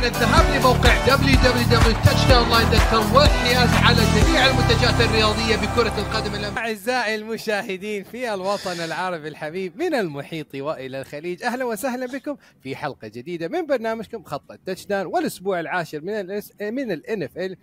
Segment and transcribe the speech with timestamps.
[0.00, 6.58] الآن الذهاب لموقع www.touchdownline.com والحيازة على جميع المنتجات الرياضية بكرة القدم الأم...
[6.58, 13.08] أعزائي المشاهدين في الوطن العربي الحبيب من المحيط وإلى الخليج أهلا وسهلا بكم في حلقة
[13.08, 17.56] جديدة من برنامجكم خط ال touchdown والأسبوع العاشر من ال من ال NFL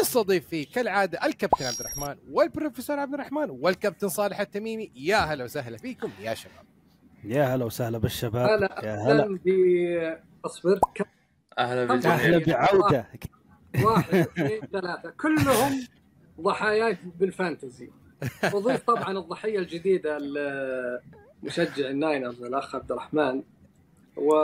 [0.00, 4.90] نستضيف فيه كالعادة الكابتن عبد الرحمن والبروفيسور عبد الرحمن والكابتن صالح التميمي.
[4.96, 6.64] يا هلا وسهلا فيكم يا شباب.
[7.24, 8.50] يا هلا وسهلا بالشباب.
[8.50, 10.20] هلا يا هلا.
[10.44, 11.04] اصبر كم
[11.60, 13.06] أهلا بالجميع أهلا بعودة.
[13.84, 15.10] واحد اثنين ثلاثة.
[15.10, 15.86] كلهم
[16.40, 17.90] ضحاياك بال fantasy.
[18.52, 21.00] وضيف طبعا الضحية الجديدة ال-
[21.42, 23.42] مشجع ال Niners الأخ عبد الرحمن.
[24.16, 24.34] و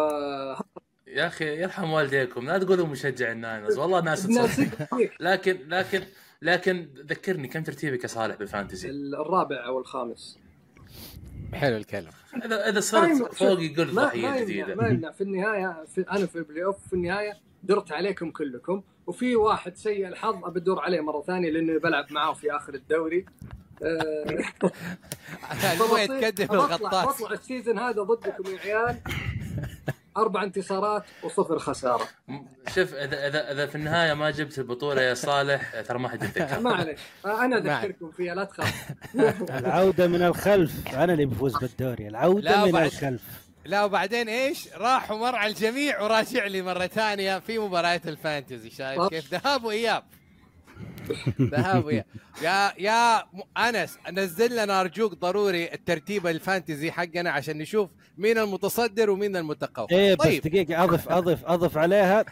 [1.06, 2.46] يا أخي يرحم والديكم.
[2.46, 3.78] لا تقولوا مشجع ال Niners.
[3.78, 4.88] والله ناس تصدق.
[5.20, 6.02] لكن لكن
[6.42, 10.38] لكن ذكرني كم ترتيبك يا صالح بال fantasy؟ الرابع أو الخامس.
[11.54, 12.12] حلو الكلام.
[12.44, 14.74] اذا إذا صرت فوق يقول ضحية جديدة.
[14.74, 15.10] ما يمنع.
[15.10, 20.08] في النهاية في أنا في ال playoff في النهاية درت عليكم كلكم وفي واحد سيء
[20.08, 23.26] الحظ أبي أدور عليه مرة ثانية لأنه بلعب معاه في آخر الدوري.
[26.06, 28.96] تكدب بطلع الغطاس؟ بطلع ال season هذا ضدكم يا عيال.
[30.16, 32.08] أربع انتصارات وصفر خسارة.
[32.74, 36.60] شوف اذا اذا إذا في النهاية ما جبت البطولة يا صالح ترى ما حد يتذكر
[36.66, 36.98] ما عليك.
[37.26, 38.90] أنا أذكركم فيها لا تخاف.
[39.60, 40.94] العودة من الخلف.
[40.94, 42.04] أنا اللي بفوز بالدوري.
[42.04, 42.84] لا العوده من بعد.
[42.86, 43.22] الخلف.
[43.64, 48.70] لا وبعدين إيش؟ راح ومر على الجميع وراجع لي مرة ثانية في مباريات الفانتزي.
[48.70, 49.02] شايف.
[49.08, 50.02] كيف؟ ذهاب وإياب.
[51.40, 52.04] ذهاب
[52.42, 53.24] يا يا
[53.56, 60.14] أنس نزل لنا ارجوك ضروري الترتيب الفانتزي حقنا عشان نشوف مين المتصدر ومين المتقوى إيه
[60.14, 60.42] بس طيب.
[60.42, 62.24] دقيقة أضف أضف أضف عليها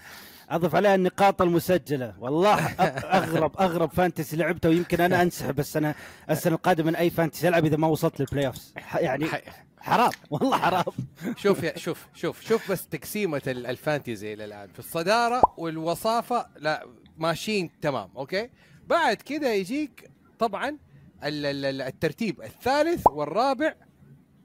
[0.51, 2.15] أضف عليها النقاط المسجلة.
[2.19, 5.95] والله أغرب أغرب fantasy لعبته ويمكن أنا أنسحب السنة
[6.31, 9.27] السنة القادمة من أي fantasy ألعب إذا ما وصلت لل playoffs يعني
[9.81, 10.85] حرام والله حرام.
[11.37, 14.69] شوف يا شوف شوف شوف بس تقسيمة ال- ال fantasy إلى الآن.
[14.73, 16.87] في الصدارة والوصافة لا
[17.19, 18.51] ماشيين تمام أوكي؟
[18.87, 20.69] بعد كذا يجيك طبعا
[21.25, 23.75] ال- ال- ال- الترتيب الثالث والرابع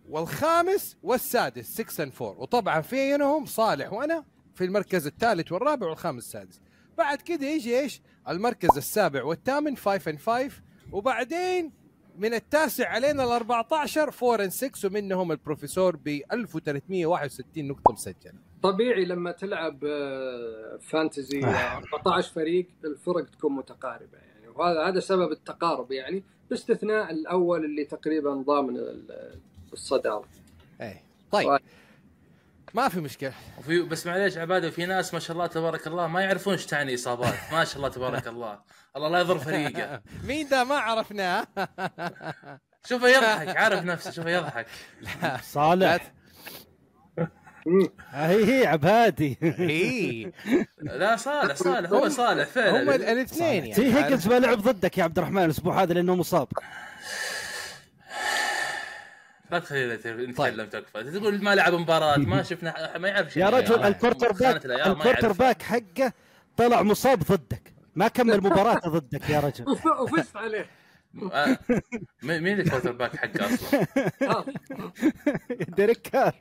[0.09, 4.25] والخامس والسادس 6 and 4 وطبعا فينهم صالح وأنا
[4.55, 6.61] في المركز الثالث والرابع والخامس السادس.
[6.97, 10.51] بعد كذا يجي إيش؟ المركز السابع والثامن 5 and 5
[10.91, 11.71] وبعدين
[12.17, 18.48] من التاسع علينا ال 14 4 and 6 ومنهم البروفيسور ب 1361 نقطة مسجلة.
[18.63, 24.47] طبيعي لما تلعب آه، فانتزي آه، 14 فريق الفرق تكون متقاربة يعني.
[24.55, 29.39] وهذا هذا سبب التقارب يعني باستثناء الأول اللي تقريبا ضامن ال-
[29.73, 30.25] الصدارة.
[30.81, 31.03] إيه.
[31.31, 31.59] طيب.
[32.73, 33.33] ما في مشكلة.
[33.59, 36.93] وفي بس معليش عبادة في ناس ما شاء الله تبارك الله ما يعرفون إيش تعني
[36.93, 37.33] إصابات.
[37.51, 38.59] ما شاء الله تبارك الله.
[38.95, 40.01] الله لا يضر فريقه.
[40.27, 41.47] مين ده ما عرفناه؟
[42.85, 44.65] شوفه يضحك عارف نفسه شوفه يضحك.
[45.43, 46.11] صالح.
[48.11, 49.37] هي هي عبادي.
[49.59, 50.31] اي
[50.81, 54.97] لا صالح صالح هو صالح هم فعلا ال- الاثنين تي يعني هيجنز ما لعب ضدك
[54.97, 56.47] يا عبد الرحمن الأسبوع هذا لأنه مصاب.
[59.51, 61.03] لا تخلينا نتكلم تكفى.
[61.19, 63.43] تقول ما لعب مباراة ما شفنا ما يعرف شيء.
[63.43, 63.87] يا رجل يعني.
[63.87, 65.31] ال quarterback ال quarter.
[65.31, 66.13] back حقه
[66.57, 67.73] طلع مصاب ضدك.
[67.95, 69.69] ما كمل مباراة ضدك يا رجل.
[69.69, 70.65] وف- وفزت عليه.
[71.33, 71.57] آه،
[72.23, 73.87] مين ال quarterback حقه أصلا؟
[74.21, 74.45] آه.
[75.77, 76.35] Derek Carr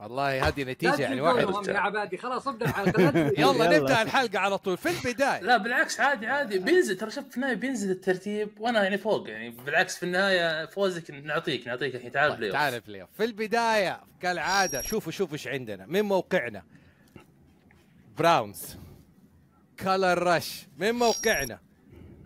[0.00, 3.18] والله هذه نتيجة يعني واحد يا عبادي خلاص ابدأ الحلقة.
[3.38, 3.78] يلا.
[3.78, 5.40] نبدأ الحلقة على طول في البداية.
[5.40, 6.58] لا بالعكس عادي عادي.
[6.58, 11.10] بينزل ترى شوف في النهاية بينزل الترتيب وأنا يعني فوق يعني بالعكس في النهاية فوزك
[11.10, 13.06] نعطيك نعطيك الحين تعال طيب play تعال play.
[13.16, 15.86] في البداية كالعادة شوفوا شوفوا إيش عندنا.
[15.86, 16.62] من موقعنا؟
[18.18, 18.76] Browns
[19.76, 21.58] color rush من موقعنا؟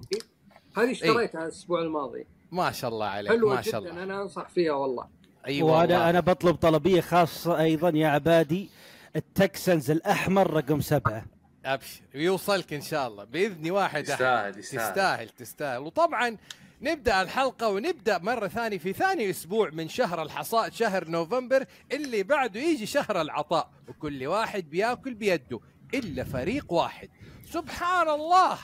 [0.78, 2.26] هذه اشتريتها الأسبوع الماضي.
[2.52, 4.04] ما شاء الله عليك حلوة ما شاء جدا الله.
[4.04, 5.08] أنا أنصح فيها والله.
[5.48, 6.10] أي وأنا والله.
[6.10, 8.70] أنا بطلب طلبية خاصة أيضا يا عبادي.
[9.16, 11.26] التكسنز الأحمر رقم سبعة.
[11.66, 12.02] أبشر.
[12.14, 13.24] يوصلك إن شاء الله.
[13.24, 14.04] بإذن واحد.
[14.04, 14.90] يستاهل يستاهل.
[14.90, 15.78] تستاهل تستاهل.
[15.78, 16.38] وطبعا
[16.82, 22.60] نبدأ الحلقة ونبدأ مرة ثانية في ثاني أسبوع من شهر الحصاد شهر نوفمبر اللي بعده
[22.60, 23.70] يجي شهر العطاء.
[23.88, 25.60] وكل واحد بيأكل بيده
[25.94, 27.10] إلا فريق واحد.
[27.46, 28.58] سبحان الله!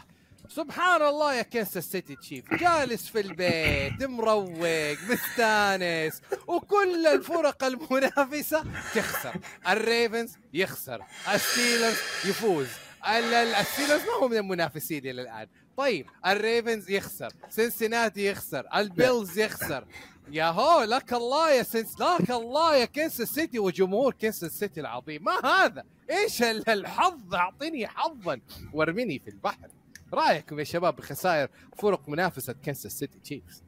[0.56, 2.54] سبحان الله يا Kansas City Chiefs.
[2.54, 6.22] جالس في البيت مروق مستانس.
[6.48, 8.64] وكل الفرق المنافسة
[8.96, 9.36] تخسر.
[9.68, 11.04] ال Ravens يخسر.
[11.34, 12.68] ال Steelers يفوز.
[13.08, 15.48] ال- ال- ال Steelers ما هو من المنافسين إلى الآن.
[15.78, 17.34] طيب ال Ravens يخسر.
[17.50, 18.68] Cincinnati يخسر.
[18.76, 19.86] ال Bills يخسر.
[20.32, 25.24] يا هو لك الله يا كنس لك الله يا Kansas City وجمهور Kansas City العظيم.
[25.24, 28.40] ما هذا؟ إيش ال- الحظ؟ أعطيني حظ.
[28.74, 29.68] وارميني في البحر.
[30.14, 31.48] رايكم يا شباب بخسائر
[31.78, 33.64] فرق منافسة Kansas City Chiefs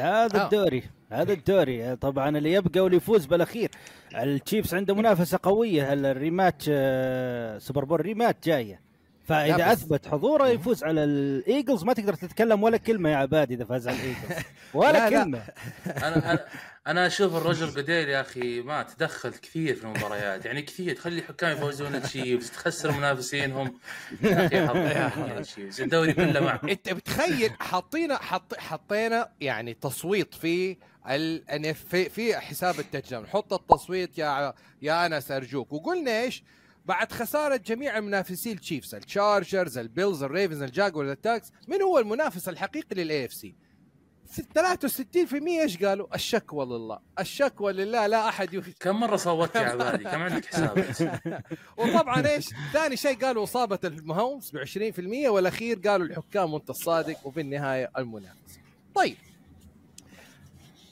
[0.00, 0.44] هذا آه.
[0.44, 0.82] الدوري
[1.12, 1.96] هذا الدوري.
[1.96, 3.70] طبعا اللي يبقى واللي يفوز بالأخير.
[4.14, 8.74] ال Chiefs عنده منافسة قوية ال rematch آه، Super Bowl rematch جاية.
[8.74, 13.54] لا فاذا أثبت حضوره يفوز على ال Eagles ما تقدر تتكلم ولا كلمة يا عبادي
[13.54, 14.44] إذا فاز على ال Eagles.
[14.74, 15.22] ولا لا، لا.
[15.24, 15.42] كلمة.
[15.86, 16.44] أنا أنا
[16.86, 20.44] أنا أشوف الرجل بديل يا أخي ما تدخل كثير في المباريات.
[20.44, 23.50] يعني كثير تخلي الحكام يفوزون التشيفز تخسر منافسين
[24.22, 30.34] يا أخي حظ يا التشيفز الدوري كله معك أنت بتخيل حاطينا حط حطينا يعني تصويت
[30.34, 30.76] في
[31.10, 32.74] ال في, في حساب
[33.10, 36.42] داون حط التصويت يا يا انس ارجوك وقلنا إيش؟
[36.86, 43.24] بعد خسارة جميع المنافسين التشيفز التشارجرز البيلز الريفنز الجاكورز التاكس من هو المنافس الحقيقي للاي
[43.24, 43.54] اف سي
[44.30, 46.98] 63% إيش قالوا؟ الشكوى لله.
[47.18, 48.74] الشكوى لله لا أحد يف...
[48.80, 50.94] كم مرة صوتت يا عبادي؟ كم عندك حساب؟
[51.78, 54.64] وطبعا إيش؟ ثاني شيء قالوا إصابة المهومس ب
[55.26, 58.60] 20% والأخير قالوا الحكام وأنت الصادق وفي النهاية المنافس.
[58.94, 59.16] طيب.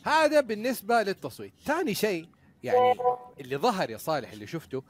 [0.05, 1.53] هذا بالنسبة للتصويت.
[1.65, 2.27] ثاني شيء
[2.63, 2.95] يعني
[3.41, 4.83] اللي ظهر يا صالح اللي شفته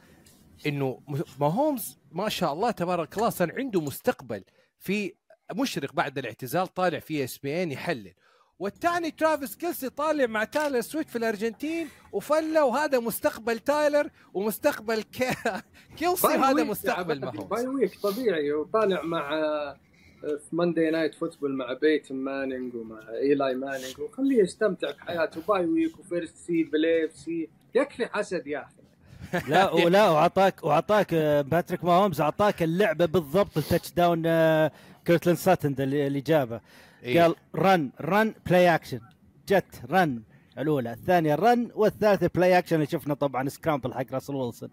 [0.67, 1.01] إنه
[1.41, 4.45] ماهومز ما شاء الله تبارك الله صار عنده مستقبل
[4.79, 5.15] في
[5.55, 8.15] مشرق بعد الاعتزال طالع في ESPN يحلل.
[8.59, 15.25] والثاني Travis Kelce طالع مع Taylor Swift في الأرجنتين وفله وهذا مستقبل Taylor ومستقبل كي...
[15.99, 18.53] كيلسي ويك مستقبل باي ويك طبيعي.
[18.53, 19.77] وطالع مع آه،
[20.23, 24.01] في Monday Night Football مع Peyton Manning ومع Eli Manning.
[24.01, 25.41] وخليه يستمتع بحياته.
[25.49, 27.49] bye week و first seed بال AFC.
[27.75, 28.79] يكفي حسد يا أخي.
[29.51, 34.73] لا ولا وأعطاك وأعطاك آه، Patrick Mahomes أعطاك اللعبة بالضبط ال touchdown آه،
[35.05, 36.61] Courtland Sutton اللي جابه.
[37.03, 37.23] إيه.
[37.23, 39.01] قال run run play action
[39.49, 40.23] جت run
[40.59, 40.93] الأولى.
[40.93, 44.71] الثانية run والثالثة play action اللي شفنا طبعا scramble حق Russell Wilson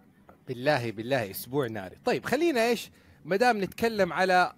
[0.48, 1.32] بالله بالله.
[1.32, 1.96] أسبوع ناري.
[2.06, 2.92] طيب خلينا إيش؟
[3.26, 4.54] ما دام نتكلم على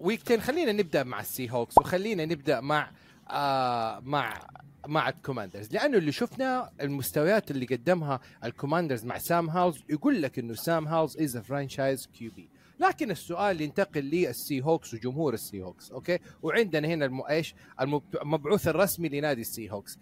[0.00, 2.90] week 10 خلينا نبدأ مع ال Seahawks وخلينا نبدأ مع
[3.30, 4.46] آه مع
[4.86, 10.22] مع ال Commanders لأنه اللي شفنا المستويات اللي قدمها ال Commanders مع Sam Howell يقول
[10.22, 12.48] لك إنه Sam Howell is franchise QB
[12.80, 17.22] لكن السؤال ينتقل لل Seahawks وجمهور ال Seahawks okay؟ وعندنا هنا الم...
[17.30, 19.98] إيش؟ المب- المبعوث الرسمي لنادي ال Seahawks.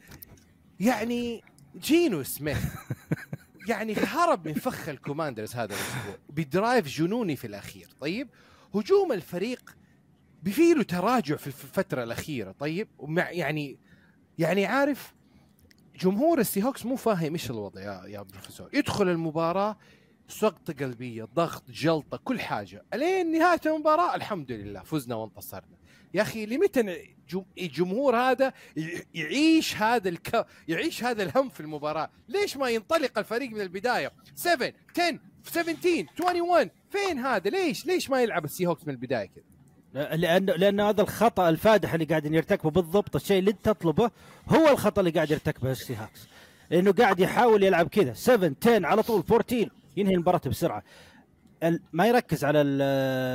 [0.81, 1.43] يعني
[1.77, 2.65] Geno Smith
[3.69, 8.29] يعني هرب من فخ ال Commanders هذا الأسبوع ب drive جنوني في الأخير طيب؟
[8.75, 9.77] هجوم الفريق
[10.43, 13.79] بفيله تراجع في الفترة الأخيرة طيب؟ ومع يعني
[14.39, 15.15] يعني عارف
[16.01, 18.69] جمهور ال Seahawks مو فاهم إيش الوضع يا يا بروفيسور.
[18.73, 19.77] يدخل المباراة
[20.31, 22.83] سكتة قلبية ضغط جلطة كل حاجة.
[22.95, 25.77] لين نهاية المباراة الحمد لله فزنا وانتصرنا.
[26.15, 26.83] يا أخي لمتى
[27.29, 28.53] جم- الجمهور هذا
[29.15, 30.47] يعيش هذا الك...
[30.69, 36.71] يعيش هذا الهم في المباراة؟ ليش ما ينطلق الفريق من البداية؟ 7 10 17 21
[36.91, 39.45] فين هذا؟ ليش؟ ليش ما يلعب ال Seahawks من البداية كذا؟
[40.17, 44.11] لأنه لأنه هذا الخطأ الفادح اللي قاعدين يرتكبه بالضبط الشيء اللي انت تطلبه
[44.49, 46.21] هو الخطأ اللي قاعد يرتكبه ال Seahawks
[46.71, 48.13] لأنه قاعد يحاول يلعب كذا.
[48.13, 50.83] 7 10 على طول 14 ينهي المباراة بسرعة
[51.93, 52.59] ما يركز على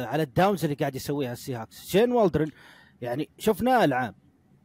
[0.09, 2.51] على الداونز اللي قاعد يسويها السي هاكس شين والدرن
[3.01, 4.15] يعني شفناه العام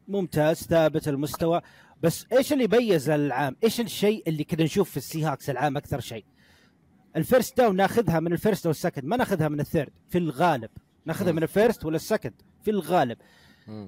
[0.08, 1.60] ممتاز ثابت المستوى
[2.02, 6.00] بس إيش اللي يميز العام؟ إيش الشيء اللي كنا نشوف في السي هاكس العام أكثر
[6.00, 6.24] شيء؟
[7.16, 10.70] الفيرست داون ناخذها من الفيرست والسكند ما ناخذها من الثيرد في الغالب
[11.04, 11.32] ناخذها.
[11.32, 13.18] من الفيرست ولا السكند في الغالب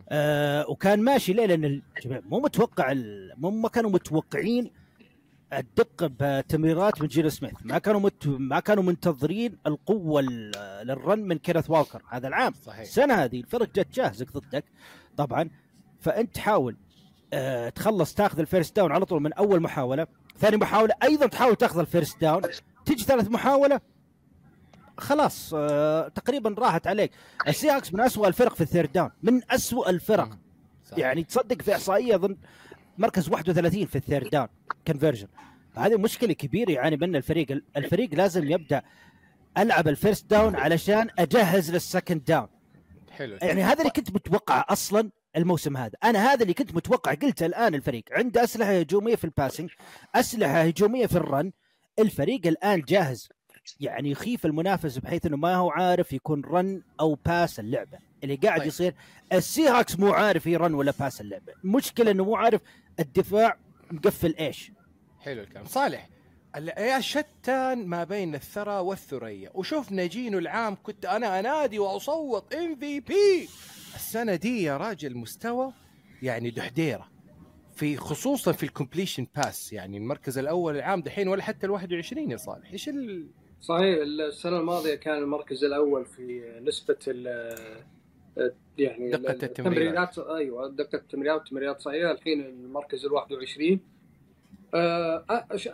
[0.09, 2.95] آه وكان ماشي ليه لأن الجميع مو متوقع
[3.37, 4.71] مو ما كانوا متوقعين
[5.53, 7.53] الدقه بتمريرات من جيرو سميث.
[7.65, 8.27] ما كانوا مت...
[8.27, 12.03] ما كانوا منتظرين القوة ال- لل run من Kenneth Walker.
[12.09, 12.53] هذا العام.
[12.63, 12.81] صحيح.
[12.81, 14.65] السنة هذه الفرق جت جاهزة ضدك.
[15.17, 15.51] طبعا
[16.01, 16.77] فأنت تحاول
[17.33, 20.07] آه تخلص تاخذ ال first down على طول من أول محاولة.
[20.39, 22.43] ثاني محاولة أيضا تحاول تاخذ ال first down.
[22.85, 23.81] تيجي ثالث محاولة
[24.99, 27.13] خلاص آه تقريبا راحت عليك.
[27.49, 29.11] ال Seahawks من أسوأ الفرق في ال third down.
[29.23, 30.29] من أسوأ الفرق.
[30.29, 30.39] مم.
[30.85, 30.99] صح.
[30.99, 32.37] يعني تصدق في إحصائية اظن
[32.99, 34.49] مركز 31 في ال third down
[34.87, 35.29] conversion
[35.77, 37.63] هذه مشكلة كبيرة يعاني منها الفريق.
[37.77, 38.83] الفريق لازم يبدأ
[39.59, 42.49] ألعب ال first down علشان أجهز لل second down
[43.11, 43.39] حلو.
[43.43, 45.93] يعني هذا اللي كنت متوقعه أصلا الموسم هذا.
[46.05, 48.05] أنا هذا اللي كنت متوقع قلت الآن الفريق.
[48.13, 49.71] عنده أسلحة هجومية في ال passing
[50.15, 51.53] أسلحة هجومية في ال run
[51.99, 53.29] الفريق الآن جاهز.
[53.81, 57.99] يعني يخيف المنافس بحيث إنه ما هو عارف يكون run أو pass اللعبة.
[58.25, 58.69] اللي قاعد طيب.
[58.69, 58.95] يصير
[59.33, 61.53] ال Seahawks مو عارف يرن ولا pass اللعبة.
[61.65, 62.61] المشكلة إنه مو عارف
[63.01, 63.57] الدفاع
[63.91, 64.73] مقفل إيش؟
[65.21, 65.65] حلو الكلام.
[65.65, 66.09] صالح
[66.57, 69.51] ال- يا شتان ما بين الثرى والثريا.
[69.55, 73.49] وشفنا Geno العام كنت أنا أنادي وأصوت MVP.
[73.95, 75.73] السنة دي يا راجل مستوى
[76.23, 77.09] يعني دحديرة.
[77.77, 82.31] في خصوصا في ال completion pass يعني المركز الأول العام دحين ولا حتى ال 21
[82.31, 82.73] يا صالح.
[82.73, 83.29] إيش ال...
[83.61, 87.27] صحيح السنة الماضية كان المركز الأول في نسبة ال
[88.79, 90.19] يعني دقة ال- التمريرات.
[90.19, 93.81] أيوه دقة التمريرات تمريرات صحيحه الحين المركز ال 21
[94.75, 95.25] آه،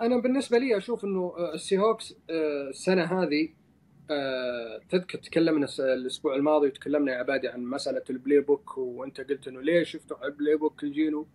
[0.00, 3.48] أنا بالنسبة لي أشوف إنه آه، ال Seahawks آه، السنة هذه
[4.10, 9.60] آه، تذكر تكلمنا الأسبوع الماضي وتكلمنا يا عبادي عن مسألة ال playbook وأنت قلت إنه
[9.60, 11.26] ليش يفتحوا ال playbook ال Geno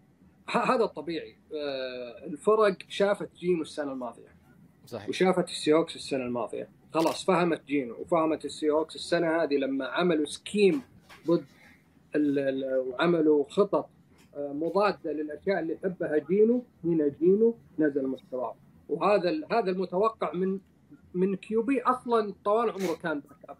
[0.50, 1.36] ه- هذا الطبيعي.
[1.56, 4.34] آه، الفرق شافت Geno السنة الماضية.
[4.86, 5.10] صحيح.
[5.10, 6.70] وشافت ال Seahawks السنة الماضية.
[6.94, 10.82] خلاص فهمت جينو وفهمت ال Seahawks السنة هذه لما عملوا scheme
[11.28, 11.46] ضد
[12.88, 13.90] وعملوا خطط
[14.36, 18.56] آه، مضادة للأشياء اللي يحبها جينو هنا جينو نزل مستواه
[18.90, 20.60] وهذا هذا المتوقع من
[21.14, 23.58] من QB أصلا طوال عمره كان backup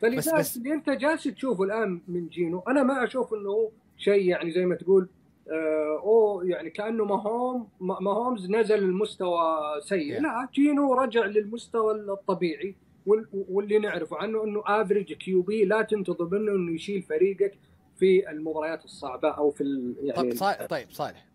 [0.00, 4.50] فلذلك بس- اللي أنت جالس تشوفه الآن من جينو أنا ما أشوف إنه شيء يعني
[4.50, 5.08] زي ما تقول
[5.50, 9.40] آه، اوه يعني كأنه ماهوم ما- ماهومز نزل المستوى
[9.80, 10.18] سيء.
[10.18, 10.22] Yeah.
[10.22, 12.74] لا جينو رجع للمستوى الطبيعي.
[13.06, 17.58] واللي نعرفه عنه إنه average QB لا تنتظر منه إنه يشيل فريقك
[17.98, 20.66] في المباريات الصعبة أو في ال- يعني طيب صالح.
[20.66, 21.26] طيب صالح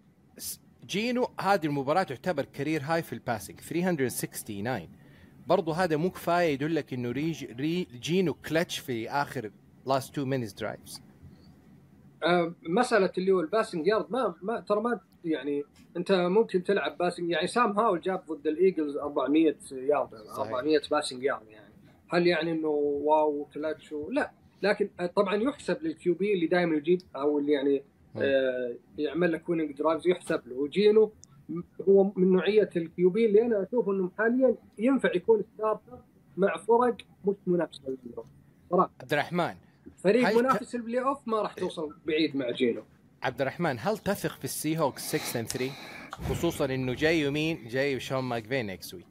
[0.88, 4.89] جينو هذه المباراة تعتبر career high في ال passing 369
[5.48, 9.51] برضو هذا مو كفاية يدلك إنه ريج ري جينو كلتش في آخر
[9.88, 11.01] last 2 minutes drives
[12.63, 15.63] مسألة اللي هو ال passing yard ما, ما ترى ما يعني
[15.98, 21.24] أنت ممكن تلعب passing يعني سام هاول جاب ضد ال Eagles 400 يارد 400 passing
[21.24, 21.74] yard يعني.
[22.10, 24.32] هل يعني إنه wow clutch و- لا.
[24.62, 27.84] لكن آه، طبعا يحسب لل QB اللي دائما يجيب أو اللي يعني
[28.17, 30.55] آه يعمل لك winning drives يحسب له.
[30.55, 31.12] وجينو
[31.89, 35.98] هو من نوعية ال QB اللي أنا أشوف إنه حاليا ينفع يكون starter
[36.38, 37.98] مع فرق مش منافسة
[38.70, 38.91] صراحة.
[39.01, 39.53] عبد الرحمن
[40.04, 42.84] فريق هل منافس ال playoff ما راح توصل بعيد مع جينو
[43.24, 45.72] عبد الرحمن هل تثق في ال Seahawks 6 and 3
[46.12, 49.05] خصوصا إنه جاي يمين جاي شون ماكفي next week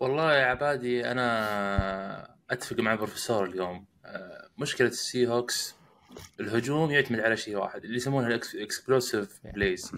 [0.00, 3.86] والله يا عبادي أنا أتفق مع البروفيسور اليوم.
[4.04, 5.74] آه، مشكلة ال Seahawks
[6.40, 9.92] الهجوم يعتمد على شيء واحد اللي يسمونها ال explosive plays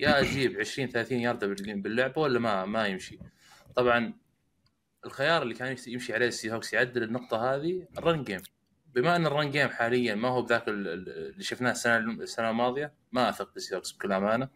[0.00, 3.18] يا أجيب 20 30 ياردة بال- باللعبة ولا ما ما يمشي.
[3.76, 4.12] طبعا
[5.06, 8.40] الخيار اللي كان يمشي عليه ال Seahawks يعدل النقطة هذه ال run game
[8.94, 12.50] بما إن ال run game حاليا ما هو بذاك ال- ال- اللي شفناه السنة السنة
[12.50, 14.48] الماضية ما أثق بال Seahawks بكل أمانة.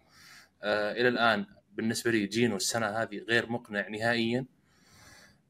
[0.63, 4.45] آه إلى الآن بالنسبة لي جينو السنة هذه غير مقنع نهائيا.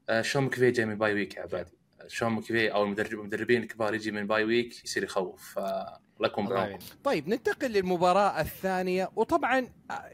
[0.09, 1.73] آه شون مكفي جاي من bye week يا عبادي.
[2.07, 5.59] شون مكفي أو المدرب المدربين الكبار يجي من bye week يصير يخوف.
[6.19, 6.79] فالله يعين.
[7.05, 9.11] طيب ننتقل للمباراة الثانية.
[9.17, 10.11] وطبعا آه،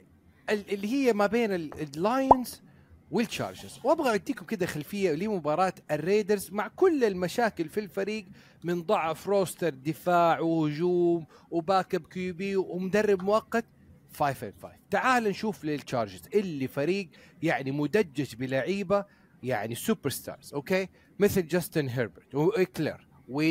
[0.51, 2.63] ال- اللي هي ما بين ال- ال Lions
[3.11, 8.25] وال Chargers وأبغى أديكم كده خلفية لمباراة ال Raiders مع كل المشاكل في الفريق
[8.65, 13.65] من ضعف roster دفاع وهجوم و backup QB ومدرب مؤقت.
[14.13, 17.09] 5 5 تعال نشوف لل Chargers اللي فريق
[17.43, 19.05] يعني مدجج بلعيبة
[19.43, 23.43] يعني superstars okay؟ مثل جاستن هيربرت وايكلر و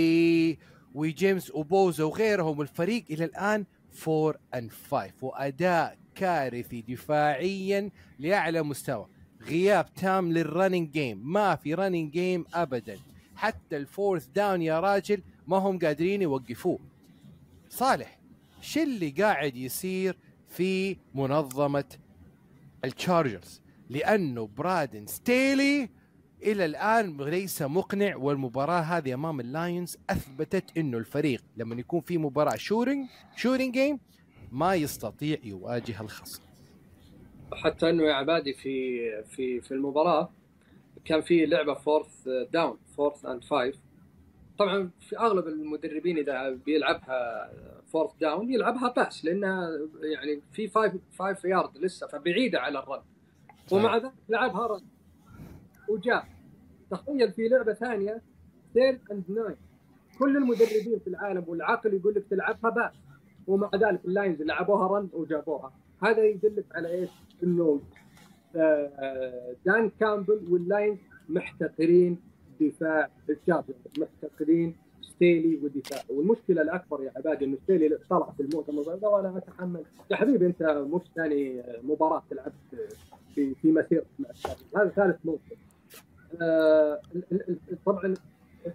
[0.93, 2.61] وجيمس أو بوسا وغيرهم.
[2.61, 3.65] الفريق إلى الآن
[4.07, 9.07] 4 and 5 وأداء كارثي دفاعيا لأعلى مستوى.
[9.47, 12.97] غياب تام لل running game ما في running game ابدا.
[13.35, 16.79] حتى ال fourth down يا راجل ما هم قادرين يوقفوه.
[17.69, 18.19] صالح
[18.61, 20.17] شو اللي قاعد يصير
[20.49, 21.85] في منظمة
[22.85, 25.89] ال Chargers لأنه براندن ستيلي
[26.43, 32.17] إلى الآن ليس مقنع والمباراة هذه أمام ال Lions أثبتت إنه الفريق لما يكون في
[32.17, 33.99] مباراة scoring scoring game
[34.51, 36.42] ما يستطيع يواجه الخصم.
[37.55, 40.29] حتى إنه يا عبادي في في في المباراة
[41.05, 43.75] كان في لعبة fourth down fourth and five
[44.57, 47.51] طبعا في أغلب المدربين إذا بيلعبها
[47.91, 49.69] fourth down يلعبها pass لأنها
[50.01, 53.01] يعني في 5 5 يارد لسه فبعيدة على ال run.
[53.71, 54.81] ومع ذلك لعبها run.
[55.89, 56.27] وجاء.
[56.91, 58.21] تخيل في لعبة ثانية
[58.73, 59.55] third and nine
[60.19, 62.93] كل المدربين في العالم والعقل يقول لك تلعبها pass
[63.47, 65.73] ومع ذلك ال Lions لعبوها run وجابوها.
[66.01, 67.09] هذا يدلك على إيش؟
[67.43, 67.81] إنه
[68.55, 70.97] آه، دان كامبل وال Lions
[71.29, 72.17] محتقرين
[72.61, 78.95] دفاع ال Chargers محتقرين ستيلي ودفاعه والمشكلة الأكبر يا عبادي إنه ستيلي طلع في المؤتمر
[78.95, 79.83] ده وأنا أتحمل.
[80.11, 82.51] يا حبيبي أنت مش ثاني مباراة تلعب
[83.35, 84.75] في في مسيرتك مع ال Chargers.
[84.77, 85.55] هذا ثالث موسم
[86.41, 87.01] آه،
[87.85, 88.13] طبعا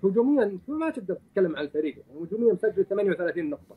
[0.04, 1.96] هجوميا ما تقدر تتكلم عن الفريق.
[2.20, 3.76] هجوميا مسجل 38 نقطة.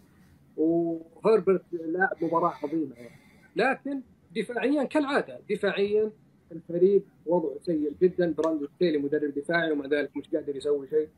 [0.57, 3.30] وهربرت لاعب مباراة عظيمة يعني.
[3.55, 4.01] لكن
[4.35, 6.11] دفاعيا كالعادة دفاعيا
[6.51, 11.09] الفريق وضعه سيء جدا براندن ستيلي مدرب دفاعي ومع ذلك مش قادر يسوي شيء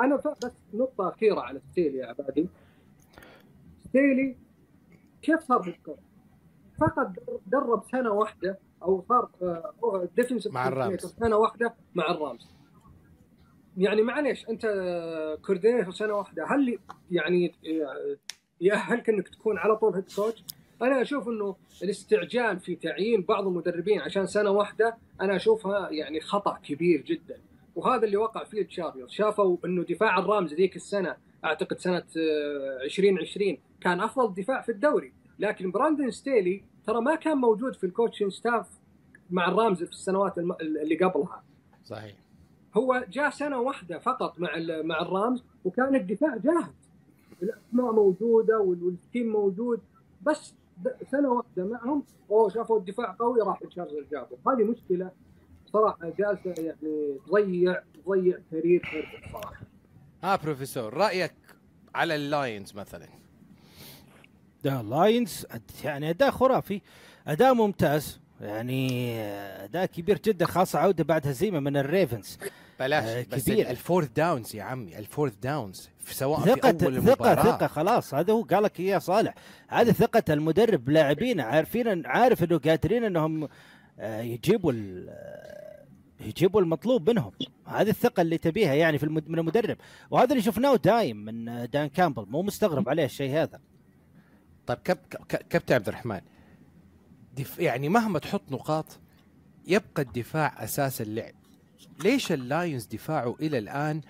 [0.00, 2.48] أنا بس نقطة أخيرة على ستيلي يا عبادي
[3.88, 4.36] ستيلي
[5.22, 6.00] كيف صار coach؟
[6.80, 7.12] فقط
[7.46, 9.30] درب سنة واحدة أو صار
[10.16, 11.00] defensive مع ال Rams.
[11.06, 12.48] سنة واحدة مع ال Rams
[13.76, 14.66] يعني معليش أنت
[15.46, 16.78] coordinator سنة واحدة هل
[17.10, 17.54] يعني
[18.60, 20.44] يأهلك إنك تكون على طول head coach؟
[20.82, 26.58] أنا أشوف إنه الاستعجال في تعيين بعض المدربين عشان سنة واحدة أنا أشوفها يعني خطأ
[26.62, 27.36] كبير جدا.
[27.76, 31.96] وهذا اللي وقع فيه ال Chargers شافوا إنه دفاع ال Rams ذيك السنة أعتقد سنة
[32.16, 35.12] آه، 2020 كان أفضل دفاع في الدوري.
[35.38, 38.66] لكن براندن ستيلي ترى ما كان موجود في ال coaching staff
[39.30, 41.42] مع ال Rams في السنوات اللي قبلها.
[41.84, 42.14] صحيح.
[42.76, 44.50] هو جاء سنة واحدة فقط مع
[44.82, 46.72] مع ال Rams وكان الدفاع جاهز.
[47.42, 49.80] الأسماء موجودة وال- وال team موجود
[50.22, 50.54] بس
[51.10, 55.10] سنه واحدة معهم اوه شافوا الدفاع قوي راح ال Chargers جابوا هذه مشكلة
[55.72, 58.82] صراحة جالسة يعني تضيع تضيع career
[59.32, 59.60] صراحة.
[60.24, 61.34] ها بروفيسور رأيك
[61.94, 63.06] على ال Lions مثلا؟
[64.64, 65.46] the Lions
[65.84, 66.80] يعني أداء خرافي
[67.26, 69.20] أداء ممتاز يعني
[69.64, 72.38] أداء كبير جدا خاصة عودة بعد هزيمة من الريفنز.
[72.80, 73.70] بلاش آه، بس كبير.
[73.70, 77.42] ال fourth downs يا عمي ال fourth downs في سواء ثقة في أول ثقة المباراه
[77.42, 79.34] ثقة خلاص هذا هو قال لك إياه صالح.
[79.68, 83.48] هذه ثقة المدرب لاعبين عارفين عارف إنه قادرين إنهم
[83.98, 84.72] آه، يجيبوا
[85.08, 85.84] آه،
[86.20, 87.32] يجيبوا المطلوب منهم.
[87.66, 89.28] هذه الثقة اللي تبيها يعني في المد...
[89.28, 89.76] من المدرب.
[90.10, 92.26] وهذا اللي شفناه دايم من آه، دان كامبل.
[92.28, 93.60] مو مستغرب عليه الشيء هذا.
[94.66, 94.98] طيب كب
[95.50, 96.20] كابتن عبد الرحمن
[97.36, 98.98] دف يعني مهما تحط نقاط
[99.66, 101.34] يبقى الدفاع أساس اللعب.
[102.04, 104.00] ليش اللايونز دفاعه إلى الآن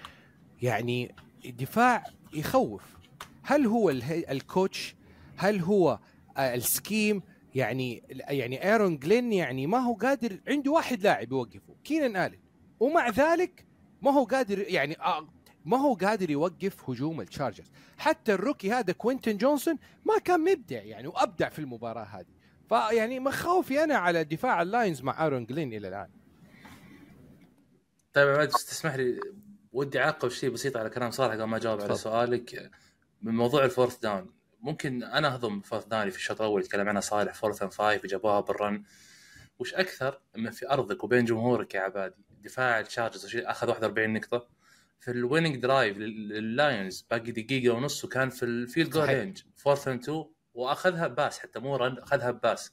[0.63, 2.83] يعني دفاع يخوف؟
[3.43, 4.95] هل هو ال coach؟
[5.37, 5.99] هل هو
[6.37, 7.23] آه، ال scheme؟
[7.55, 12.39] يعني يعني إيرون جلين يعني ما هو قادر عنده واحد لاعب يوقفه كينان آلن.
[12.81, 13.67] ومع ذلك
[14.03, 15.29] ما هو قادر يعني آه،
[15.65, 17.67] ما هو قادر يوقف هجوم التشارجرز.
[17.99, 22.39] حتى ال rookie هذا كوينتن جونسون ما كان مبدع يعني وأبدع في المباراة هذه.
[22.69, 26.09] فيعني مخاوفي أنا على دفاع اللاينز مع إيرون جلين إلى الآن.
[28.13, 29.21] طيب عماد تسمح لي
[29.73, 31.95] ودي أعقب شيء بسيط على كلام صالح قبل ما أجاوب على.
[31.97, 32.71] سؤالك.
[33.23, 37.01] من موضوع ال fourth down ممكن أنا أهضم fourth down في الشوط الأول يتكلم عنها
[37.01, 38.83] صالح fourth and five جابوها بال run
[39.59, 44.49] وش أكثر من في أرضك وبين جمهورك يا عبادي دفاع الشارجرز أخذ 41 نقطة.
[45.01, 49.09] في ال winning drive لللايونز باقي دقيقة ونص وكان في ال field goal.
[49.09, 52.73] range fourth and 2 وأخذها pass حتى مو run أخذها pass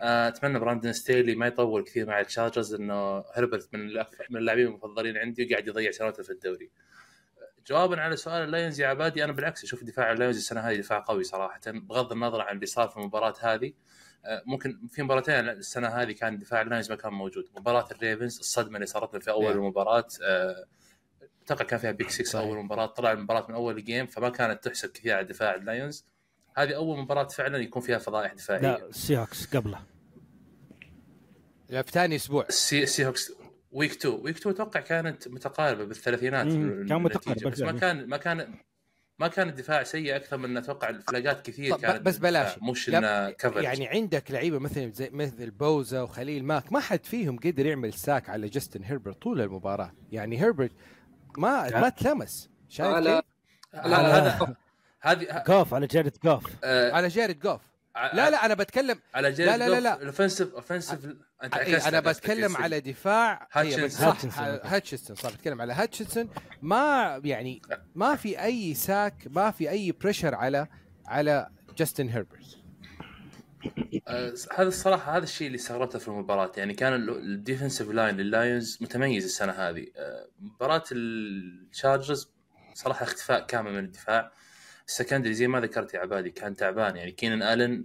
[0.00, 3.86] أتمنى براندن ستيلي ما يطول كثير مع التشارجرز انه هربرت من
[4.30, 6.70] من اللاعبين المفضلين عندي وقاعد يضيع سنواته في الدوري.
[7.66, 11.24] جوابا على سؤال اللايونز يا عبادي أنا بالعكس أشوف دفاع اللايونز السنة هذه دفاع قوي
[11.24, 13.72] صراحة بغض النظر عن اللي صار في المباراة هذه
[14.24, 18.74] آه، ممكن في مباراتين السنة هذه كان دفاع اللايونز ما كان موجود مباراة الريفنز الصدمة
[18.74, 19.52] اللي صارت في أول.
[19.52, 20.64] المباراة آه،
[21.44, 22.46] أتوقع كان فيها pick 6 صحيح.
[22.46, 26.06] أول مباراة طلع المباراة من أول game فما كانت تحسب كثير على دفاع اللايونز
[26.56, 28.60] هذه أول مباراة فعلا يكون فيها فضائح دفاعية.
[28.62, 29.78] لا السي هوكس قبله.
[31.68, 32.44] لا في ثاني أسبوع.
[32.48, 33.32] السي السي هوكس
[33.72, 36.46] week 2 week 2 أتوقع كانت متقاربة بالثلاثينات
[36.88, 37.72] كان متقارب بس ما.
[37.72, 38.54] كان ما كان
[39.18, 42.46] ما كان الدفاع سيء أكثر من أتوقع الفلاجات كثير كانت بس بلاش.
[42.54, 46.80] بالدفاع، مش لا، إنه كفر يعني عندك لعيبة مثل زي مثل بوزا وخليل ماك ما
[46.80, 49.92] حد فيهم قدر يعمل sack على جاستن هيربرت طول المباراة.
[50.12, 50.72] يعني هيربرت
[51.38, 51.80] ما لا.
[51.80, 52.50] ما تلمس.
[52.68, 53.24] شايف على- كيف؟
[53.86, 54.18] لا.
[54.18, 54.56] هذا
[55.02, 57.60] هذه جوف على جيرد جوف آه، على جاريد جوف
[57.96, 60.02] لا لا أنا بتكلم على جيرد لا، لا، لا، لا.
[60.02, 60.98] ال offensive offensive
[61.44, 62.56] أنت إيه أنا بتكلم.
[62.56, 63.48] على دفاع.
[63.52, 64.08] هاتشنسون.
[64.08, 65.16] إيه، صح هاتشنسون.
[65.16, 66.30] صح بتكلم على هاتشنسون
[66.62, 67.62] ما يعني
[67.94, 70.66] ما في أي sack ما في أي pressure على
[71.06, 72.58] على جاستن هيربرت
[74.08, 76.52] آه، هذا الصراحة هذا الشيء اللي استغربته في المباراة.
[76.56, 79.86] يعني كان ال defensive line لللايونز متميز السنة هذه.
[79.96, 82.30] آه، مباراة الشارجرز
[82.74, 84.32] صراحة اختفاء كامل من الدفاع.
[84.88, 86.96] ال secondary زي ما ذكرت يا عبادي كان تعبان.
[86.96, 87.84] يعني كينان آلن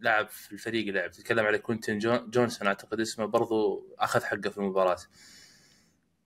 [0.00, 1.10] لعب في الفريق لعب.
[1.10, 4.98] تتكلم على كوينتن جون- جونسون أعتقد اسمه برضو أخذ حقه في المباراة.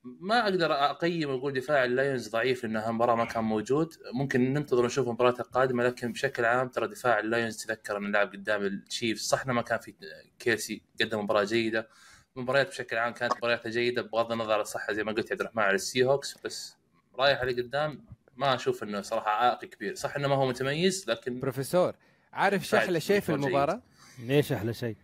[0.05, 3.95] ما أقدر أقيم وأقول دفاع اللايونز ضعيف لانها مباراه ما كان موجود.
[4.15, 8.63] ممكن ننتظر نشوف المباراه القادمة لكن بشكل عام ترى دفاع اللايونز تذكر إنه لعب قدام
[8.63, 9.21] التشيفز.
[9.23, 9.95] صح ما كان في
[10.39, 11.89] كيلسي قدم مباراة جيدة.
[12.37, 15.41] المباريات بشكل عام كانت مبارياتها جيدة بغض النظر عن الصحه زي ما قلت يا عبد
[15.41, 16.77] الرحمن على السي هوكس بس
[17.19, 18.05] رايح على قدام
[18.41, 19.95] ما أشوف إنه صراحة عائق كبير.
[19.95, 21.93] صح إنه ما هو متميز لكن بروفيسور
[22.33, 23.33] عارف شو بعد أحلى شيء في.
[23.33, 23.81] المباراة؟
[24.19, 24.97] ليش أحلى شيء؟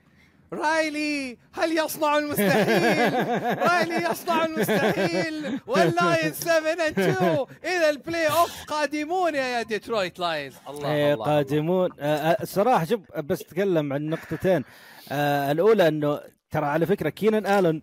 [0.52, 3.12] رايلي هل يصنع المستحيل؟
[3.58, 5.60] رايلي يصنع المستحيل.
[5.66, 10.54] واللاينز 7 and 2 إلى ال playoff قادمون يا ديترويت لاينز.
[10.68, 11.90] الله إيه الله قادمون.
[12.00, 14.64] آه، آه، الصراحه شوف بس اتكلم عن نقطتين.
[15.12, 16.20] آه الأولى إنه
[16.50, 17.82] ترى على فكرة كينان آلن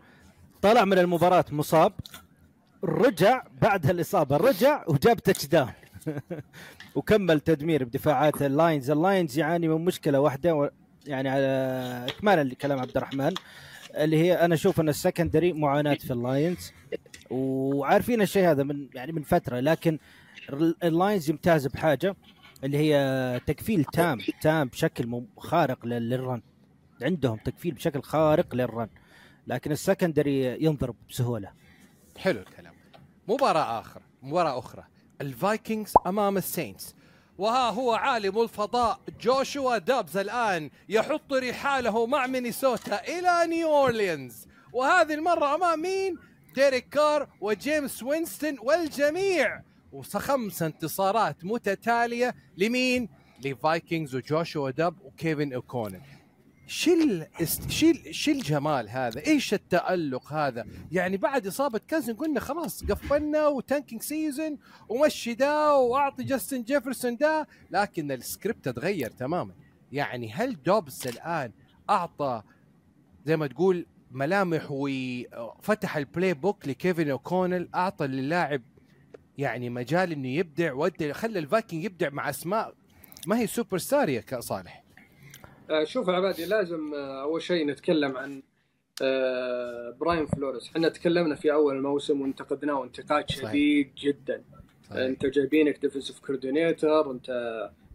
[0.61, 1.93] طلع من المباراة مصاب.
[2.83, 4.37] رجع بعد الإصابة.
[4.37, 5.71] رجع وجاب touchdown
[6.95, 8.91] وكمل تدمير بدفاعات اللاينز.
[8.91, 10.69] اللاينز يعاني من مشكلة واحدة و-
[11.07, 11.45] يعني على
[12.09, 13.33] اكمالا لكلام عبد الرحمن
[13.95, 16.71] اللي هي أنا أشوف إن ال secondary معاناة في اللاينز.
[17.29, 19.99] وعارفين الشيء هذا من يعني من فترة لكن
[20.49, 22.15] ال- اللاينز يمتاز بحاجة
[22.63, 26.41] اللي هي تكفيل تام تام بشكل خارق لل- لل run.
[27.01, 28.87] عندهم تكفيل بشكل خارق لل run.
[29.47, 31.51] لكن ال secondary ينضرب بسهولة.
[32.17, 32.43] حلو.
[33.27, 34.83] مباراة آخر مباراة أخرى.
[35.21, 36.95] الفايكنجز أمام السينتس.
[37.37, 45.13] وها هو عالم الفضاء جوشوا دابز الآن يحط رحاله مع مينيسوتا إلى نيو أورليانز وهذه
[45.13, 46.17] المرة أمام مين؟
[46.55, 49.61] ديريك كار وجيمس وينستون والجميع.
[49.91, 53.09] وخمس انتصارات متتالية لمين؟
[53.45, 56.01] لفايكنجز وجوشوا دابز وكيفن أوكونل.
[56.67, 57.25] شيل.
[57.67, 59.27] شيل شيل الجمال هذا.
[59.27, 64.57] إيش التألق هذا؟ يعني بعد إصابة كازنز قلنا خلاص قفلنا و tanking season
[64.89, 69.53] ومشي دا وأعطي جاستن جيفرسون دا لكن السكريبت تغير تماما.
[69.91, 71.51] يعني هل دابز الآن
[71.89, 72.43] أعطى
[73.25, 78.61] زي ما تقول ملامح وفتح ال playbook لكيفن اوكونل أعطى للاعب
[79.37, 82.73] يعني مجال إنه يبدع ودى خلى الفايكنجز يبدع مع أسماء
[83.27, 84.82] ما هي سوبر ستار يا صالح.
[85.83, 88.41] شوف يا عبادي لازم آه، أول شيء نتكلم عن
[89.01, 93.49] آه، براين فلوريس إحنا تكلمنا في أول الموسم وانتقدناه انتقاد صحيح.
[93.49, 94.43] شديد جدا.
[94.91, 97.29] أنت جايبينك defensive coordinator أنت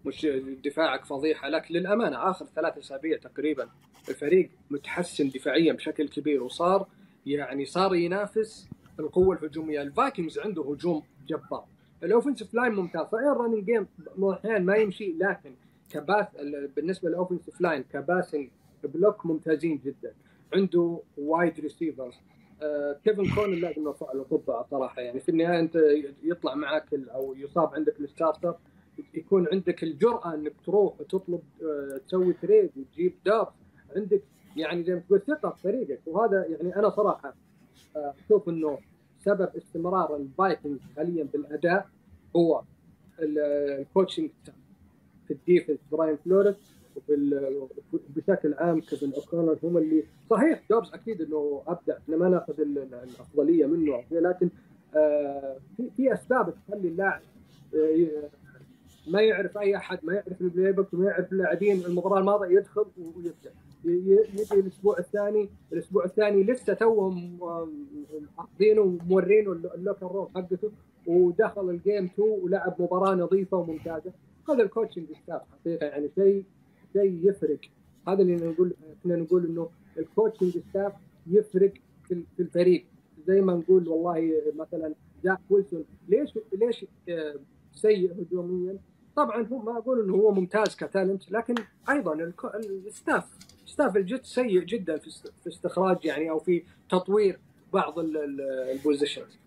[0.05, 0.27] مش
[0.65, 3.69] دفاعك فضيحة لكن للأمانة آخر ثلاث أسابيع تقريبا
[4.09, 6.87] الفريق متحسن دفاعيا بشكل كبير وصار
[7.27, 8.69] يعني صار ينافس
[9.01, 9.83] القوة الهجومية.
[9.83, 11.65] الفايكنجز عنده هجوم جبار.
[12.03, 13.03] ال offensive line ممتاز.
[13.07, 13.87] صحيح ال running game
[14.33, 15.55] أحيانا ما يمشي لكن
[15.91, 18.51] ك pass ال- بالنسبة لل offensive line ك passing
[18.85, 20.15] block ممتازين جدا.
[20.55, 22.15] عنده wide receivers
[22.63, 25.01] آه، كيفن اوكونيل لازم نرفع له قبعة صراحة.
[25.03, 25.77] يعني في النهاية أنت
[26.23, 28.55] يطلع معك أو يصاب عندك ال starter.
[29.15, 33.53] يكون عندك الجرأة إنك تروح وتطلب آه، تسوي trade وتجيب دار
[33.97, 34.23] عندك
[34.57, 36.01] يعني زي ما تقول ثقة في فريقك.
[36.07, 37.35] وهذا يعني أنا صراحة
[37.97, 38.79] آه، أشوف إنه
[39.19, 41.89] سبب استمرار الفايكنجز حاليا بالأداء
[42.37, 42.63] هو
[43.19, 43.39] ال-
[43.81, 44.31] ال coaching
[45.29, 46.57] في ال defense براين فلوريس
[46.97, 47.67] وفي ال-
[48.17, 52.79] بشكل عام كيفن اوكونيل هم اللي صحيح دوبز أكيد إنه أبدع إحنا ما ناخذ ال-
[52.79, 54.49] ال- الأفضلية منه لكن
[54.97, 57.21] آه، في في أسباب تخلي اللاعب
[57.75, 58.29] آه،
[59.11, 62.85] ما يعرف أي أحد ما يعرف ال playbook ما يعرف اللاعبين المباراة الماضية يدخل
[63.85, 63.89] ي-
[64.35, 67.69] يجي الأسبوع الثاني الأسبوع الثاني لسه توهم آه،
[68.39, 70.71] حاطينه ومورينه الل- ال locker room حقته
[71.07, 74.13] ودخل ال game 2 ولعب مباراة نظيفة وممتازة.
[74.51, 76.45] هذا ال coaching staff حقيقه يعني شيء
[76.93, 77.59] شيء يفرق.
[78.09, 80.93] هذا اللي نقول إحنا نقول إنه ال coaching staff
[81.27, 81.73] يفرق
[82.09, 82.85] في الفريق.
[83.27, 87.35] زي ما نقول والله مثلا زاك ويلسون ليش ليش آه،
[87.73, 88.79] سيء هجوميا؟
[89.17, 91.55] طبعا هو ما أقول إنه هو ممتاز ك talent لكن
[91.91, 92.33] أيضا
[92.87, 93.25] ال staff
[93.67, 97.39] staff الجت سيء جدا في است- في استخراج يعني أو في تطوير
[97.73, 99.39] بعض ال- ال- ال positions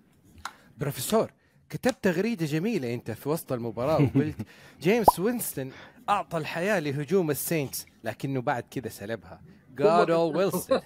[0.80, 1.32] بروفيسور
[1.72, 4.36] كتبت تغريدة جميلة أنت في وسط المباراة وقلت
[4.82, 5.72] جيميس وينستون
[6.10, 9.42] أعطى الحياة لهجوم السينتس لكنه بعد كذا سلبها.
[9.78, 10.80] جادول ويلسون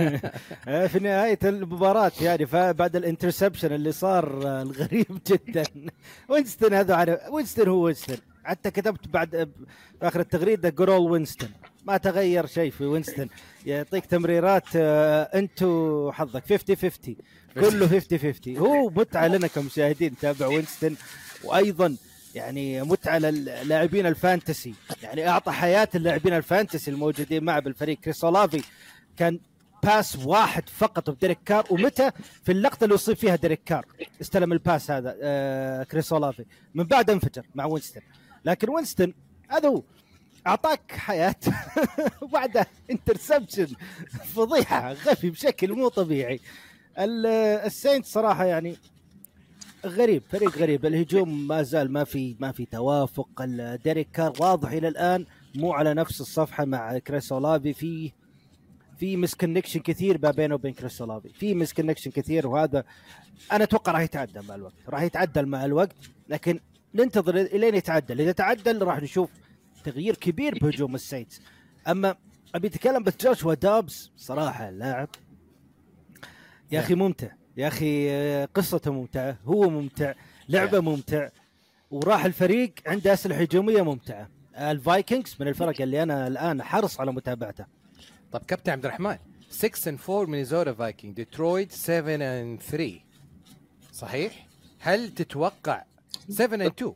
[0.92, 5.64] في نهاية المباراة يعني بعد ال interception اللي صار الغريب جدا.
[6.28, 8.16] وينستون هذا على وينستون هو وينستون.
[8.44, 9.30] حتى كتبت بعد
[10.00, 11.48] في آخر التغريدة جرول وينستون
[11.86, 13.28] ما تغير شيء في وينستون.
[13.66, 17.16] يعطيك تمريرات آه، انت وحظك 50 50
[17.54, 20.96] كله 50 50 هو متعه لنا كمشاهدين نتابع وينستون.
[21.44, 21.96] وأيضا
[22.34, 24.74] يعني متعه للاعبين ال fantasy.
[25.02, 27.98] يعني أعطى حياة اللاعبين ال fantasy الموجودين معه بالفريق.
[27.98, 28.62] كريس اولافي
[29.16, 29.40] كان
[29.82, 31.66] pass واحد فقط بديريك كار.
[31.70, 32.10] ومتى؟
[32.44, 33.86] في اللقطة اللي اصيب فيها ديريك كار.
[34.20, 38.02] استلم ال pass هذا آه كريس اولافي من بعد انفجر مع وينستون.
[38.44, 39.14] لكن وينستون
[39.48, 39.82] هذا هو.
[40.46, 41.34] أعطاك حياة
[42.22, 43.66] وبعدها interception
[44.34, 46.40] فضيحة غبي بشكل مو طبيعي.
[46.98, 47.26] ال-
[47.66, 48.76] السينت صراحة يعني
[49.86, 50.86] غريب فريق غريب.
[50.86, 53.44] الهجوم ما زال ما في ما في توافق.
[53.84, 58.12] ديريك كار واضح إلى الآن مو على نفس الصفحة مع كريس اولافي في
[58.98, 62.84] في misconnection كثير ما بينه وبين كريس اولافي في misconnection كثير وهذا
[63.52, 64.74] أنا أتوقع راح يتعدل مع الوقت.
[64.88, 65.96] راح يتعدل مع الوقت
[66.28, 66.60] لكن
[66.94, 68.20] ننتظر إلين يتعدل.
[68.20, 69.30] إذا تعدل راح نشوف
[69.90, 71.40] تغيير كبير بهجوم السينتس
[71.88, 72.16] أما
[72.54, 75.08] أبي أتكلم بس جوشوا دابس صراحة لاعب
[76.72, 77.28] يا أخي ممتع.
[77.56, 80.14] يا أخي آه، قصته ممتعه هو ممتع.
[80.48, 81.28] لعبه ممتع.
[81.90, 84.28] وراح الفريق عنده أسلحة هجومية ممتعة.
[84.58, 87.66] الفايكنجز من الفرق اللي أنا الآن حريص على متابعته.
[88.32, 89.16] طب كابتن عبد الرحمن
[89.50, 93.00] 6 and 4 مينيزوتا فايكنج ديترويت 7 and 3
[93.92, 94.46] صحيح؟
[94.78, 95.84] هل تتوقع
[96.28, 96.94] 7 and 2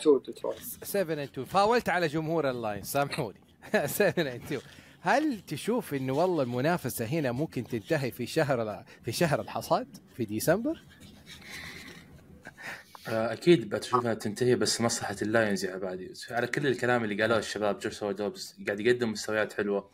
[0.00, 3.40] تو ديترويت 7 and 2 فاولت على جمهور اللاين سامحوني.
[3.86, 4.60] 7 and 2
[5.00, 10.82] هل تشوف انه والله المنافسة هنا ممكن تنتهي في شهر في شهر الحصاد؟ في ديسمبر؟
[13.08, 16.12] آه، أكيد بتشوفها تنتهي بس مصلحة اللاينز يا عبادي.
[16.30, 19.90] على كل الكلام اللي قالوه الشباب جوشوا دوبز قاعد يقدم مستويات حلوة.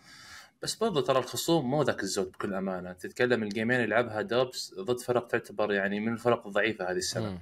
[0.63, 2.93] بس برضو ترى الخصوم مو ذاك الزود بكل أمانة.
[2.93, 7.39] تتكلم الجيمين اللي لعبها دوبز ضد فرق تعتبر يعني من الفرق الضعيفة هذه السنة.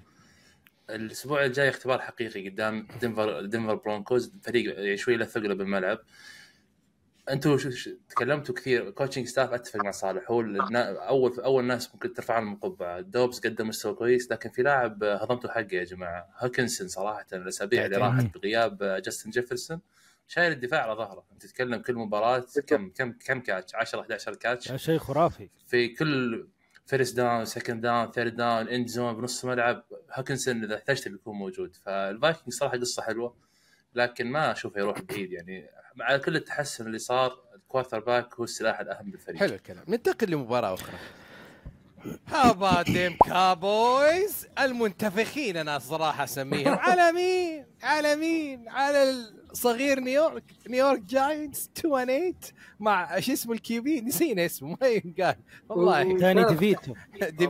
[0.90, 5.98] الأسبوع الجاي اختبار حقيقي قدام دنفر دنفر برونكوز فريق شوي له ثقله بالملعب.
[7.30, 7.56] أنتم
[8.08, 13.00] تكلمتوا كثير coaching staff أتفق مع صالح هو اول أول ناس ممكن ترفع لهم القبعة.
[13.00, 17.96] دوبز قدم مستوى كويس لكن في لاعب هضمتوا حقه يا جماعة هوكنسون صراحة الأسابيع اللي.
[17.96, 19.80] راحت بغياب جاستن جيفرسون.
[20.28, 21.24] شايل الدفاع على ظهره.
[21.32, 24.72] أنت تتكلم كل مباراة كم كم كم catch؟ 10 11 catch.
[24.72, 25.50] شيء خرافي.
[25.66, 26.48] في كل
[26.86, 29.84] first down second down third down end zone بنص ملعب.
[30.12, 31.76] هوكنسون إذا احتجته بيكون موجود.
[31.76, 33.36] فالفايكنج صراحة قصة حلوة
[33.94, 35.70] لكن ما أشوفه يروح بعيد يعني.
[35.94, 39.40] مع كل التحسن اللي صار ال quarterback هو السلاح الأهم بالفريق.
[39.40, 39.84] حلو الكلام.
[39.88, 40.98] ننتقل لمباراة أخرى.
[42.26, 46.78] how 'bout them Cowboys المنتفخين أنا صراحة أسميهم.
[46.88, 49.14] على مين؟ على مين؟ على
[49.54, 52.34] الصغير نيويورك نيويورك جاينتس 2 and 8
[52.80, 55.36] مع إيش اسمه ال QB؟ نسينا اسمه ما ينقال
[55.68, 56.18] والله.
[56.18, 56.94] تومي ديفيتو.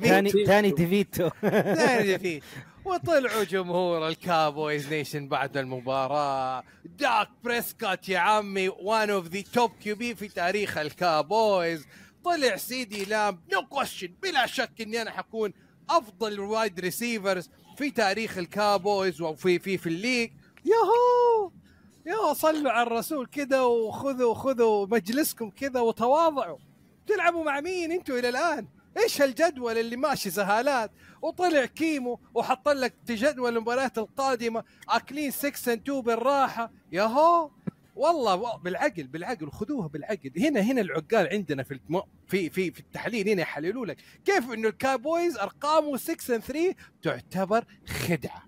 [0.00, 1.28] ثاني ثاني ديفيتو.
[1.84, 2.42] ثاني ديفيتو
[2.84, 6.64] طلعوا جمهور ال Cowboys nation بعد المباراة.
[6.84, 11.86] داك بريسكوت يا عمي one of the top QB في تاريخ الكابويز.
[12.24, 15.52] طلع سي دي لام no question بلا شك إني أنا حكون
[15.90, 20.30] أفضل wide receivers في تاريخ الكابويز وفي في في ال league.
[20.64, 21.63] ياهو!
[22.06, 26.58] يا صلوا على الرسول كذا وخذوا خذوا مجلسكم كذا وتواضعوا.
[27.06, 30.90] تلعبوا مع مين أنتوا إلى الآن؟ إيش هالجدول اللي ماشي زهالات؟
[31.22, 36.70] وطلع كيمو وحط لك جدول المباريات القادمة أكلين 6 and 2 بالراحة.
[36.92, 37.50] ياهو!
[37.96, 40.30] والله و- بالعقل بالعقل خذوها بالعقل.
[40.36, 41.80] هنا هنا العقال عندنا في.
[42.26, 43.28] في في في التحليل.
[43.28, 48.42] هنا يحللوا لك كيف إنه ال Cowboys أرقامه 6 and 3 تعتبر خدعة.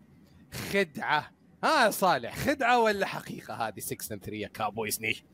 [0.73, 1.36] خدعة.
[1.67, 5.25] ها يا صالح خدعة ولا حقيقة هذه 6 and 3 يا Cowboys Nation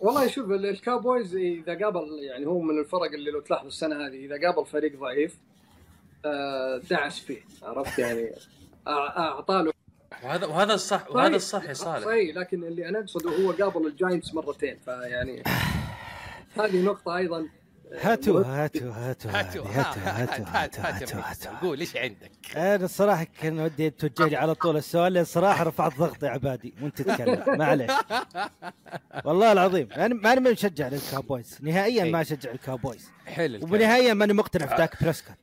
[0.00, 3.96] والله شوف ال- ال Cowboys إذا قابل يعني هو من الفرق اللي لو تلاحظ السنة
[4.06, 5.38] هذه إذا قابل فريق ضعيف
[6.24, 8.30] آه، دعس فيه عرفت؟ يعني
[8.88, 9.72] أعطى له
[10.24, 12.04] وهذا وهذا الصح وهذا الصح يا صالح.
[12.04, 15.42] صحيح لكن اللي أنا أقصده هو قابل ال Giants مرتين فيعني
[16.60, 17.48] هذه نقطة أيضا
[18.00, 21.96] هاتوا هاتوا هاتوا هاتوا هاتوا ها- هاتوا هات- هاتوا هات- هات- هاتوا هات- قول إيش
[21.96, 26.74] عندك؟ أنا الصراحه كان ودي توجه لي على طول السؤال لأن صراحة رفعت ضغطي عبادي
[26.82, 27.44] وانت تتكلم.
[27.58, 27.92] معلش
[29.24, 31.58] والله العظيم أنا ما أنا من مشجع لل Cowboys.
[31.60, 33.08] نهائيا ما أشجع ال Cowboys.
[33.26, 33.58] حلو.
[33.62, 35.36] ونهائيا ماني مقتنع في داك بريسكوت.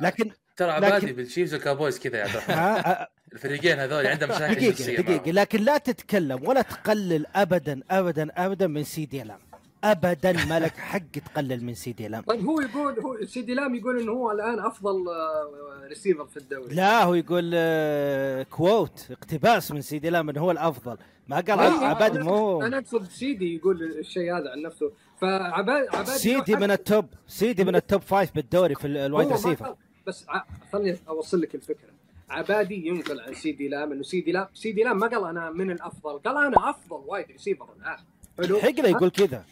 [0.00, 2.24] لكن ترى عبادي لكن- بال Chiefs وال Cowboys كذا يا
[2.56, 5.22] عبد الفريقين هذول عندهم مشاكل دقيقة معهم.
[5.26, 9.38] لكن لا تتكلم ولا تقلل ابدا ابدا ابدا من سيدي لام
[9.84, 12.22] أبدا ما لك حق تقلل من سيدي لام.
[12.22, 16.74] طيب هو يقول هو سيدي لام يقول إنه هو الآن أفضل آه، ريسيفر في الدوري.
[16.74, 20.96] لا هو يقول آه، quote اقتباس من سيدي لام إنه هو الأفضل.
[21.28, 22.62] ما قال عبادي أنا- مو.
[22.62, 24.92] أنا أقصد سيدي يقول الشيء هذا عن نفسه.
[25.20, 29.03] فعباد عبادي سيدي من ال top سيدي من ال top five بالدوري في ال- ال
[29.03, 31.92] wide receiver بس ع- خليني أوصل لك الفكرة.
[32.30, 36.18] عبادي ينقل عن سيدي لام إنه سيدي لام سيدي لام ما قال أنا من الأفضل
[36.18, 37.96] قال أنا أفضل wide receiver الآن.
[38.38, 39.44] حلو؟ يحق له يقول كذا.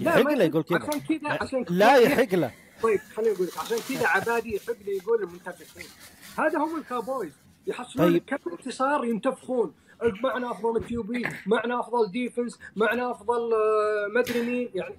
[0.00, 0.78] يحق له يقول كذا.
[0.78, 2.50] عشان كذا عشان كذا لا يحق له.
[2.82, 5.86] طيب خليني أقول لك عشان كذا عبادي يحب لي يقول المنتفخين
[6.38, 7.32] هذا هم ال Cowboys
[7.66, 8.22] يحصلون طيب.
[8.26, 9.74] كم انتصار ينتفخون.
[10.22, 14.70] معنا أفضل QB معنا أفضل defense معنا أفضل آه، مدري مين.
[14.74, 14.94] يعني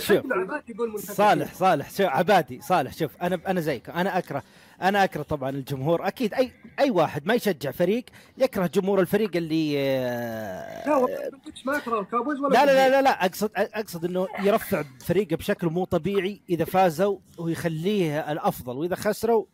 [0.00, 0.10] شوف.
[0.10, 1.90] يحب عبادي يقول منتفخين صالح صالح.
[1.90, 2.92] شوف عبادي صالح.
[2.94, 3.90] شوف أنا أنا زيك.
[3.90, 4.42] أنا أكره
[4.82, 6.06] أنا أكره طبعا الجمهور.
[6.08, 8.04] أكيد اي أي واحد ما يشجع فريق
[8.38, 11.30] يكره جمهور الفريق اللي آه، لا
[11.66, 12.88] ما أكره ال Cowboys ولا لا لا لا.
[12.90, 18.94] لا, لا اقصد أقصد إنه يرفع فريقه بشكل مو طبيعي إذا فازوا ويخليه الأفضل وإذا
[18.96, 19.44] خسروا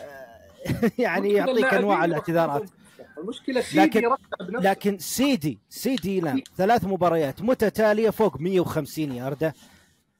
[0.00, 2.70] آه، يعني يعطيك أنواع الاعتذارات.
[3.18, 3.60] المشكلة.
[3.60, 4.14] سيدي لكن-
[4.50, 9.54] لكن سيدي سيدي لام ثلاث مباريات متتالية فوق 150 ياردة.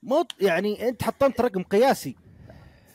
[0.02, 2.16] مو يعني أنت حطمت رقم قياسي.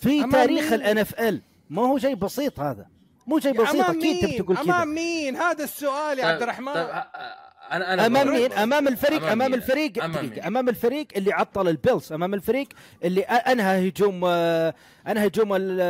[0.03, 1.41] في أمام تاريخ؟ ال NFL.
[1.69, 2.85] ما هو شيء بسيط هذا.
[3.27, 4.63] مو شيء بسيط أكيد انت بتقول كذا.
[4.65, 6.73] أمام مين؟ هذا السؤال يا طيب- عبد الرحمن.
[6.73, 6.87] طيب،
[7.71, 11.33] أنا أنا أمام مين؟ أمام الفريق أمام أمام مين؟ الفريق أمام دقيقة،؟ أمام الفريق اللي
[11.33, 12.67] عطل ال Bills أمام الفريق
[13.03, 15.81] اللي أ- أنهى هجوم أنهى هجوم ال-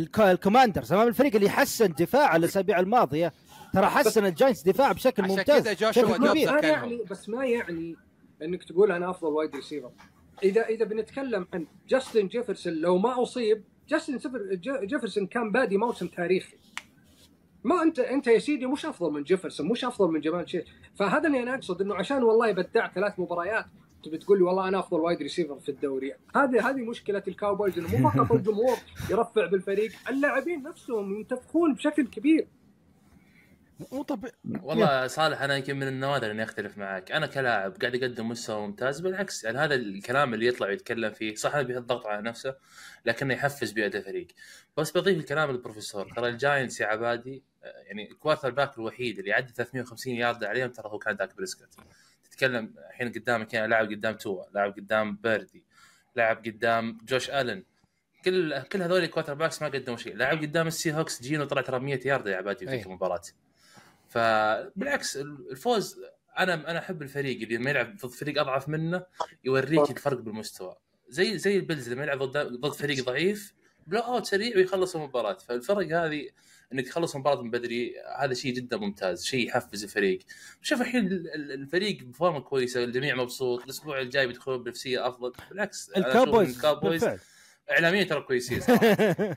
[0.00, 3.32] الك- الكوماندرز أمام الفريق اللي حسن دفاع الأسابيع الماضية.
[3.74, 6.60] ترى حسن الجاينتس دفاع بشكل عشان ممتاز كذا جوشوا بشكل دوبز كبير ما.
[6.68, 7.96] يعني بس ما يعني
[8.42, 9.90] إنك تقول أنا أفضل وايد ريسيفر
[10.42, 14.18] اذا إذا بنتكلم عن جاستن جيفرسون لو ما أصيب جاستن
[14.62, 16.56] جيفرسون كان بادي موسم تاريخي.
[17.64, 21.26] ما انت أنت يا سيدي مش أفضل من جيفرسون مش أفضل من جمال شيء فهذا
[21.26, 23.64] اللي أنا أقصد إنه عشان والله بدعت ثلاث مباريات
[24.04, 26.12] تبي تقول لي والله أنا أفضل wide receiver في الدوري.
[26.36, 28.76] هذه هذه مشكلة ال Cowboys إنه مو فقط الجمهور
[29.10, 32.46] يرفع بالفريق اللاعبين نفسهم ينتفخون بشكل كبير.
[33.92, 38.28] مو طبيعي والله صالح أنا يمكن من النوادر إني أختلف معك أنا كلاعب قاعد أقدم
[38.28, 42.56] مستوى ممتاز بالعكس يعني هذا الكلام اللي يطلع ويتكلم فيه صح انه بيضغط على نفسه
[43.04, 44.26] لكنه يحفز بأداء الفريق.
[44.76, 47.42] بس بضيف الكلام البروفيسور ترى ال Giants يا عبادي
[47.86, 51.68] يعني ال quarterback الوحيد اللي يعدي 350 يارد عليهم ترى هو كان داك بريسكوت
[52.24, 55.64] تتكلم الحين قدامك يعني لاعب قدام توا لاعب قدام بيردي
[56.16, 57.62] لاعب قدام جوش ألن.
[58.24, 60.16] كل كل هذول ال quarterbacks ما قدموا شيء.
[60.16, 62.76] لاعب قدام ال Seahawks جينو طلع ترى 100 يارد يا عبادي في أي.
[62.76, 63.20] ذيك المباراه
[64.16, 65.16] فبالعكس
[65.50, 66.00] الفوز
[66.38, 69.02] أنا أنا أحب الفريق اللي لما يلعب ضد فريق أضعف منه
[69.44, 70.76] يوريك الفرق بالمستوى.
[71.08, 73.54] زي زي ال Bills لما يلعب ضد ضد فريق ضعيف
[73.86, 75.32] blowout سريع ويخلص المباراة.
[75.34, 76.28] فالفرق هذه
[76.72, 80.18] إنك تخلص المباراة من بدري هذا شيء جدا ممتاز شيء يحفز الفريق.
[80.62, 85.32] شوف الحين ال- ال- الفريق بفورمة كويسة الجميع مبسوط الأسبوع الجاي بيدخلون بنفسيه أفضل.
[85.50, 87.18] بالعكس ال Cowboys بالفعل.
[87.70, 88.96] اعلاميا ترى كويسين صراحة.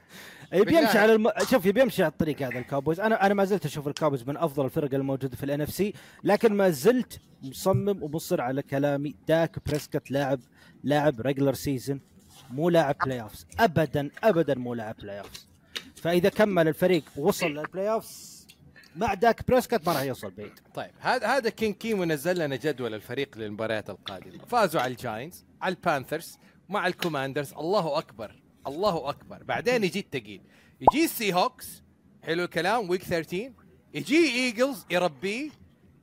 [0.54, 0.78] يبي.
[0.78, 1.32] يمشي على الم...
[1.52, 3.00] شوف يبي يمشي على الطريق هذا ال Cowboys.
[3.00, 5.94] أنا أنا ما زلت أشوف ال Cowboys من أفضل الفرق الموجودة في ال NFC
[6.24, 9.16] لكن ما زلت مصمم ومصر على كلامي.
[9.28, 10.40] داك بريسكت لاعب
[10.84, 12.02] لاعب regular season
[12.50, 15.48] مو لاعب playoffs ابدا ابدا مو لاعب playoffs
[15.96, 18.48] فإذا كمل الفريق ووصل لل playoffs
[18.96, 20.60] مع داك بريسكت ما راح يوصل بعيد.
[20.74, 24.46] طيب هذا هذا كين كيمو نزل لنا جدول الفريق للمباريات القادمة.
[24.46, 26.38] فازوا على ال Giants على ال Panthers
[26.70, 27.54] مع ال Commanders.
[27.54, 28.36] الله أكبر.
[28.68, 29.44] الله أكبر.
[29.44, 30.42] بعدين يجي التقيل
[30.82, 31.84] يجي ال Seahawks
[32.24, 33.52] حلو الكلام week 13
[33.94, 35.50] يجي Eagles يربيه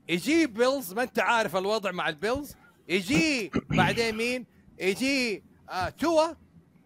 [0.09, 2.55] يجي Bills ما أنت عارف الوضع مع ال Bills.
[2.89, 4.47] يجي بعدين مين؟
[4.81, 6.27] يجي آه توا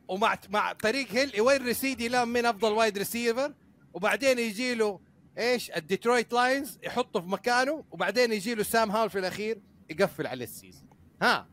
[0.09, 3.55] ومع مع تايريك هيل يوري سيدي لام من أفضل wide receiver
[3.95, 5.01] وبعدين يجي له
[5.39, 7.85] إيش؟ ال Detroit Lions يحطه في مكانه.
[7.91, 10.89] وبعدين يجي له سام هاول في الأخير يقفل على ال season
[11.23, 11.49] ها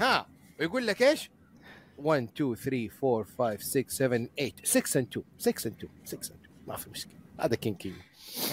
[0.00, 0.26] ها.
[0.60, 1.30] ويقول لك إيش؟
[2.02, 6.28] 1 2 3 4 5 6 7 8 6 and 2 6 and 2 6
[6.28, 7.12] and 2 ما في مشكلة.
[7.40, 7.96] هذا كين كيمو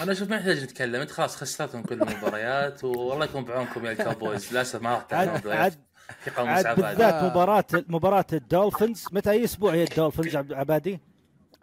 [0.02, 1.00] أنا أشوف ما يحتاج نتكلم.
[1.00, 2.84] أنت خلاص خسرتهم كل المباريات.
[2.84, 5.74] والله يكون بعونكم يا ال Cowboys للأسف ما راح عاد
[6.20, 7.24] في قوم بالذات.
[7.24, 9.04] مباراه مباراة ال Dolphins.
[9.12, 11.00] متى أي أسبوع هي ال Dolphins عبد- عبادي؟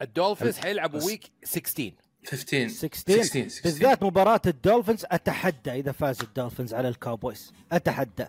[0.01, 1.91] الدولفينز حيلعبوا week 16
[2.27, 5.05] 15 16 16 بالذات مباراة الدولفينز.
[5.11, 8.25] أتحدى إذا فاز الدولفينز على الكاوبويز أتحدى.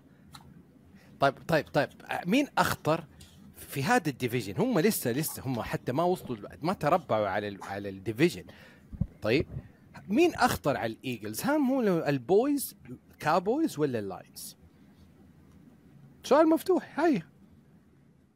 [1.21, 1.89] طيب طيب طيب.
[2.27, 3.05] مين أخطر
[3.77, 7.63] في هذا ال division هم لسه لسه هم حتى ما وصلوا ما تربعوا على ال
[7.63, 8.45] على ال division.
[9.23, 9.47] طيب
[10.09, 12.77] مين أخطر على الإيجلز؟ هم هو البويز
[13.19, 14.57] كاوبويز ولا اللاينز؟
[16.25, 17.23] سؤال مفتوح هاي.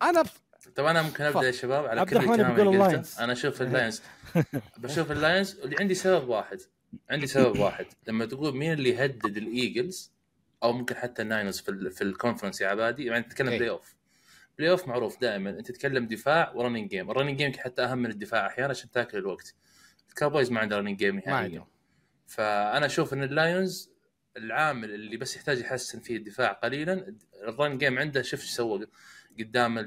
[0.02, 0.30] أنا بس
[0.76, 3.24] طب أنا ممكن أبدأ يا شباب على كل الكلام اللي قلته.
[3.24, 4.02] أنا أشوف اللاينز.
[4.82, 6.60] بشوف اللاينز اللي عندي سبب واحد.
[7.10, 7.86] عندي سبب واحد.
[8.08, 10.12] لما تقول مين اللي يهدد الإيجلز
[10.62, 13.50] أو ممكن حتى الناينرز في ال في ال conference يا عبادي يعني تتكلم.
[13.50, 13.99] playoff
[14.60, 15.50] playoff معروف دائما.
[15.50, 18.90] أنت تتكلم دفاع و running game ال running game حتى أهم من الدفاع أحيانا عشان
[18.90, 19.54] تاكل الوقت.
[20.08, 21.66] الكاوبويز ما عنده running game نهائيا.
[22.26, 23.90] فأنا أشوف إن اللاينز
[24.36, 28.86] العامل اللي بس يحتاج يحسن فيه الدفاع قليلا ال run game عنده شوف إيش سوى
[29.38, 29.78] قدام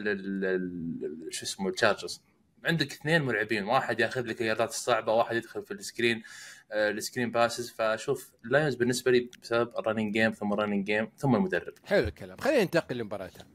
[1.30, 2.22] شو اسمه التشارجرز
[2.66, 6.24] عندك اثنين مرعبين واحد ياخذ لك الياردات الصعبة واحد يدخل في ال screen
[6.72, 10.86] آه، ال screen passes فأشوف اللاينز بالنسبة لي بسبب ال running game ثم ال running
[10.86, 11.74] game ثم المدرب.
[11.86, 12.38] حلو الكلام.
[12.38, 13.48] خلينا ننتقل لمباراتها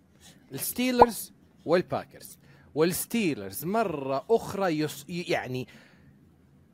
[0.53, 1.33] الستيلرز
[1.65, 2.39] والباكرز.
[2.75, 5.05] والستيلرز مرة أخرى يص...
[5.09, 5.69] يعني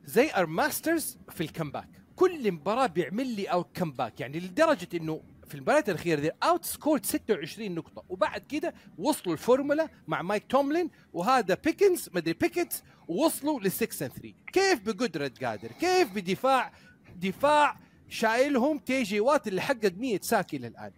[0.05, 1.89] they are masters في ال comeback.
[2.15, 7.75] كل مباراة بيعمل لي اوت comeback يعني لدرجة إنه في المباراة الأخيرة they outscored 26
[7.75, 8.03] نقطة.
[8.09, 14.33] وبعد كده وصلوا الفورمولا مع مايك توملين وهذا بيكنز مدري بيكنز ووصلوا ل 6 3
[14.53, 16.71] كيف بقدرة قادر؟ كيف بدفاع
[17.15, 20.91] دفاع شايلهم؟ تي جي وات اللي حقق 100 sack إلى الان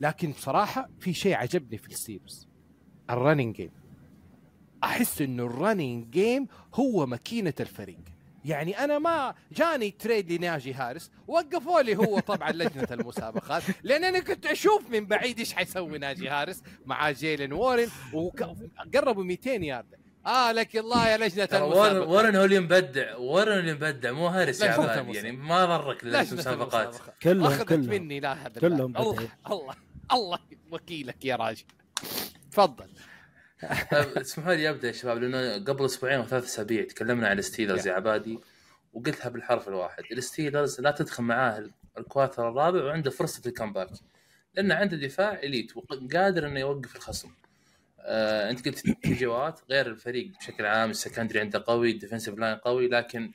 [0.00, 2.48] لكن بصراحة في شيء عجبني في الستيلرز
[3.10, 3.70] ال running game
[4.84, 8.12] أحس إنه ال running game هو ماكينة الفريق.
[8.44, 14.20] يعني أنا ما جاني trade لناجي هاريس وقفوا لي هو طبعا لجنة المسابقات لأن أنا
[14.20, 20.52] كنت أشوف من بعيد إيش حيسوي ناجي هاريس مع جيلين وارن وقربوا 200 يارده آه
[20.52, 23.16] لك الله يا لجنة المسابقات وارن هو اللي مبدع.
[23.16, 25.04] وارن اللي مبدع مو هاريس يا.
[25.12, 26.96] يعني ما ضرك المسابقات.
[27.22, 27.88] كلهم أخذت كلهم.
[27.88, 29.28] مني لا هذا كلهم الله.
[29.50, 29.74] الله
[30.12, 30.38] الله
[30.70, 31.64] وكيلك يا راجل.
[32.52, 32.88] تفضل.
[33.90, 37.86] طيب اسمحوا لي أبدأ يا شباب لأنه قبل أسبوعين أو ثلاث أسابيع تكلمنا عن الستيلرز
[37.86, 38.38] يا عبادي
[38.92, 40.02] وقلتها بالحرف الواحد.
[40.12, 43.88] الستيلرز لا تدخل معاه ال quarter الرابع وعنده فرصة ال comeback
[44.54, 47.30] لأنه عنده دفاع elite وقادر إنه يوقف الخصم.
[48.04, 51.95] آه، انت قلت تي جي وات غير الفريق بشكل عام ال secondary عنده قوي ال
[51.95, 53.32] defensive line قوي لكن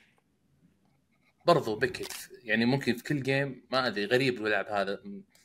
[1.46, 2.12] برضو بيكت
[2.44, 5.00] يعني ممكن في كل game ما أدري غريب اللعب هذا.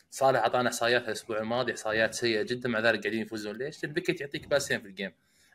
[0.10, 3.58] صالح أعطانا إحصائيات الأسبوع الماضي إحصائيات سيئة جدا مع ذلك قاعدين يفوزون.
[3.58, 5.12] ليش؟ لأن بيكت يعطيك باسين في ال game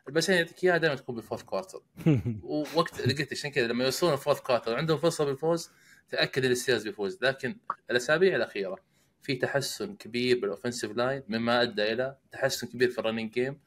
[0.07, 1.81] الباسين يعطيك إياها دائما تكون بال fourth quarter
[2.43, 5.69] ووقت لقيت عشان كذا لما يوصلون ال fourth quarter وعندهم فرصة بالفوز
[6.09, 7.17] تأكد إن الستيلرز بيفوز.
[7.21, 7.55] لكن
[7.91, 8.88] الأسابيع الأخيرة.
[9.21, 13.59] في تحسن كبير بال offensive line مما أدى إلى تحسن كبير في ال running game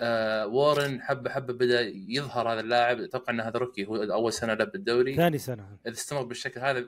[0.00, 3.00] آه وارن حبة حبة بدأ يظهر هذا اللاعب.
[3.00, 5.16] أتوقع إن هذا rookie هو أول سنة له بالدوري.
[5.16, 6.84] ثاني سنة إذا استمر بالشكل هذا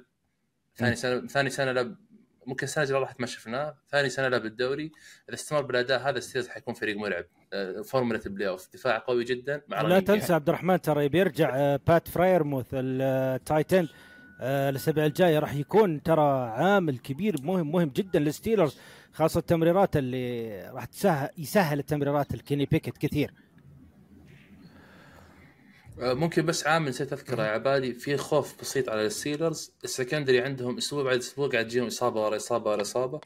[0.77, 1.97] ثاني سنة ثاني سنة له
[2.47, 4.93] ممكن السنة الجايه راحت ما شفناه ثاني سنة له بالدوري.
[5.29, 7.25] إذا استمر بالأداء هذا الستيلرز حيكون فريق مرعب.
[7.85, 10.01] formula ال playoff دفاع قوي جدا مع لا.
[10.01, 13.89] تنسى عبد الرحمن ترى بيرجع بات فرايرموث ال tight end
[14.41, 18.77] الأسابيع الجاية راح يكون ترى عامل كبير مهم مهم جدا للستيلرز
[19.13, 23.35] خاصة التمريرات اللي راح تسهل يسهل التمريرات الكيني بيكت كثير.
[26.01, 30.41] آه، ممكن بس عامل نسيت أذكره يا عبادي في خوف بسيط على الستيلرز ال secondary
[30.41, 33.21] عندهم أسبوع بعد أسبوع قاعد تجيهم إصابة ورا إصابة ورا إصابة.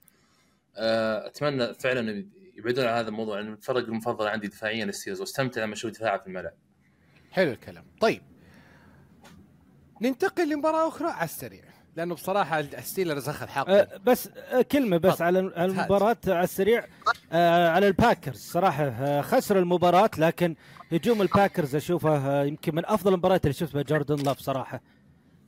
[0.77, 5.75] آه، أتمنى فعلا يبعدون عن هذا الموضوع لأن الفرق المفضل عندي دفاعيا الستيلرز واستمتع لما
[5.75, 6.55] أشوف دفاعه في الملعب.
[7.31, 7.85] حلو الكلام.
[8.01, 8.23] طيب
[10.01, 11.63] ننتقل لمباراة أخرى على السريع
[11.97, 13.73] لأنه بصراحة الستيلرز أخذ حقه.
[13.81, 15.23] آه، بس آه، كلمة بس.
[15.23, 16.85] على المباراة على السريع.
[17.33, 18.39] آه، على الباكرز.
[18.41, 20.55] صراحة آه، خسر المباراة لكن
[20.93, 24.83] هجوم الباكرز أشوفه آه، يمكن من أفضل المباريات اللي شفتها جوردن لاف صراحة.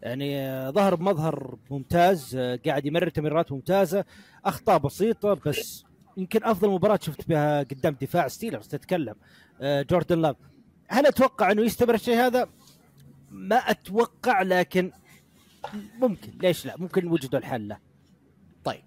[0.02, 2.36] يعني ظهر بمظهر ممتاز
[2.66, 4.04] قاعد يمرر تمريرات ممتازة
[4.44, 5.84] أخطاء بسيطة بس
[6.16, 9.14] يمكن أفضل مباراة شفت بها قدام دفاع ستيلرز تتكلم
[9.62, 10.36] جوردن لاف
[10.88, 12.48] هل أتوقع إنه يستمر الشيء هذا؟
[13.32, 14.92] ما أتوقع لكن
[15.74, 16.32] ممكن.
[16.42, 17.78] ليش لا؟ ممكن وجدوا الحل له.
[18.64, 18.84] طيب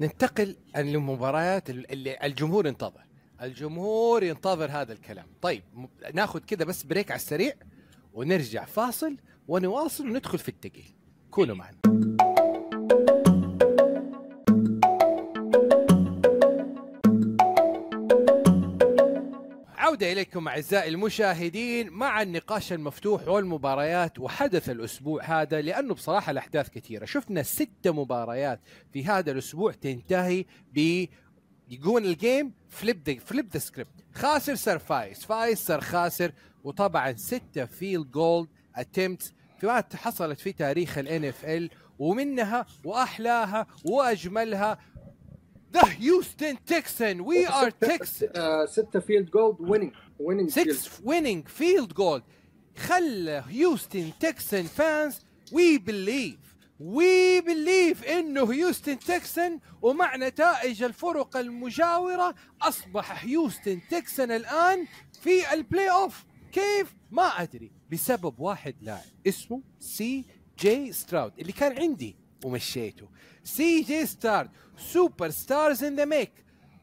[0.00, 3.04] ننتقل للمباريات اللي الجمهور ينتظر.
[3.42, 5.26] الجمهور ينتظر هذا الكلام.
[5.42, 5.62] طيب
[6.14, 7.54] ناخذ كده بس بريك على السريع
[8.12, 9.16] ونرجع فاصل
[9.48, 10.94] ونواصل وندخل في التقيل
[11.30, 11.78] كونوا معنا.
[20.02, 27.04] عودة إليكم أعزائي المشاهدين مع النقاش المفتوح والمباريات وحدث الأسبوع هذا لأنه بصراحة الأحداث كثيرة.
[27.04, 28.60] شفنا ست مباريات
[28.92, 31.06] في هذا الأسبوع تنتهي ب
[31.68, 35.24] يقول ال game flip the flip the script خاسر صار فايز.
[35.24, 36.32] فايز صار خاسر.
[36.64, 44.78] وطبعا ستة field goal attempts في حصلت في تاريخ ال NFL ومنها وأحلاها وأجملها
[45.72, 48.28] the هيوستن تكسنز we are تكسنز
[48.66, 52.22] ستة field goal winning winning 6 winning field goal
[52.76, 55.20] خلى هيوستن تكسنز fans
[55.52, 56.38] we believe
[56.80, 62.34] we believe إنه هيوستن تكسن ومع نتائج الفرق المجاورة.
[62.62, 64.86] أصبح هيوستن تكسنز الآن
[65.22, 67.72] في ال playoff كيف؟ ما أدري.
[67.92, 69.04] بسبب واحد لاعب.
[69.26, 70.24] اسمه سي
[70.58, 73.08] جي ستراود اللي كان عندي ومشيته
[73.44, 76.32] سي جي ستراود superstars in the make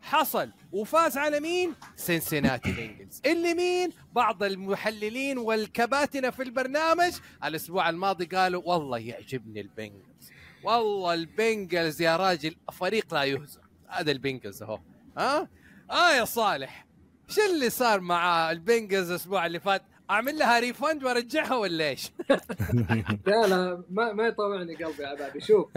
[0.01, 7.11] حصل وفاز على مين؟ سنسيناتي بنجلز اللي مين؟ بعض المحللين والكباتنة في البرنامج
[7.43, 10.31] الأسبوع الماضي قالوا والله يعجبني البنجلز
[10.63, 14.79] والله البنجلز يا راجل فريق لا يهزم هذا البنجلز اهو
[15.17, 15.49] ها؟
[15.91, 16.85] آه يا صالح
[17.27, 22.11] شو اللي صار مع البنجلز الأسبوع اللي فات؟ أعمل لها rewind وأرجعها ولا إيش؟
[23.27, 25.39] لا لا ما ما يطوعني قلبي يا عبادي.
[25.41, 25.69] شوف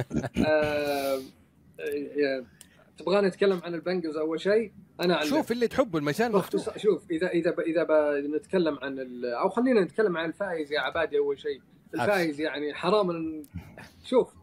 [0.46, 1.18] آه
[1.80, 2.44] آه،
[2.98, 6.78] تبغاني أتكلم عن ال Bengals أول شيء؟ أنا عن شوف اللي تحبه المجال مفتوح.
[6.78, 7.84] شوف إذا إذا ب- إذا
[8.20, 11.60] بنتكلم عن أو خلينا نتكلم عن الفائز يا عبادي أول شيء.
[11.94, 13.42] الفائز يعني حرام
[14.04, 14.34] شوف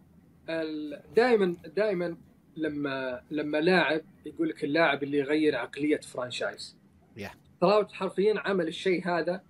[1.15, 2.17] دائما دائما
[2.57, 6.77] لما لما لاعب يقول لك اللاعب اللي يغير عقلية franchise.
[7.19, 7.29] Yeah.
[7.61, 9.41] ستراود حرفيا عمل الشيء هذا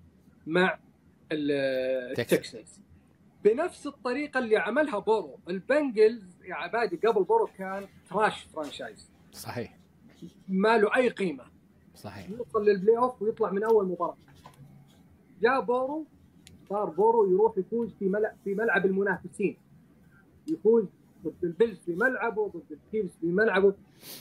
[0.49, 0.79] مع
[1.31, 2.19] ال- Texans.
[2.19, 2.81] ال Texans
[3.43, 5.39] بنفس الطريقة اللي عملها بورو.
[5.49, 9.77] ال Bengals يا عبادي قبل بورو كان trash franchise صحيح.
[10.47, 11.43] ما له أي قيمة.
[11.95, 12.29] صحيح.
[12.29, 14.17] يوصل لل playoff ويطلع من أول مباراة.
[15.41, 16.05] جاء بورو
[16.69, 19.57] صار بورو يروح يفوز في ملعب في ملعب المنافسين.
[20.47, 20.85] يفوز
[21.23, 23.73] ضد ال Bills في ملعبه ضد التيمز في ملعبه.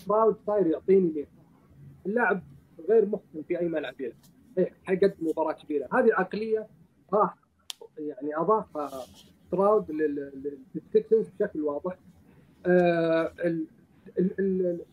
[0.07, 1.27] ستراود صاير يعطيني ليه.
[2.07, 2.43] اللاعب
[2.89, 4.17] غير محسن في أي ملعب يلعب.
[4.59, 5.89] إيه، حيقدم مباراة كبيرة.
[5.93, 6.67] هذه العقلية
[7.13, 7.35] راح
[7.99, 8.91] يعني اضافها
[9.53, 11.99] ستراود لل Texans بشكل واضح.
[12.67, 13.33] آه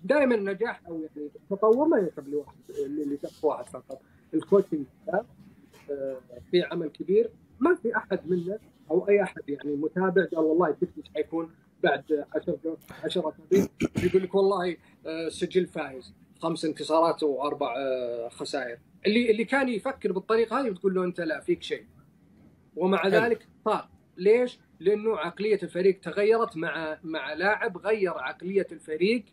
[0.04, 4.02] دائما النجاح أو يعني التطور ما ينسب لواحد لشخص واحد فقط.
[4.34, 6.18] ال coaching آه،
[6.52, 7.30] في عمل كبير.
[7.60, 8.60] ما في أحد منا
[8.92, 11.50] أو أي أحد يعني متابع قال والله ال Texans حيكون
[11.84, 13.68] بعد 10 10 أسابيع
[14.04, 16.14] يقول لك والله آه، سجل فايز.
[16.40, 18.78] خمس انتصارات وأربع آه، خسائر.
[19.06, 21.86] اللي اللي كان يفكر بالطريقة هذه بتقول له أنت لا فيك شيء.
[22.76, 23.08] ومع.
[23.08, 23.90] ذلك صار.
[24.18, 29.26] ليش؟ لأنه عقلية الفريق تغيرت مع مع لاعب غير عقلية الفريق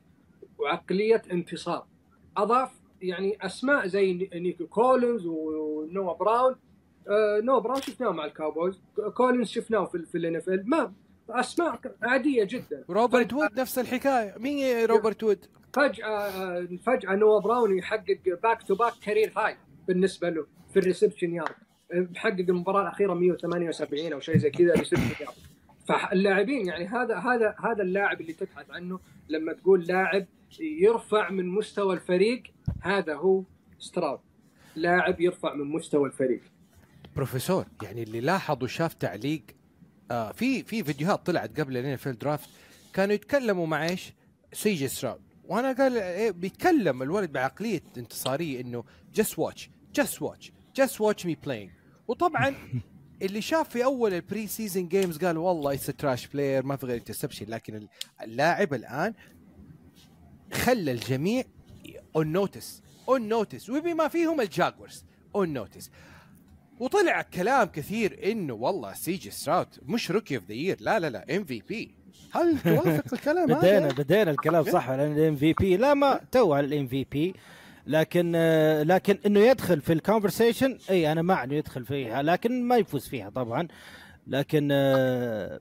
[0.58, 1.86] وعقلية انتصار.
[2.36, 2.70] أضاف
[3.02, 6.56] يعني أسماء زي نيكو كولينز ونوا براون.
[7.08, 8.80] آه نوا براون شفناه مع ال Cowboys.
[9.14, 10.64] كولينز شفناه في, في ال NFL.
[10.66, 10.92] ما
[11.30, 12.84] أسماء عادية جدا.
[12.90, 14.34] روبرت وود نفس الحكاية.
[14.38, 19.56] مين روبرت وود؟ فجأة فجأة نوا براون يحقق back to back career high
[19.88, 21.54] بالنسبة له في ال reception yard.
[21.94, 25.34] محقق المباراة الأخيرة 178 أو شيء زي كذا reception yard.
[25.88, 30.26] فاللاعبين يعني هذا هذا هذا اللاعب اللي تبحث عنه لما تقول لاعب
[30.60, 32.42] يرفع من مستوى الفريق
[32.80, 33.42] هذا هو
[33.78, 34.20] ستراود
[34.76, 36.40] لاعب يرفع من مستوى الفريق.
[37.16, 39.42] بروفيسور يعني اللي لاحظ وشاف تعليق
[40.12, 42.48] آه في في فيديوهات طلعت قبل ال NFL draft
[42.92, 44.12] كانوا يتكلموا مع إيش؟
[44.52, 48.84] سي جي ستراود وأنا قال إيه بيتكلم الولد بعقلية انتصارية إنه
[49.14, 51.70] just watch just watch just watch me playing
[52.08, 52.54] وطبعا
[53.22, 56.96] اللي شاف في أول ال preseason games قال والله it's trash player ما في غير
[56.96, 57.88] interception لكن
[58.22, 59.14] اللاعب الآن
[60.52, 61.44] خلى الجميع
[62.16, 65.90] on notice on notice وبما فيهم ال Jaguars on notice
[66.82, 71.10] وطلع كلام كثير إنه والله سي جي ستراود مش rookie of the year لا لا
[71.10, 71.94] لا MVP
[72.32, 76.66] هل توافق الكلام هذا؟ بدينا بدينا الكلام صح على ال MVP لا ما تو على
[76.66, 77.34] ال MVP
[77.86, 82.62] لكن آه، لكن إنه يدخل في ال conversation إي أنا مع إنه يدخل فيها لكن
[82.62, 83.68] ما يفوز فيها طبعا.
[84.26, 85.60] لكن آه،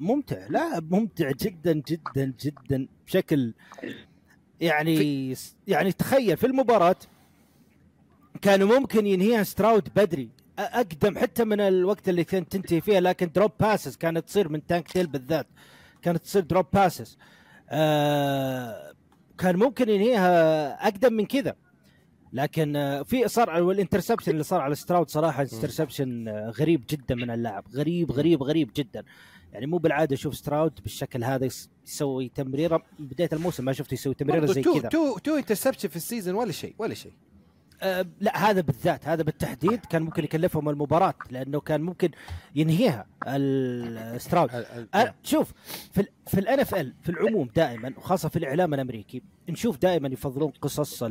[0.00, 3.54] ممتع لا ممتع جدا جدا جدا بشكل
[4.60, 5.34] يعني
[5.66, 6.96] يعني تخيل في المباراة
[8.42, 10.39] كانوا ممكن ينهيها ستراود بدري.
[10.64, 14.88] أقدم حتى من الوقت اللي كانت تنتهي فيها لكن drop passes كانت تصير من تانك
[14.88, 15.46] ديل بالذات.
[16.02, 17.18] كانت تصير drop passes
[17.70, 18.92] آه
[19.38, 21.54] كان ممكن ينهيها أقدم من كذا.
[22.32, 27.30] لكن آه، في صار وال interception اللي صار على ستراود صراحة interception غريب جدا من
[27.30, 27.64] اللاعب.
[27.74, 29.04] غريب غريب غريب جدا.
[29.52, 32.82] يعني مو بالعادة أشوف ستراود بالشكل هذا يس- يسوي تمريرة.
[32.98, 34.88] بداية الموسم ما شفته يسوي تمريرة زي كذا.
[34.88, 37.12] two two interception في ال season ولا شيء ولا شيء.
[37.82, 42.10] آه، لا هذا بالذات هذا بالتحديد كان ممكن يكلفهم المباراة لأنه كان ممكن
[42.54, 44.50] ينهيها الستراود
[44.94, 45.52] أه شوف
[45.92, 50.52] في ال في ال NFL في العموم دائما وخاصة في الإعلام الأمريكي نشوف دائما يفضلون
[50.62, 51.02] قصص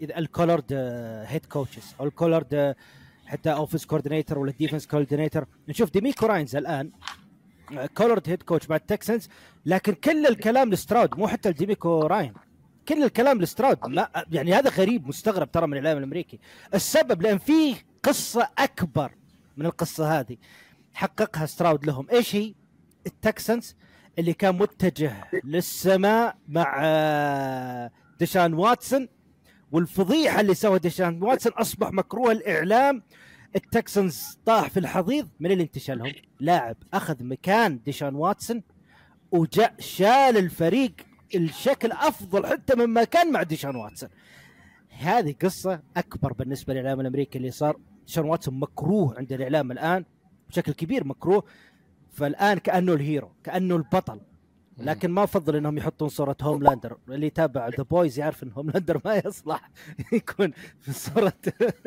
[0.00, 0.72] ال colored
[1.26, 2.74] head coaches أو ال colored
[3.26, 6.90] حتى offense coordinator ولا ال defense coordinator نشوف ديميكو راينز الآن
[7.94, 9.28] colored head coach مع ال Texans
[9.66, 12.32] لكن كل الكلام لستراود مو حتى لديميكو راين
[12.88, 16.38] كل الكلام لستراود ما يعني هذا غريب مستغرب ترى من الإعلام الأمريكي.
[16.74, 19.12] السبب لأن في قصة أكبر
[19.56, 20.36] من القصة هذه
[20.94, 22.06] حققها ستراود لهم.
[22.12, 22.54] إيش هي؟
[23.06, 23.76] ال Texans
[24.18, 29.08] اللي كان متجه للسماء مع آه، ديشان واتسون.
[29.72, 33.02] والفضيحة اللي سوى ديشان واتسون أصبح مكروه الإعلام.
[33.56, 35.28] ال Texans طاح في الحضيض.
[35.40, 38.62] من اللي انتشلهم لاعب أخذ مكان ديشان واتسون
[39.30, 40.92] وجاء شال الفريق
[41.36, 44.08] الشكل أفضل حتى مما كان مع ديشان واتسون.
[44.98, 47.76] هذه قصة أكبر بالنسبة للإعلام الأمريكي اللي صار.
[48.06, 50.04] ديشان واتسون مكروه عند الإعلام الآن
[50.48, 51.44] بشكل كبير مكروه.
[52.12, 54.20] فالآن كأنه ال hero كأنه البطل.
[54.78, 56.96] لكن ما أفضل إنهم يحطون صورة هوملاندر.
[57.08, 59.70] اللي يتابع The Boys يعرف إن هوملاندر ما يصلح
[60.12, 61.32] يكون في صورة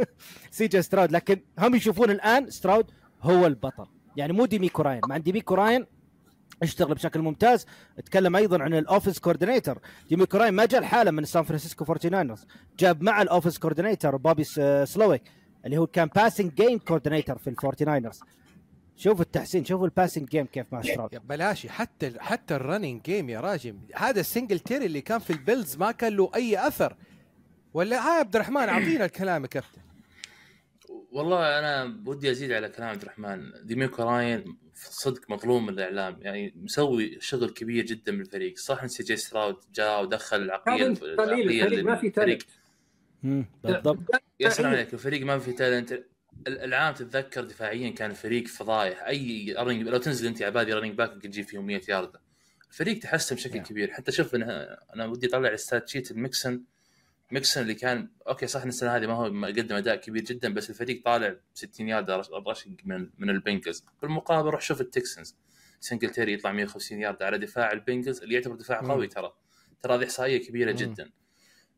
[0.51, 1.11] سي جي ستراود.
[1.11, 2.91] لكن هم يشوفون الآن ستراود
[3.21, 3.85] هو البطل.
[4.17, 5.01] يعني مو ديميكو راين.
[5.09, 5.85] مع ديميكو راين
[6.63, 7.65] اشتغل بشكل ممتاز.
[7.97, 9.79] اتكلم أيضا عن ال offense coordinator
[10.09, 12.35] ديميكو راين ما جاء الحالة من سان فرانسيسكو 49
[12.79, 14.43] جاب مع ال offense coordinator بوبي
[14.85, 15.21] سلويك
[15.65, 17.55] اللي هو كان passing game coordinator في ال
[18.11, 18.17] 49ers
[18.95, 23.01] شوفوا التحسين شوفوا ال passing game كيف مع ستراود يا بلاشي حتى حتى ال running
[23.01, 23.77] game يا راجل.
[23.95, 26.95] هذا السنجل تيري اللي كان في ال Bills ما كان له أي أثر.
[27.73, 29.81] ولا ها عبد الرحمن أعطينا الكلام يا كابتن.
[31.11, 33.51] والله أنا ودي أزيد على كلام عبد الرحمن.
[33.63, 36.17] ديميكو راينز صدق مظلوم من الإعلام.
[36.21, 38.57] يعني مسوي شغل كبير جدا من الفريق.
[38.57, 42.41] صح إن سي جي ستراود جاء ودخل العقلية الفريق ما في talent
[43.23, 43.99] مم، بالضبط.
[44.39, 46.03] يا سلام عليك الفريق ما في talent ال-
[46.47, 49.03] العام تتذكر دفاعيا كان الفريق فضايح.
[49.03, 52.21] أي running لو تنزل أنت عبادي running back تجيب فيهم 100 ياردة
[52.69, 53.59] الفريق تحسن بشكل.
[53.59, 53.91] كبير.
[53.91, 56.61] حتى شوف أنا أنا ودي أطلع ال stat sheet الميكسن
[57.31, 60.69] ميكسن اللي كان أوكي صح إن السنة هذه ما هو قدم أداء كبير جدا بس
[60.69, 65.35] الفريق طالع ب 60 يارده رش- رشق من من البنجلز بالمقابل روح شوف التكسنز
[65.79, 68.79] سنجلتيري يطلع 150 يارده على دفاع البنجلز اللي يعتبر دفاع.
[68.91, 69.33] قوي ترى
[69.81, 70.77] ترى هذه إحصائية كبيرة مم.
[70.77, 71.09] جدا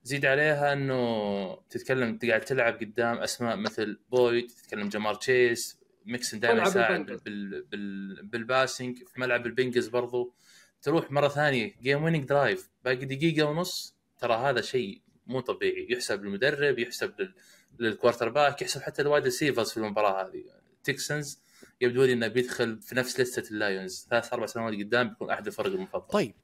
[0.03, 6.63] زيد عليها إنه تتكلم قاعد تلعب قدام أسماء مثل بويد تتكلم جمار تشيس ميكسن دائما
[6.63, 7.05] يساعد.
[7.05, 10.33] بال بال بالباسنج في ملعب البنجز برضو
[10.81, 15.87] تروح مرة ثانية game winning drive باقي دقيقة ونص ترى هذا شيء مو طبيعي.
[15.89, 17.33] يحسب للمدرب يحسب لل...
[17.79, 20.43] لل quarterback يحسب حتى ال wide receivers في المباراة هذه.
[20.83, 21.41] تكسنز
[21.81, 24.07] يبدو لي إنه بيدخل في نفس ليستة اللايونز.
[24.09, 26.07] ثلاث أربع سنوات قدام بيكون أحد الفرق المفضل.
[26.07, 26.35] طيب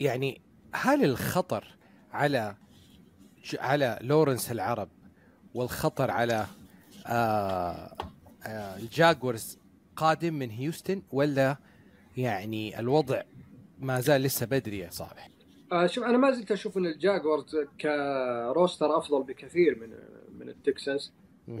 [0.00, 1.76] يعني هل الخطر
[2.12, 2.56] على
[3.58, 4.90] على لورنس العرب
[5.54, 6.46] والخطر على
[7.06, 7.96] آه
[8.46, 9.58] آه الجاكوارز
[9.96, 11.56] قادم من هيوستن ولا
[12.16, 13.22] يعني الوضع
[13.78, 15.29] ما زال لسه بدري يا صالح؟
[15.72, 19.90] آه شوف أنا ما زلت أشوف إن الجاكوارز ك roster أفضل بكثير من
[20.38, 20.54] من.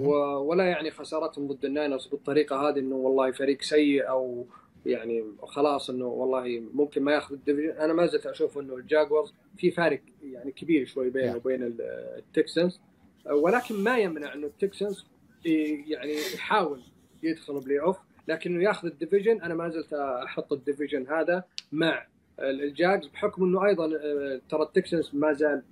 [0.00, 4.46] و- ولا يعني خسارتهم ضد الناينرز بالطريقة هذه إنه والله فريق سيء أو
[4.86, 9.34] يعني خلاص إنه والله ممكن ما ياخذ ال division أنا ما زلت أشوف إنه الجاكوارز
[9.56, 11.36] في فارق يعني كبير شوي بينه.
[11.36, 11.80] وبين ال-
[12.18, 12.80] التكسانز
[13.26, 15.06] آه، ولكن ما يمنع إنه التكسانز
[15.46, 16.80] ي- يعني يحاول
[17.22, 17.96] يدخل playoff
[18.28, 22.06] لكنه ياخذ ال division أنا ما زلت أحط ال division هذا مع
[22.38, 25.62] الجاقز بحكم إنه أيضا آه، ترى التكسنز ما زال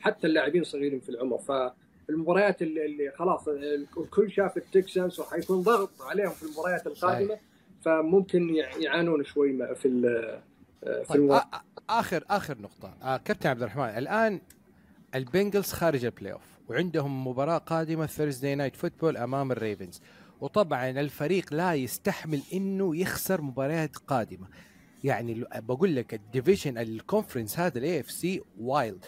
[0.00, 1.38] حتى اللاعبين صغيرين في العمر.
[1.38, 7.38] فالمباريات اللي, خلاص الكل شاف التكسنز وحيكون ضغط عليهم في المباريات القادمة
[7.82, 9.88] فممكن يع- يعانون شوي في
[10.84, 11.40] آه، في طيب
[11.90, 12.94] اخر آخر نقطة.
[13.02, 14.40] آه كابتن عبد الرحمن الآن
[15.14, 20.00] البنجلز خارج ال playoff وعندهم مباراة قادمة Thursday Night Football أمام الريفنز.
[20.40, 24.46] وطبعا الفريق لا يستحمل إنه يخسر مباريات قادمة.
[25.04, 29.04] يعني بقول لك ال division ال conference هذا ال AFC wild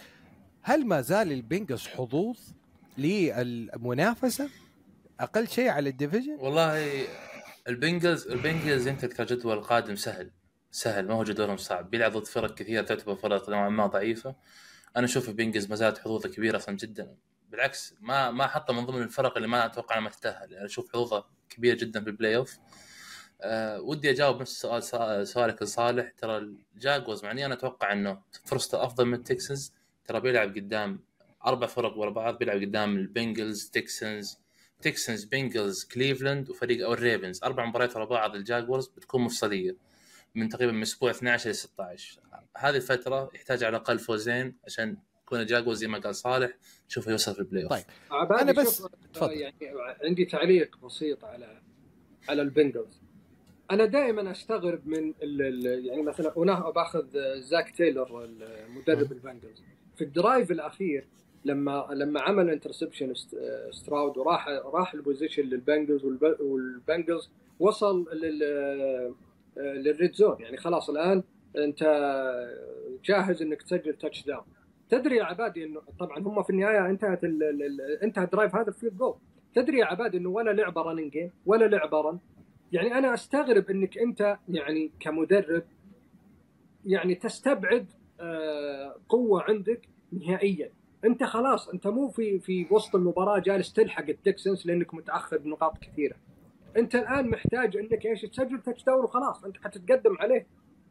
[0.62, 2.38] هل ما زال البنجلز حظوظ
[2.98, 4.50] للمنافسة؟
[5.20, 7.06] أقل شيء على ال division؟ والله
[7.68, 10.30] البنجلز البنجلز أنت كجدول قادم سهل
[10.70, 11.90] سهل ما هو جدولهم صعب.
[11.90, 14.36] بيلعب ضد فرق كثيرة تعتبر فرق نوعا ما ضعيفة.
[14.96, 17.16] أنا أشوف البنجلز ما زالت حظوظه كبيرة أصلا جدا.
[17.50, 20.52] بالعكس ما ما حطه من ضمن الفرق اللي ما أتوقع ما تتأهل.
[20.52, 22.58] يعني أشوف حظوظه كبيرة جدا في ال playoff
[23.40, 26.10] أه ودي أجاوب نفس سؤال سا- سؤالك لصالح.
[26.18, 26.36] ترى
[26.76, 29.72] الجاكوارز مع إني أنا أتوقع إنه فرصته أفضل من التكسنز.
[30.04, 31.00] ترى بيلعب قدام
[31.46, 32.38] أربع فرق ورا بعض.
[32.38, 34.38] بيلعب قدام البنجلز تكسنز
[34.82, 37.44] تكسنز بنجلز كليفلاند وفريق أو الريفنز.
[37.44, 39.76] أربع مباريات ورا بعض الجاكوارز بتكون مفصلية
[40.34, 42.20] من تقريبا من أسبوع 12 ل 16
[42.56, 46.50] هذه الفترة يحتاج على الأقل فوزين عشان يكون الجاكوارز زي ما قال صالح.
[46.88, 47.84] تشوفه يوصل في ال playoff طيب.
[48.10, 49.32] عبادي أنا بس- شوف، تفضل.
[49.32, 49.56] يعني
[50.04, 51.60] عندي تعليق بسيط على
[52.28, 53.00] على البنجلز.
[53.70, 57.06] أنا دائما استغرب من ال ال يعني مثلا هنا باخذ
[57.40, 58.28] زاك تايلر
[58.68, 59.62] مدرب البنجلز
[59.96, 61.06] في ال drive الأخير
[61.44, 63.12] لما لما عمل interception
[63.70, 69.14] ستراود وراح راح ال possession للبنجلز والب- والبنجلز وصل لل
[69.56, 70.36] لل red zone.
[70.40, 71.22] يعني خلاص الآن
[71.56, 71.82] أنت
[73.04, 74.44] جاهز إنك تسجل touchdown
[74.90, 78.96] تدري يا عبادي إنه طبعا هم في النهاية انتهت ال انتهى ال drive هذا field
[78.96, 79.14] goal
[79.54, 82.18] تدري يا عبادي إنه ولا لعبة running game ولا لعبة run
[82.72, 85.64] يعني أنا أستغرب إنك أنت يعني كمدرب
[86.86, 87.86] يعني تستبعد
[88.20, 90.70] آه، قوة عندك نهائيا.
[91.04, 96.16] أنت خلاص أنت مو في في وسط المباراة جالس تلحق التكسنز لأنك متأخر بنقاط كثيرة.
[96.76, 99.44] أنت الآن محتاج إنك إيش تسجل touchdown وخلاص.
[99.44, 100.46] أنت حتتقدم عليه.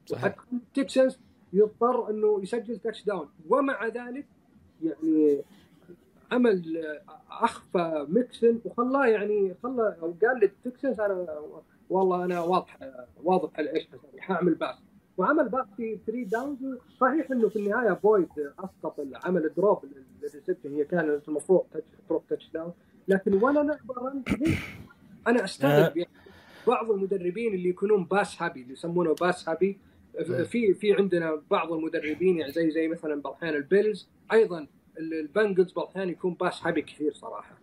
[0.05, 0.35] صحيح.
[0.53, 1.19] التكسنز
[1.53, 4.25] يضطر إنه يسجل touchdown ومع ذلك
[4.83, 5.41] يعني
[6.31, 7.01] عمل آه،
[7.43, 11.41] أخفى ميكسن وخلاه يعني خلى أو قال للتكسنز أنا
[11.89, 12.77] والله أنا واضح
[13.23, 13.87] واضح على إيش
[14.19, 14.75] حاعمل pass.
[15.17, 18.27] وعمل pass في 3 downs صحيح إنه في النهاية بويد
[18.59, 20.73] أسقط عمل drop لل reception.
[20.73, 21.63] هي كانت المفروض
[22.09, 22.73] تروح touchdown
[23.07, 24.23] لكن ولا لعبه؟
[25.27, 26.09] أنا أستغرب يعني
[26.67, 29.77] بعض المدربين اللي يكونون pass happy اللي يسمونه pass happy
[30.23, 34.09] في في عندنا بعض المدربين يعني زي زي مثلا الاحيان البيلز.
[34.33, 34.67] أيضا
[34.99, 37.57] البنجلز بعض الاحيان يكون pass happy كثير صراحة.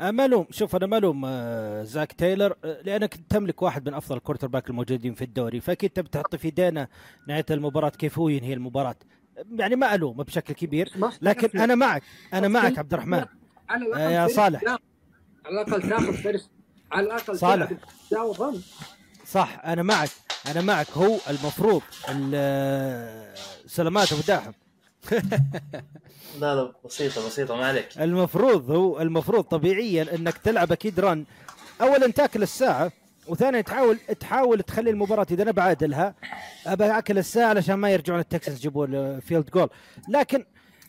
[0.00, 3.94] آه، ما ألوم شوف أنا ما ألوم آه، زاك تايلر آه، لأنك تملك واحد من
[3.94, 6.88] أفضل ال quarterback الموجودين في الدوري فأكيد تبي تحط في إيدينه
[7.28, 8.96] نهاية المباراة كيف هو ينهي المباراة.
[9.52, 10.92] يعني ما الومه بشكل كبير
[11.22, 12.02] لكن أنا معك
[12.34, 13.24] أنا معك عبد الرحمن
[13.68, 14.62] على يا صالح.
[15.44, 16.50] على الأقل تاخذ فيرست
[16.92, 17.70] على الأقل صالح.
[19.26, 20.10] صح أنا معك
[20.50, 20.90] أنا معك.
[20.90, 23.36] هو المفروض ال-
[23.66, 24.52] سلامات أبو داحم.
[26.40, 27.88] لا لا بسيطة بسيطة ما عليك.
[27.98, 31.24] المفروض هو المفروض طبيعيا إنك تلعب أكيد رن
[31.80, 32.92] اولا تأكل الساعة
[33.28, 36.14] وثانيا تحاول تحاول تخلي المباراة إذا أنا بعادلها
[36.66, 39.68] أبي آكل الساعة علشان ما يرجعون التكسانز يجيبوا ال field goal
[40.08, 40.44] لكن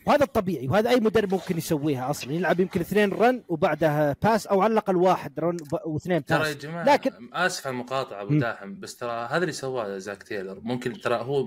[0.06, 4.62] وهذا الطبيعي وهذا أي مدرب ممكن يسويها أصلا يلعب يمكن اثنين run وبعدها pass أو
[4.62, 8.38] على الأقل واحد run واثنين ترى يا pass جماعة لكن- آسف على المقاطعة أبو.
[8.38, 10.60] داحم بس ترى هذا اللي سواه زاك تايلر.
[10.62, 11.46] ممكن ترى هو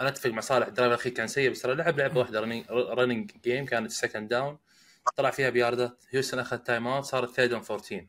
[0.00, 0.66] أنا أتفق مع صالح.
[0.66, 2.40] ال drive الأخير كان سيء بس ترى لعب لعبه واحدة
[2.70, 4.58] running game كانت second down
[5.16, 8.06] طلع فيها بياردات هيوستن أخذ timeout صارت third 14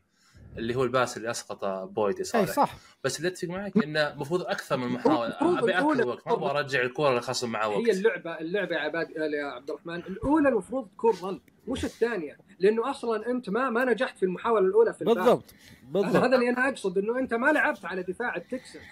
[0.56, 2.52] اللي هو ال pass اللي أسقط بويد اي صالح.
[2.52, 2.74] صح.
[3.04, 6.26] بس اللي أتفق معك إنه المفروض أكثر من محاوله أبي اكل وقت.
[6.26, 7.88] ما أبغى أرجع الكورة لخصم معاه هي وقت.
[7.88, 9.94] اللعبه اللعبة يا عباد يا عبد الرحمن.
[9.96, 12.38] الأولى المفروض تكون run مش الثانية.
[12.58, 15.16] لأنه أصلا أنت ما ما نجحت في المحاولة الأولى في ال pass.
[15.16, 15.54] بالضبط.
[15.82, 16.16] بالضبط.
[16.16, 18.82] هذا اللي أنا أقصد إنه أنت ما لعبت على دفاع التكسنز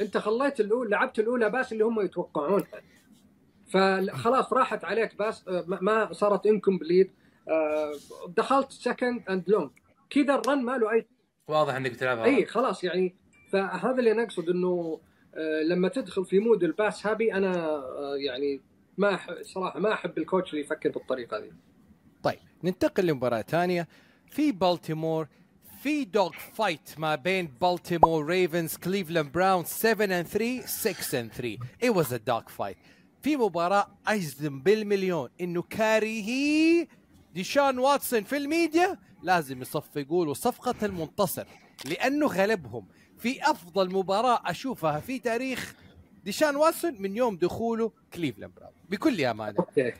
[0.00, 2.66] انت خليت الاولى لعبت الأولى pass اللي هم يتوقعونها
[3.70, 7.10] فخلاص راحت عليك pass آه، ما- صارت incomplete
[8.36, 9.70] دخلت second and long
[10.10, 11.06] كذا ال run ما له اي
[11.48, 13.14] واضح إنك بتلعبها إي خلاص يعني.
[13.50, 15.00] فهذا اللي أنا أقصد إنه
[15.34, 18.60] آه، لما تدخل في mode ال pass happy أنا آه، يعني
[18.98, 21.52] ما صراحة ما أحب ال coach اللي يفكر بالطريقة دي
[22.22, 23.88] طيب ننتقل لمباراة ثانية.
[24.30, 25.28] في بالتيمور
[25.82, 31.58] في dog fight ما بين بالتيمور ريفنز كليفلاند براونز 7 and 3 6 and 3
[31.84, 32.76] it was a dog fight.
[33.22, 35.28] في مباراة أجزم بالمليون.
[35.40, 36.88] إنه كارهي
[37.34, 41.46] ديشان واتسون في الميديا لازم يصفقوا له صفقة المنتصر
[41.84, 42.88] لأنه غلبهم.
[43.18, 45.74] في أفضل مباراة أشوفها في تاريخ
[46.24, 49.58] ديشان واتسون من يوم دخوله كليفلاند براونز بكل أمانة.
[49.58, 49.92] أوكي.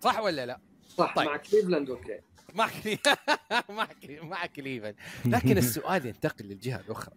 [0.00, 0.60] صح ولا لا؟
[0.96, 1.28] صح طيب.
[1.28, 2.20] مع كليفلاند أوكي.
[2.58, 2.98] مع كلي...
[3.68, 4.20] مع كلي...
[4.20, 4.94] مع كليفن
[5.24, 7.14] لكن السؤال ينتقل للجهة الأخرى.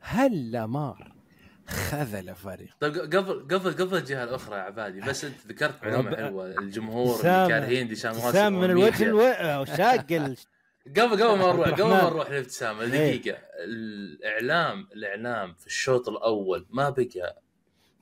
[0.00, 1.12] هل لامار
[1.66, 6.46] خذل فريق طيب قبل قبل قبل الجهة الأخرى يا عبادي بس أنت ذكرت معلومة حلوة.
[6.46, 8.70] الجمهور كارهين ديشان واتسون سام من.
[8.70, 9.64] الوجه ألو...
[9.64, 10.36] شاق ال...
[10.96, 12.04] قبل قبل ما نروح قبل ما.
[12.04, 13.16] نروح للابتسامه إيه.
[13.16, 13.38] دقيقة.
[13.64, 17.42] الإعلام الإعلام في الشوط الأول ما بقى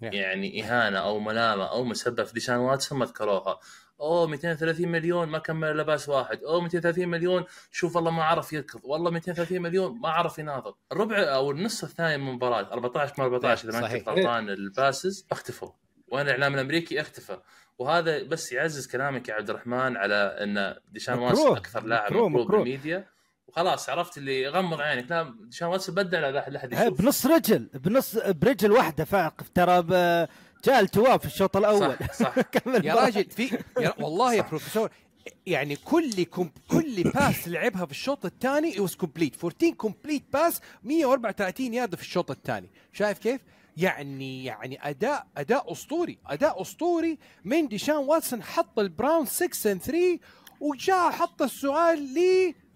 [0.03, 3.59] يعني إهانة أو ملامة أو مسبه في ديشان واتسون ما ذكروها.
[4.01, 8.53] أوه 230 مليون ما كمل إلا pass واحد أوه 230 مليون شوف والله ما عرف
[8.53, 13.25] يركض والله 230 مليون ما عرف يناظر الربع أو النص الثاني من المباراة 14 من
[13.25, 14.09] 14 إذا ما كنت.
[14.09, 15.71] غلطان ال passes اختفوا
[16.09, 17.39] وين الإعلام الأمريكي اختفى
[17.79, 21.19] وهذا بس يعزز كلامك يا عبد الرحمن على إن ديشان.
[21.19, 22.47] واتسون أكثر لاعب مكروه،.
[22.47, 23.15] بالميديا
[23.47, 28.19] وخلاص عرفت اللي غمض عينك لا ديشان واتسون بدع لا احد يشوف بنص رجل بنص
[28.19, 29.85] برجل واحدة فاق ترى.
[30.65, 32.35] جاء التواء في الشوط الأول صح صح
[32.67, 32.95] يا.
[32.95, 34.91] راجل في يا والله يا بروفيسور
[35.47, 41.75] يعني كل كم كل pass لعبها في الشوط الثاني was complete 14 complete pass 134
[41.75, 43.41] يارد في الشوط الثاني شايف كيف؟
[43.77, 50.19] يعني يعني اداء أداء أسطوري أداء أسطوري من ديشان واتسون حط البراون 6 and 3
[50.61, 52.15] وجاء حط السؤال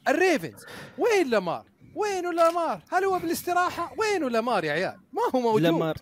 [0.09, 0.65] للريفنز
[0.99, 1.65] وين لامار؟
[1.95, 5.97] وينه لامار؟ هل هو بالاستراحة؟ وينه لامار يا عيال؟ ما هو موجود لمر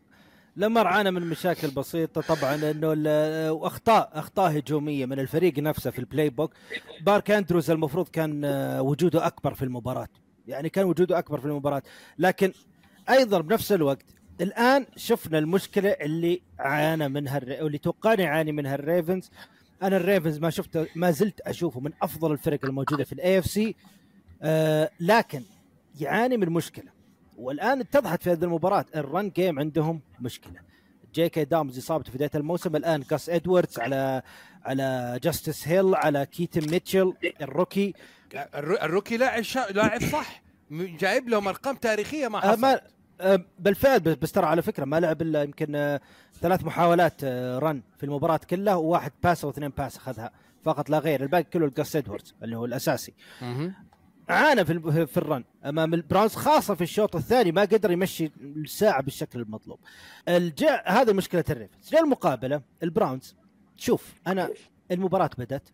[0.56, 2.88] لمر عانى من مشاكل بسيطة طبعا إنه
[3.52, 6.52] واخطاء أخطاء هجومية من الفريق نفسه في ال playbook
[7.00, 10.08] مارك أندروز المفروض كان آه، وجوده أكبر في المباراة.
[10.48, 11.82] يعني كان وجوده أكبر في المباراة.
[12.18, 12.52] لكن
[13.10, 14.04] أيضا بنفس الوقت
[14.40, 17.62] الآن شفنا المشكلة اللي عانى منها الري...
[17.62, 19.30] واللي توقعنا يعاني منها الريفنز.
[19.82, 23.74] أنا الريفنز ما شفته ما زلت أشوفه من أفضل الفرق الموجودة في ال AFC
[24.42, 25.42] آه لكن
[26.00, 26.95] يعاني من مشكلة.
[27.36, 30.60] والآن اتضحت في هذه المباراة ال run game عندهم مشكلة.
[31.14, 34.22] جي كي دامز إصابته في بداية الموسم الآن جاس ادواردز على
[34.64, 37.94] على جاستس هيل على كيتن ميتشل ال rookie
[38.34, 39.66] ال roo- ال rookie لاعب شا...
[39.70, 40.42] لاعب صح.
[40.70, 42.80] جايب لهم أرقام تاريخية ما آه حصل ما
[43.20, 46.00] آه بالفعل بس- ترى على فكرة ما لعب إلا يمكن آه
[46.40, 47.24] ثلاث محاولات
[47.62, 50.30] run في المباراة كلها وواحد pass أو اثنين pass أخذها.
[50.64, 51.22] فقط لا غير.
[51.22, 53.14] الباقي كله الجاس ادواردز اللي هو الأساسي.
[54.28, 59.02] عانى في في ال run أمام البراونز خاصة في الشوط الثاني ما قدر يمشي الساعة
[59.02, 59.78] بالشكل المطلوب.
[60.28, 63.36] الجاء هذا مشكلة الريفنز، جاء المقابله البراونز
[63.76, 64.50] شوف أنا
[64.90, 65.68] المباراة بدأت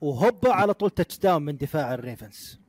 [0.00, 2.60] وهوبا على طول touchdown من دفاع الريفنز.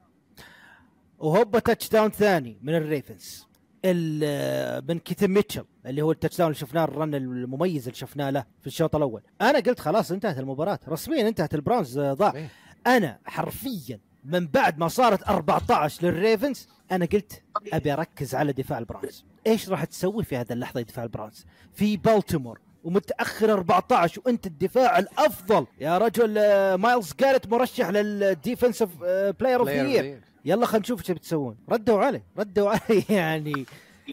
[1.19, 3.47] وهوبا touchdown ثاني من الريفنز.
[3.85, 8.29] ال- من كيتن ميتشل اللي هو ال touchdown اللي شفناه ال run المميز اللي شفناه
[8.29, 9.21] له في الشوط الأول.
[9.41, 12.47] أنا قلت خلاص انتهت المباراة رسميا انتهت البراونز آه، ضاع.
[12.87, 19.25] أنا حرفيا من بعد ما صارت 14 للريفنز أنا قلت أبي أركز على دفاع البراونز
[19.47, 25.65] إيش راح تسوي في هذه اللحظة دفاع البراونز في بالتيمور ومتأخر 14 وأنت الدفاع الأفضل.
[25.79, 28.89] يا رجل آه، مايلز جاريت مرشح لل defensive
[29.39, 30.19] player of the.
[30.45, 31.57] يلا خلينا نشوف إيش بتسوون.
[31.69, 33.65] ردوا عليه ردوا عليه يعني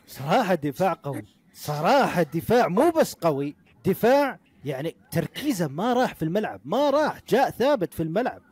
[0.06, 3.54] صراحة دفاع قوي صراحة دفاع مو بس قوي
[3.86, 8.42] دفاع يعني تركيزه ما راح في الملعب ما راح جاء ثابت في الملعب.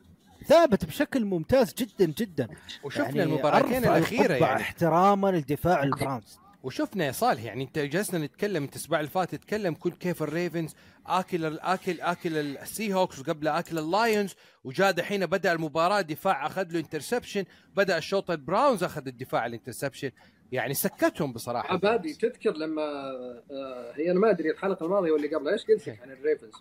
[0.43, 2.49] ثابت بشكل ممتاز جدا جدا.
[2.85, 4.61] وشفنا يعني المباراتين الأخيرة القبعة يعني.
[4.63, 9.77] احتراما للدفاع البراونز وشفنا يا صالح يعني أنت جلسنا نتكلم انت الأسبوع اللي فات تتكلم
[9.81, 10.75] كنت كيف الريفنز
[11.07, 14.35] آكل اكل آكل السي هوكس وقبل آكل اللايونز
[14.65, 17.45] وجاء دحين بدأ المباراة دفاع أخذ له interception
[17.77, 20.11] بدأ الشوط البراونز أخذ الدفاع ال interception
[20.53, 21.73] يعني سكتهم بصراحة.
[21.73, 26.03] عبادي تذكر لما آه، هي أنا ما أدري الحلقة الماضية واللي قبلها إيش قلت لك
[26.03, 26.53] عن الريفنز؟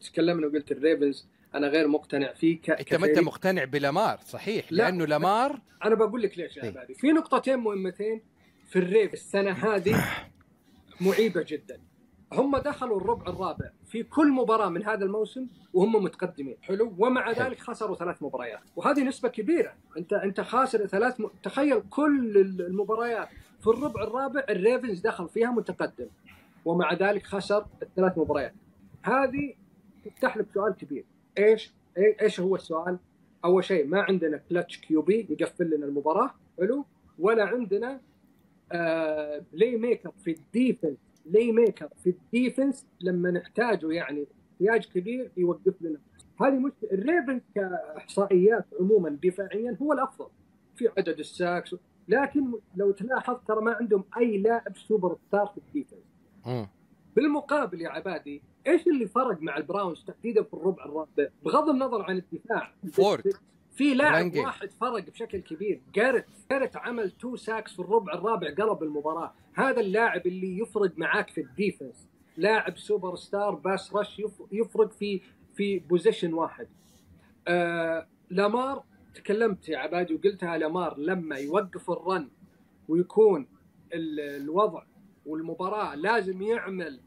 [0.00, 2.70] تكلمنا وقلت الريفنز أنا غير مقتنع فيه ك...
[2.70, 3.18] أنت ما أنت.
[3.18, 4.82] مقتنع بلامار صحيح لا.
[4.82, 6.68] لأنه لامار أنا بقول لك ليش يا إيه.
[6.68, 8.20] عبادي في نقطتين مهمتين
[8.66, 10.04] في الريف السنة هذه
[11.00, 11.80] معيبة جدا
[12.32, 17.30] هم دخلوا الربع الرابع في كل مباراة من هذا الموسم وهم متقدمين حلو ومع.
[17.30, 21.26] ذلك خسروا ثلاث مباريات وهذه نسبة كبيرة انت أنت خاسر ثلاث م...
[21.42, 23.28] تخيل كل المباريات
[23.60, 26.06] في الربع الرابع الريفنز دخل فيها متقدم
[26.64, 28.54] ومع ذلك خسر الثلاث مباريات
[29.02, 29.54] هذه
[30.04, 31.04] تفتح لك سؤال كبير
[31.38, 31.74] إيش
[32.22, 32.98] إيش هو السؤال؟
[33.44, 36.84] أول شيء ما عندنا clutch QB يقفل لنا المباراة حلو؟
[37.18, 38.00] ولا عندنا
[38.72, 44.86] آه play maker في ال defense play maker في ال defense لما نحتاجه يعني احتياج
[44.86, 45.98] كبير يوقف لنا.
[46.40, 50.28] هذه مشكله الريفنز كإحصائيات عموما دفاعيا هو الأفضل
[50.76, 51.74] في عدد ال sacks.
[52.08, 56.04] لكن لو تلاحظ ترى ما عندهم أي لاعب super star في ال defense.
[57.22, 62.16] بالمقابل يا عبادي إيش اللي فرق مع البراونز تحديدا في الربع الرابع؟ بغض النظر عن
[62.16, 62.72] الدفاع.
[62.92, 63.32] فورد.
[63.74, 64.36] في لاعب.
[64.36, 65.80] واحد فرق بشكل كبير.
[65.94, 66.24] جاريت.
[66.50, 69.34] جاريت عمل two sacks في الربع الرابع قلب المباراة.
[69.54, 72.08] هذا اللاعب اللي يفرق معاك في ال defense.
[72.36, 75.20] لاعب super star pass rush يف- يفرق في
[75.54, 76.68] في position واحد.
[77.48, 78.82] آه لامار
[79.14, 82.28] تكلمت يا عبادي وقلتها لامار لما يوقف ال run
[82.88, 83.46] ويكون
[83.92, 84.82] ال- الوضع
[85.26, 87.00] والمباراة لازم يعمل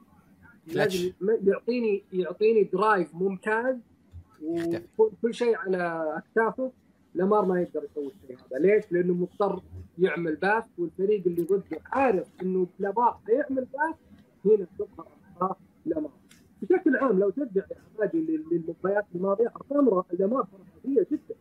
[0.67, 1.11] لازم
[1.43, 3.77] يعطيني يعطيني drive ممتاز
[4.97, 6.71] وكل شيء على أكتافه
[7.15, 8.59] لامار ما يقدر يسوي الشيء هذا.
[8.59, 9.61] ليش؟ لأنه مضطر
[9.99, 13.95] يعمل pass والفريق اللي ضده عارف إنه لامار حيعمل pass
[14.45, 16.11] هنا تظهر اخطاء لامار
[16.61, 20.47] بشكل عام لو ترجع يا عبادي لل- للمباريات الماضية أرقام لامار
[20.85, 21.35] عادية جدا.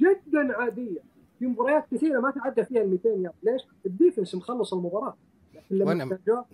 [0.00, 1.00] جدا عادية.
[1.38, 3.34] في مباريات كثيرة ما تعدى فيها ال 200 يارد.
[3.42, 5.16] ليش؟ ال defense مخلص المباراة.
[5.54, 6.44] لكن لما احتاجوه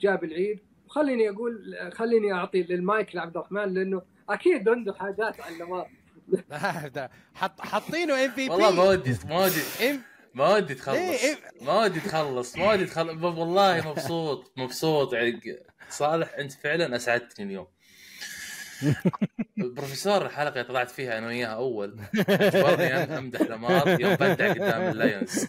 [0.00, 0.58] جاب العيد.
[0.92, 5.90] وخليني أقول خليني أعطي للمايك لعبد الرحمن لأنه أكيد عنده حاجات عن لامار
[6.94, 10.00] ده حط حاطينه إم في والله ما بي ودي ما ودي.
[10.34, 10.96] ما ودي تخلص.
[10.96, 13.24] إيه، ما ودي تخلص ما ودي تخلص.
[13.24, 15.12] والله مبسوط مبسوط.
[15.12, 15.40] يعني
[15.90, 17.66] صالح أنت فعلا أسعدتني اليوم.
[19.58, 22.00] البروفيسور الحلقة اللي طلعت فيها أنا وياها أول.
[22.28, 25.44] اجبرني أمدح لامار يوم بدع قدام اللايونز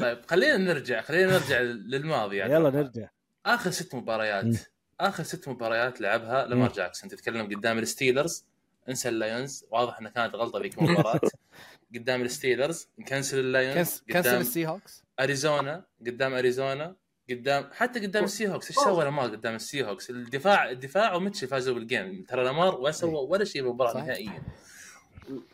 [0.00, 2.36] طيب خلينا نرجع خلينا نرجع للماضي.
[2.36, 3.08] يعني يلا نرجع.
[3.46, 4.56] آخر ست مباريات
[5.00, 8.44] آخر ست مباريات لعبها لامار جاكسون تتكلم قدام الستيلرز
[8.88, 9.64] انسى اللايونز.
[9.70, 11.20] واضح إنها كانت غلطة ذيك المباراه
[11.94, 13.76] قدام الستيلرز ن cancel اللايونز.
[13.76, 16.96] canc- cancel قدام السي هوكس أريزونا قدام أريزونا
[17.30, 21.74] قدام حتى قدام السي هوكس إيش سوى لامار قدام السي هوكس الدفاع الدفاع وميتشل فازوا
[21.74, 22.24] بال game.
[22.28, 24.00] ترى لامار ما سوى ولا شيء بالمباراة.
[24.00, 24.42] نهائيا.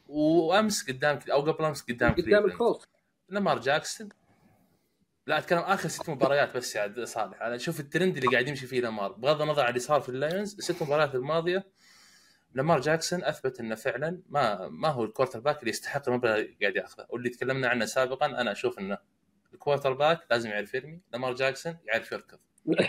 [0.09, 2.45] وأمس قدام أو قبل أمس قدام قدام.
[2.45, 2.89] الكولت
[3.29, 4.09] لامار جاكسون
[5.27, 8.81] لا أتكلم آخر ست مباريات بس يا صالح أنا أشوف الترند اللي قاعد يمشي فيه
[8.81, 9.13] لامار.
[9.13, 11.67] بغض النظر عن اللي صار في اللايونز الست مباريات الماضية
[12.55, 16.77] لامار جاكسون أثبت إنه فعلا ما ما هو ال quarterback اللي يستحق المبلغ اللي قاعد
[16.77, 17.07] ياخذه.
[17.09, 18.99] واللي تكلمنا عنه سابقا أنا أشوف إنه
[19.55, 21.01] ال quarterback لازم يعرف يرمي.
[21.13, 22.39] لامار جاكسون يعرف يركض.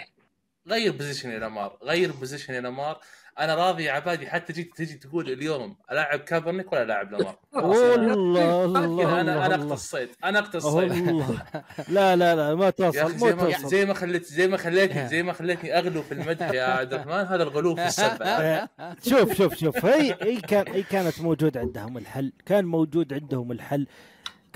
[0.67, 1.79] غير position لامار.
[1.83, 2.99] غير position لامار.
[3.39, 7.35] أنا راضي يا عبادي حتى تجي تجي تقول اليوم الاعب كابرنيك ولا لاعب لامار.
[7.53, 10.91] والله الله أنا أنا اقتصيت أنا اقتصيت
[11.95, 13.67] لا لا لا ما توصل ما توصل.
[13.67, 17.13] زي ما خليت زي ما خليتني زي ما خليتني أغلو في المدح يا عبد الرحمن.
[17.13, 18.25] هذا الغلو في السبع.
[18.25, 18.69] آه،
[19.03, 19.85] شوف شوف شوف.
[19.85, 22.33] هي هي كان هي كانت موجود عندهم الحل.
[22.45, 23.87] كان موجود عندهم الحل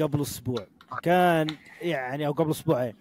[0.02, 0.68] قبل أسبوع.
[1.04, 1.48] كان
[1.82, 2.96] يعني أو قبل أسبوعين.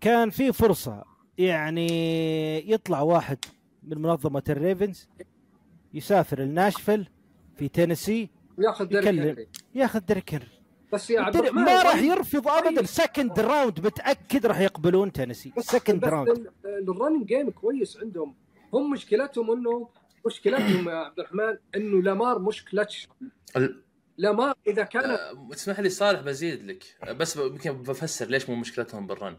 [0.00, 1.04] كان في فرصة.
[1.38, 3.38] يعني يطلع واحد
[3.86, 5.08] من منظمة الريفنز
[5.94, 7.08] يسافر لناشفيل
[7.56, 9.48] في تينيسي ياخذ ديريك.
[9.74, 10.48] ياخذ ديريك هنري
[10.92, 12.76] بس يا عبد الرحمن ما راح يرفض ابدا.
[12.76, 12.86] طيب.
[12.86, 15.52] second round متأكد راح يقبلون تينيسي.
[15.56, 16.50] بس second round ال-
[16.88, 18.34] ال running game كويس عندهم.
[18.74, 19.88] هم مشكلتهم انه
[20.26, 23.08] مشكلتهم يا عبد الرحمن إنه لامار مش كلتش
[23.56, 23.82] ال-
[24.18, 26.84] لامار إذا كان آه، اسمح لي صالح بزيد لك.
[27.16, 29.36] بس يمكن بفسر ليش مو مشكلتهم بال run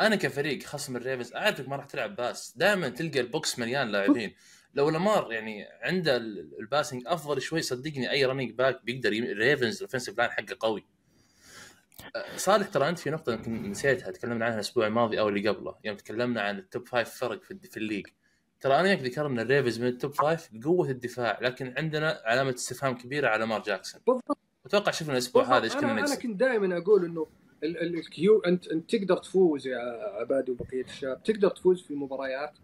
[0.00, 2.52] أنا كفريق خصم الريفنز أعرفك ما راح تلعب pass.
[2.56, 4.34] دائما تلقى ال box مليان لاعبين.
[4.74, 9.24] لو لامار يعني عنده ال- ال passing أفضل شوي صدقني أي running back بيقدر يم...
[9.24, 10.84] الريفنز ال offensive line حقه قوي.
[12.16, 15.74] آه، صالح ترى أنت في نقطة يمكن نسيتها تكلمنا عنها الأسبوع الماضي أو اللي قبله.
[15.84, 18.06] يوم تكلمنا عن ال top five فرق في, في ال league.
[18.60, 22.98] ترى أنا وياك ذكرنا الريفنز من ال top five بقوة الدفاع لكن عندنا علامة استفهام
[22.98, 24.00] كبيرة على لامار جاكسون.
[24.06, 24.38] بالضبط.
[24.66, 27.26] أتوقع شفنا الأسبوع هذا إيش كنا أنا كنت دائما أقول إنه
[27.64, 29.78] ال Q انت أنت تقدر تفوز يا
[30.20, 31.22] عبادي وبقية الشباب.
[31.22, 32.58] تقدر تفوز في مباريات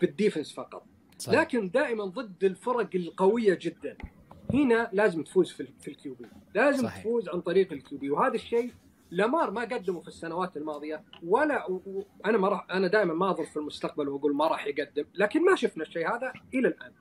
[0.00, 0.86] بال defense فقط.
[1.18, 1.40] صحيح.
[1.40, 3.96] لكن دائما ضد الفرق القوية جدا.
[4.52, 6.26] هنا لازم تفوز في, في ال QB.
[6.54, 7.00] لازم صحيح.
[7.00, 8.10] تفوز عن طريق ال QB.
[8.10, 8.72] وهذا الشيء
[9.10, 11.74] لامار ما قدموا في السنوات الماضية ولا و...
[11.86, 12.02] و...
[12.26, 15.04] أنا ما راح أنا دائما ما اضر في المستقبل وأقول ما راح يقدم.
[15.14, 16.92] لكن ما شفنا الشيء هذا إلى الآن.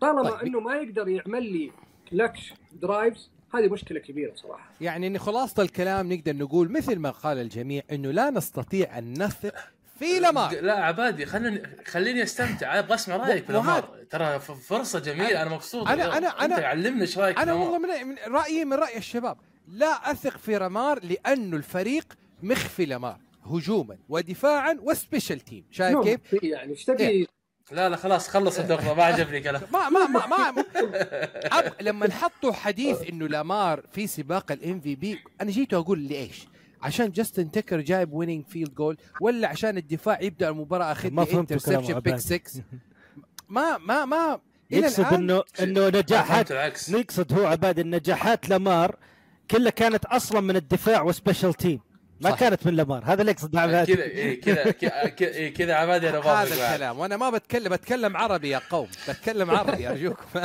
[0.00, 0.46] طالما طيب.
[0.46, 1.72] إنه ما يقدر يعمل لي
[2.10, 7.38] clutch drives هذه مشكلة كبيرة صراحة يعني إن خلاصة الكلام نقدر نقول مثل ما قال
[7.38, 9.54] الجميع إنه لا نستطيع أن نثق
[9.98, 15.42] في لامار لا عبادي خليني خليني أستمتع أبغى اسمع رأيك في لامار ترى فرصة جميلة
[15.42, 16.10] أنا مبسوط أنا- اليوم.
[16.12, 17.52] أنا- أنت أنا- علمنا إيش رأيك أنا.
[17.52, 19.36] والله من, من رايي من رأي الشباب
[19.68, 22.04] لا أثق في رمار لأنه الفريق
[22.42, 27.26] مخفي لامار هجوما ودفاعا وسبيشال تيم شايف نعم، كيف؟ يعني إيش تبي إيه.
[27.72, 29.62] لا لا خلاص خلص الدقه ما عجبني كلام.
[29.72, 30.64] ما ما ما, ما
[31.58, 31.72] أب...
[31.80, 36.48] لما حطوا حديث إنه لامار في سباق الام في بي أنا جيت أقول ليش؟
[36.82, 41.52] عشان جاستن تكر جايب ويننج فيلد جول ولا عشان الدفاع يبدأ المباراة أخذ ما فهمت
[41.52, 42.16] انترسبشن بيك عباد.
[42.16, 42.62] 6
[43.48, 44.40] ما ما ما.
[44.70, 46.50] يقصد الآن إنه إنه نجاحات
[46.88, 48.96] يقصد هو عباد النجاحات لامار
[49.50, 51.80] كلها كانت أصلا من الدفاع و special team
[52.20, 52.38] ما صح.
[52.40, 56.18] كانت من لامار هذا اللي يقصد عباد كذا إيه، كذا كذا إيه، كذا عبادي أنا
[56.18, 56.72] هذا.
[56.72, 60.24] الكلام وأنا ما بتكلم بتكلم عربي يا قوم بتكلم عربي ارجوكم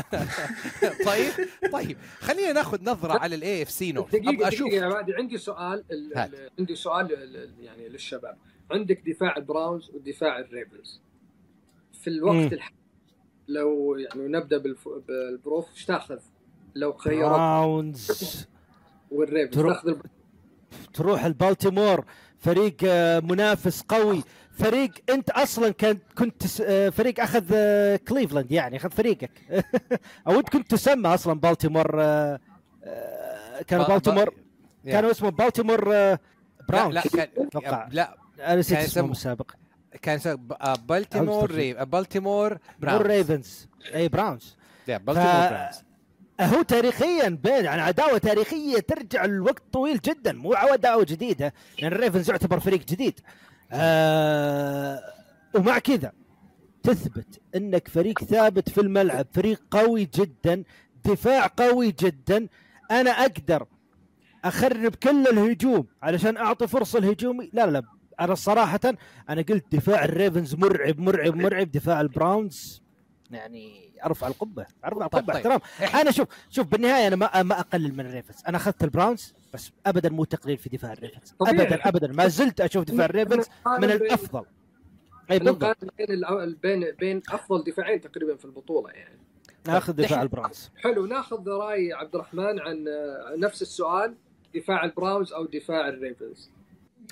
[1.06, 1.32] طيب
[1.72, 5.84] طيب خلينا ناخذ نظرة على ال AFC North دقيقة أشوف يا عبادي عندي سؤال
[6.60, 8.38] عندي سؤال ال- ال- يعني للشباب
[8.72, 11.02] عندك دفاع البراونز ودفاع الريفنز
[12.02, 12.10] في.
[12.10, 12.76] الوقت الحالي
[13.48, 14.58] لو يعني نبدأ.
[14.58, 16.20] بالبروف إيش تأخذ؟
[16.76, 18.46] لو خيرت براونز
[19.12, 19.98] والريفنز ترو- تأخذ.
[20.94, 22.06] تروح البالتيمور
[22.40, 24.24] فريق آه، منافس قوي.
[24.60, 25.72] فريق انت أصلا
[26.18, 29.32] كنت آه، فريق أخذ آه، كليفلاند يعني أخذ فريقك.
[30.28, 31.88] أو انت كنت تسمى أصلا بالتيمور
[33.68, 34.34] كان با- بالتيمور.
[34.86, 36.20] كانوا اسمه بالتيمور آه، لا
[36.70, 36.96] براونز.
[36.96, 37.02] لا
[37.62, 37.90] كان.
[37.92, 39.52] لا أنا نسيت اسمه السابق
[40.02, 40.20] كان
[40.88, 41.52] بالتيمور.
[41.52, 43.02] ريف بالتيمور مو براونز.
[43.02, 44.56] الريفنز اي براونز.
[44.88, 45.76] ف- براونز.
[46.42, 52.30] هو تاريخيا بين يعني عداوة تاريخية ترجع لوقت طويل جدا مو عداوه جديدة لأن الريفنز
[52.30, 53.20] يعتبر فريق جديد.
[53.72, 55.02] آه
[55.56, 56.12] ومع كذا
[56.84, 60.64] تثبت إنك فريق ثابت في الملعب فريق قوي جدا
[61.06, 62.48] دفاع قوي جدا.
[62.92, 63.66] أنا أقدر
[64.46, 67.84] أخرب كل الهجوم علشان أعطي فرصة الهجومي لا لا
[68.20, 68.80] أنا صراحة
[69.30, 72.85] أنا قلت دفاع الريفنز مرعب مرعب مرعب دفاع البراونز.
[73.36, 75.36] يعني ارفع القبة ارفع طيب، القبة طيب.
[75.36, 75.60] احترام.
[76.02, 80.10] أنا شوف شوف بالنهاية أنا ما ما أقلل من الريفنز أنا أخذت البراونز بس ابدا
[80.10, 81.62] مو تقليل في دفاع الريفنز طبيعي.
[81.62, 82.08] ابدا ابدا.
[82.08, 83.46] ما زلت أشوف دفاع الريفنز
[83.80, 84.46] من الأفضل.
[85.32, 85.78] أي بالضبط.
[85.98, 89.20] بين بين بين أفضل دفاعين تقريبا في البطولة يعني.
[89.68, 90.72] ناخذ دفاع البراونز.
[90.78, 94.16] حلو ناخذ رأي عبد الرحمن عن آه، نفس السؤال
[94.56, 96.52] دفاع البراونز أو دفاع الريفنز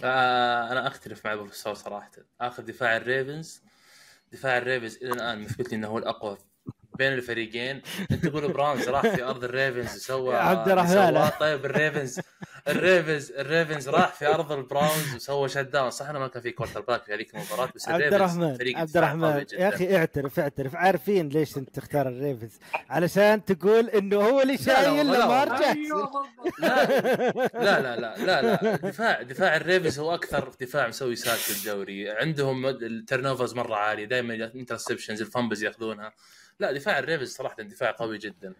[0.03, 2.11] آه أنا أختلف مع أبو صراحة.
[2.41, 3.61] آخذ دفاع الريفنز
[4.33, 6.37] دفاع الريفنز إلى الآن مثبت لي إنه هو الأقوى.
[6.97, 7.81] بين الفريقين.
[8.11, 11.29] أنت تقول براونز راح في أرض الريفنز وسوى عبد الرحمن.
[11.39, 12.19] طيب الريفنز
[12.67, 15.89] الريفنز الريفنز راح في ارض البراونز وسوى shutdown.
[15.89, 19.45] صح انه ما كان في quarterback في هذيك المباراة بس عبد الريفنز الرحمن عبد الرحمن.
[19.53, 20.75] يا أخي اعترف اعترف.
[20.75, 22.59] عارفين ليش أنت تختار الريفنز.
[22.89, 25.71] علشان تقول إنه هو اللي شايل لامار والله.
[25.71, 26.09] أيوة جاكسون
[27.53, 32.11] لا لا لا لا لا دفاع دفاع الريفنز هو أكثر دفاع مسوي sack في الدوري.
[32.11, 36.13] عندهم ال turnovers مرة عالية دائما interceptions ال fumbles ياخذونها.
[36.59, 38.53] لا دفاع الريفنز صراحة دفاع قوي جدا.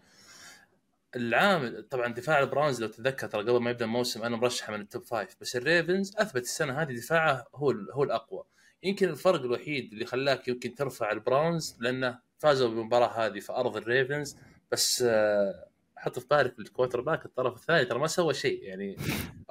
[1.16, 4.87] العامل طبعا دفاع البراونز لو تتذكر ترى قبل ما يبدأ الموسم أنا مرشحه من ال
[4.87, 8.44] top five بس الريفنز أثبت السنة هذه دفاعه هو هو الأقوى.
[8.84, 14.38] يمكن الفرق الوحيد اللي خلاك يمكن ترفع البراونز لأنه فازوا بالمباراة هذه في ارض الريفنز
[14.72, 18.98] بس آه، حط في بالك ال quarterback الطرف الثاني ترى ما سوى شيء يعني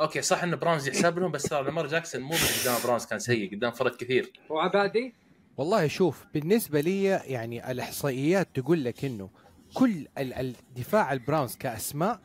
[0.01, 3.56] okay صح إن براونز يحسب لهم بس ترى لامار جاكسون مو قدام براونز كان سيء
[3.56, 4.32] قدام فرق كثير.
[4.48, 5.14] وعبادي؟
[5.56, 9.30] والله شوف بالنسبة لي يعني الإحصائيات تقول لك إنه
[9.75, 12.20] كل ال- الدفاع البراونز كأسماء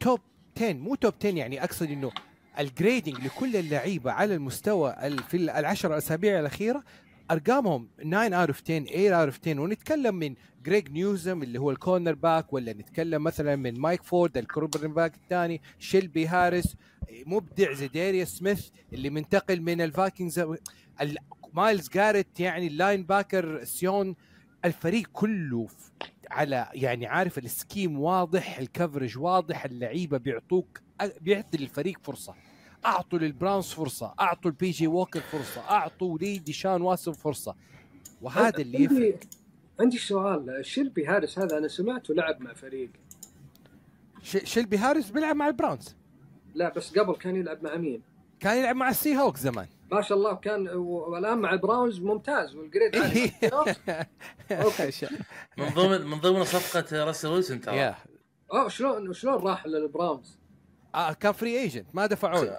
[0.00, 0.20] top
[0.56, 2.10] 10 مو top 10 يعني أقصد إنه
[2.58, 6.84] ال grading لكل اللعيبة على المستوى ال- في ال- العشر أسابيع الأخيرة
[7.30, 10.34] أرقامهم 9 out of 10 8 out of 10 ونتكلم من
[10.64, 15.60] جريج نيوزم اللي هو ال cornerback ولا نتكلم مثلا من مايك فورد ال cornerback الثاني
[15.78, 16.76] شيلبي هاريس
[17.26, 20.38] مبدع زيديريا سميث اللي منتقل من الفايكنجز
[21.00, 21.18] ال-
[21.52, 24.14] مايلز جاريت يعني ال linebacker سيون
[24.64, 25.68] الفريق كله
[26.30, 30.80] على يعني عارف ال scheme واضح ال coverage واضح اللعيبة بيعطوك
[31.20, 32.34] بيعطي للفريق فرصة.
[32.86, 37.54] أعطوا للبراونز فرصة أعطوا البي جي ووكر فرصة أعطوا لي ديشان واسم فرصة.
[38.22, 38.98] وهذا اللي يفرق.
[38.98, 39.18] عندي
[39.80, 42.90] عندي سؤال شيلبي هاريس هذا أنا سمعته لعب مع فريق.
[44.22, 45.96] شيلبي هاريس بيلعب مع البراونز.
[46.54, 48.02] لا بس قبل كان يلعب مع مين؟
[48.40, 49.66] كان يلعب مع السي هوكس زمان.
[49.92, 52.96] ما شاء الله كان والآن مع البراونز ممتاز وال grade.
[54.52, 55.08] okay.
[55.58, 57.94] من ضمن من ضمن صفقة راسل ويلسون ترى.
[58.52, 60.38] آه شلون شلون راح للبراونز؟
[60.94, 62.58] آه كان free agent ما دفعوا له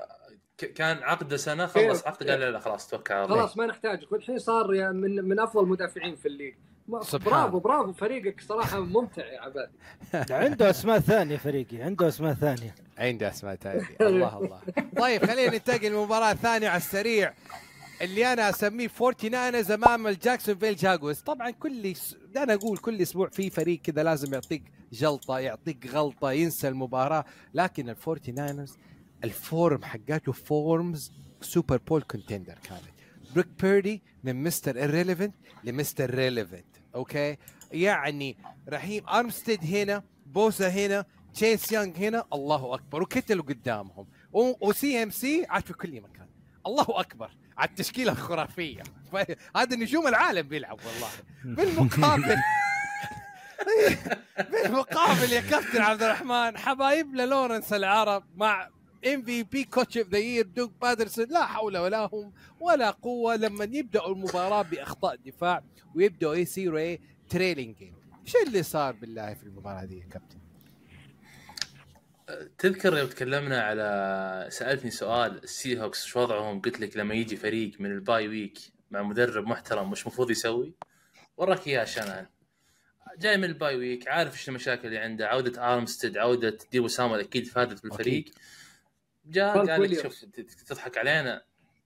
[0.57, 2.07] كان عقده سنة خلص.
[2.07, 3.35] عقده قال لا لا خلاص توكل على الله.
[3.35, 4.11] خلاص ما نحتاجك.
[4.11, 6.55] والحين صار يا من من أفضل مدافعين في ال league.
[7.01, 7.31] سبحان.
[7.31, 9.71] برافو برافو فريقك صراحة ممتع يا عبادي.
[10.45, 12.75] عنده أسماء ثانية فريقي عنده أسماء ثانية.
[12.97, 13.83] عنده أسماء ثانية.
[14.01, 14.59] الله الله.
[14.97, 17.33] طيب خلينا ننتقل للمباراه الثانية على السريع.
[18.01, 21.19] اللي أنا أسميه 49 أمام الجاكسون فيل جاجوارز.
[21.19, 22.17] طبعا كل س...
[22.37, 24.63] أنا أقول كل أسبوع في فريق كذا لازم يعطيك
[24.93, 27.25] جلطة يعطيك غلطة ينسى المباراة.
[27.53, 28.65] لكن ال 49
[29.23, 32.81] ال form حقاته form Super Bowl contender كانت.
[33.35, 34.73] بروك بيردي من Mr.
[34.73, 35.31] irrelevant
[35.63, 36.15] ل Mr.
[36.15, 37.37] relevant okay؟
[37.71, 38.37] يعني
[38.69, 44.07] رحيم أرمستيد هنا بوسا هنا تشيس يانج هنا الله أكبر وكتلوا قدامهم.
[44.33, 46.27] و CMC عاد في كل مكان.
[46.65, 48.83] الله أكبر على التشكيلة الخرافية.
[49.55, 51.09] هذا نجوم العالم بيلعب والله.
[51.55, 52.37] بالمقابل
[54.51, 58.69] بالمقابل يا كابتن عبد الرحمن حبايبنا لورنس العرب مع
[59.07, 64.13] MVP coach of the year دوك بادرسون لا حول ولا هم ولا قوة لما يبدأوا
[64.13, 65.63] المباراة بأخطاء دفاع
[65.95, 67.95] ويبدأوا يصيروا إيه؟ trailing game
[68.25, 70.39] إيش اللي صار بالله في المباراة دي يا كابتن؟
[72.57, 77.71] تذكر يوم تكلمنا على سألتني سؤال السي هوكس شو وضعهم؟ قلت لك لما يجي فريق
[77.79, 78.57] من ال bye week
[78.91, 80.73] مع مدرب محترم وش المفروض يسوي؟
[81.37, 82.25] وراك اياه شنان.
[83.17, 87.19] جاي من ال bye week عارف إيش المشاكل اللي عنده؟ عودة ارمستد عودة ديبو سامويل
[87.19, 88.25] أكيد فادت بالفريق.
[89.25, 90.01] جاء قال لك.
[90.03, 90.25] شوف
[90.67, 91.43] تضحك علينا.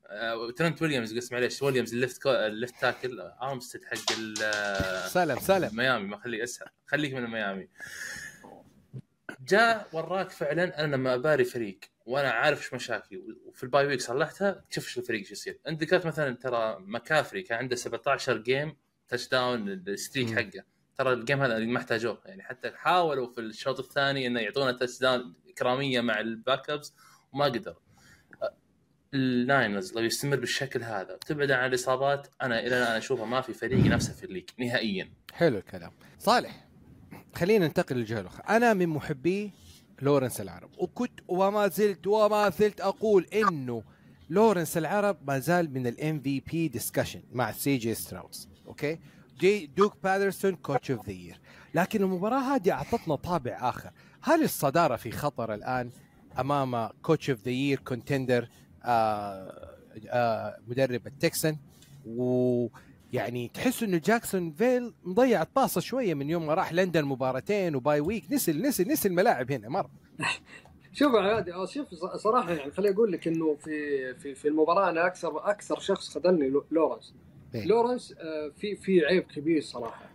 [0.08, 2.30] آه، ترنت ويليامز قص معليش ويليامز ال left كو...
[2.32, 5.76] ال left tackle آرمستد حق ال- سلام سلام.
[5.76, 7.68] ميامي ما خليه أسهل خليك من ميامي.
[9.48, 14.02] جاء وراك فعلا أنا لما أباري فريق وأنا عارف إيش مشاكلي وفي ال bye week
[14.02, 15.60] صلحتها تشوف إيش الفريق شو يصير.
[15.68, 20.36] أنت ذكرت مثلا ترى مكافري كان عنده 17 game touchdown ال streak.
[20.40, 20.64] حقه.
[20.98, 25.34] ترى ال game هذا ما احتاجوه يعني حتى حاولوا في الشوط الثاني إنه يعطونا touchdown
[25.50, 26.94] إكرامية مع ال backups
[27.34, 27.76] وما قدروا
[29.14, 33.86] الناينرز لو يستمر بالشكل هذا وتبعد عن الإصابات أنا إلى الآن اشوفه ما في فريق
[33.86, 35.10] نفسه في ال league نهائيا.
[35.34, 35.92] حلو الكلام.
[36.20, 36.68] صالح
[37.36, 38.44] خلينا ننتقل للجهة الأخرى.
[38.50, 39.52] أنا من محبي
[40.02, 43.84] لورنس العرب وكنت وما زلت وما زلت أقول إنه
[44.30, 49.00] لورنس العرب ما زال من ال MVP discussion مع CJ Stroud okay؟ جي Doug
[49.40, 51.40] Pederson coach of the year
[51.74, 53.92] لكن المباراة هذه أعطتنا طابع آخر.
[54.22, 55.92] هل الصدارة في خطر الآن؟
[56.40, 58.48] أمام coach of the year contender
[60.68, 61.58] مدرب ال Texans.
[62.06, 68.00] ويعني تحس إنه Jacksonville مضيع الطاسه شوية من يوم ما راح لندن مباراتين و bye
[68.00, 68.32] week.
[68.32, 69.90] نسي نسي نسي الملاعب هنا مرة.
[70.94, 75.08] شوف عادي آه، شوف صراحة يعني خليني أقول لك إنه في في في المباراة أنا
[75.08, 77.14] أكثر أكثر شخص خذلني لو- لورنس.
[77.56, 77.66] إيه.
[77.66, 80.10] لورنس آه، في في عيب كبير صراحة.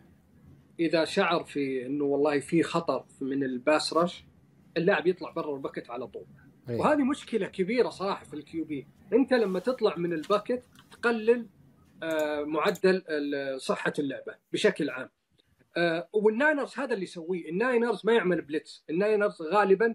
[0.81, 4.25] إذا شعر في إنه والله في خطر من ال pass rush
[4.79, 6.27] اللاعب يطلع برا ال pocket على طول.
[6.69, 6.77] إيه.
[6.77, 8.87] وهذه مشكلة كبيرة صراحة في ال QB.
[9.13, 11.47] أنت لما تطلع من ال pocket تقلل
[12.03, 13.03] آه، معدل
[13.61, 15.11] صحة اللعبة بشكل عام.
[15.77, 17.49] آه، وال Niners هذا اللي يسويه.
[17.49, 18.85] ال Niners ما يعمل blitz.
[18.91, 19.95] ال Niners غالبا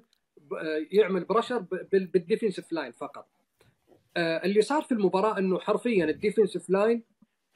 [0.57, 3.27] آه، يعمل pressure ب- بال- بال defensive line فقط.
[4.17, 7.03] آه، اللي صار في المباراة إنه حرفيا ال defensive line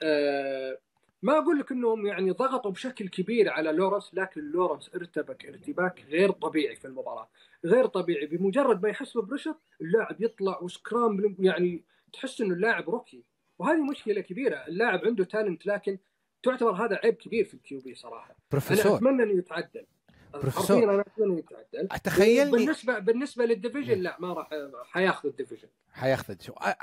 [0.02, 0.78] آه،
[1.22, 6.30] ما أقول لك إنهم يعني ضغطوا بشكل كبير على لورنس لكن لورنس ارتبك ارتباك غير
[6.30, 7.28] طبيعي في المباراة.
[7.64, 12.90] غير طبيعي بمجرد ما يحس ب pressure اللاعب يطلع و scramble يعني تحس إنه اللاعب
[12.90, 13.24] rookie.
[13.58, 15.98] وهذه مشكلة كبيرة اللاعب عنده talent لكن
[16.42, 18.30] تعتبر هذا عيب كبير في ال QB صراحة.
[18.30, 18.96] أنا بروفيسور.
[18.96, 19.86] أتمنى إنه يتعدل.
[20.32, 20.84] بروفيسور.
[20.84, 21.88] أنا أتمنى إنه يتعدل.
[22.04, 24.50] تخيلني بالنسبة بالنسبة لل division لا ما راح
[24.84, 25.68] حياخذ ال division.
[25.92, 26.36] حياخذ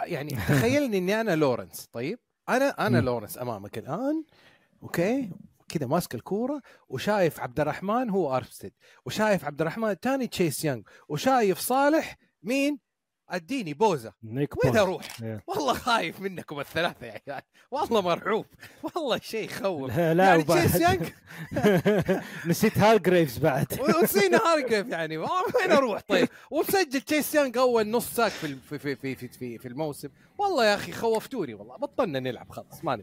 [0.03, 2.19] يعني تخيلني إني أنا لورنس طيب؟
[2.49, 3.05] أنا أنا مم.
[3.05, 4.23] لورنس أمامك الآن
[4.83, 5.31] okay
[5.69, 8.73] كذا ماسك الكورة وشايف عبد الرحمن هو Armstead
[9.05, 12.79] وشايف عبد الرحمن الثاني Chase Young وشايف صالح مين
[13.29, 14.13] اديني Bosa.
[14.23, 14.77] Nick وين.
[14.77, 15.43] أروح؟ إيه.
[15.47, 17.41] والله خايف منكم الثلاثة يا عيال.
[17.71, 18.45] والله مرعوب.
[18.83, 19.97] والله شيء يخوف.
[19.97, 21.09] لا لا يعني Chase Young
[22.49, 23.79] نسيت Hargrave بعد.
[23.81, 25.17] ونسينا Hargrave يعني.
[25.17, 29.57] وين أروح طيب؟ ومسجل Chase Young أول نص sack في في في في في, في,
[29.57, 30.09] في الموسم.
[30.37, 31.77] والله يا أخي خوفتوني والله.
[31.77, 32.95] بطلنا نلعب خلاص ما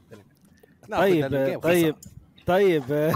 [0.88, 1.96] ناخذ طيب طيب.
[2.46, 2.84] طيب.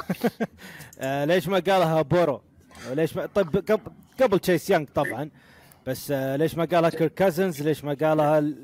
[1.01, 2.43] آه، ليش ما قالها Burrow؟
[2.91, 3.81] ليش ما طيب قبل
[4.23, 5.31] قبل Chase Young طبعا.
[5.87, 8.57] بس آه، ليش ما قالها Kirk Cousins ليش ما قالها ال-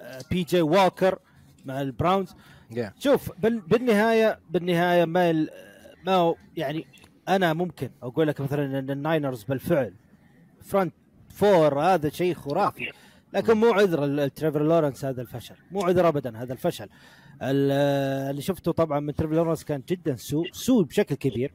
[0.00, 1.18] آه، PJ Walker
[1.64, 2.34] مع ال Browns
[2.72, 2.78] Yeah.
[2.98, 5.50] شوف بال- بالنهاية بالنهاية ما ال-
[6.06, 6.86] ما يعني
[7.28, 9.94] أنا ممكن أقول لك مثلا إن ال Niners بالفعل
[10.62, 10.94] front
[11.28, 12.90] four هذا شيء خرافي.
[13.34, 15.54] لكن مو عذر ال Trevor Lawrence هذا الفشل.
[15.70, 16.88] مو عذر ابدا هذا الفشل.
[17.42, 17.72] ال-
[18.30, 21.52] اللي شفته طبعا من Trevor Lawrence كان جدا سوء سوء بشكل كبير.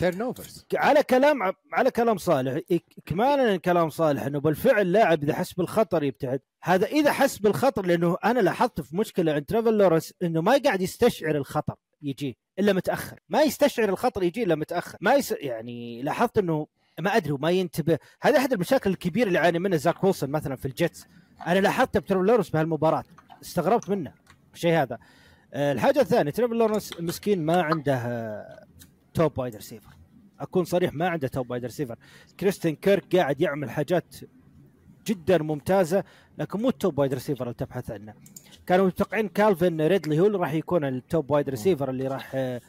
[0.00, 2.60] turnovers على كلام على كلام صالح.
[2.98, 6.40] اكمالا كلام صالح إنه بالفعل لاعب إذا حس بالخطر يبتعد.
[6.62, 10.82] هذا إذا حس بالخطر لأنه أنا لاحظت في مشكلة عند Trevor Lawrence إنه ما قاعد
[10.82, 13.20] يستشعر الخطر يجي إلا متأخر.
[13.28, 14.98] ما يستشعر الخطر يجي إلا متأخر.
[15.00, 15.32] ما يس...
[15.32, 16.66] يعني لاحظت إنه
[17.00, 17.98] ما أدري وما ينتبه.
[18.22, 21.06] هذا أحد المشاكل الكبيرة اللي يعاني منها Zach Wilson مثلا في ال Jets.
[21.46, 23.04] أنا لاحظته ب Trevor Lawrence بهالمباراة.
[23.42, 24.12] استغربت منه.
[24.54, 24.98] الشيء هذا.
[25.54, 27.96] آه، الحاجة الثانية Trevor Lawrence مسكين ما عنده
[29.14, 29.96] top wide receiver.
[30.40, 31.96] أكون صريح ما عنده top wide receiver.
[32.40, 34.14] Christian Kirk قاعد يعمل حاجات
[35.06, 36.04] جدا ممتازة
[36.38, 38.14] لكن مو ال top wide receiver اللي تبحث عنه.
[38.66, 42.60] كانوا متوقعين Calvin Ridley هو اللي راح يكون ال top wide receiver اللي راح آه،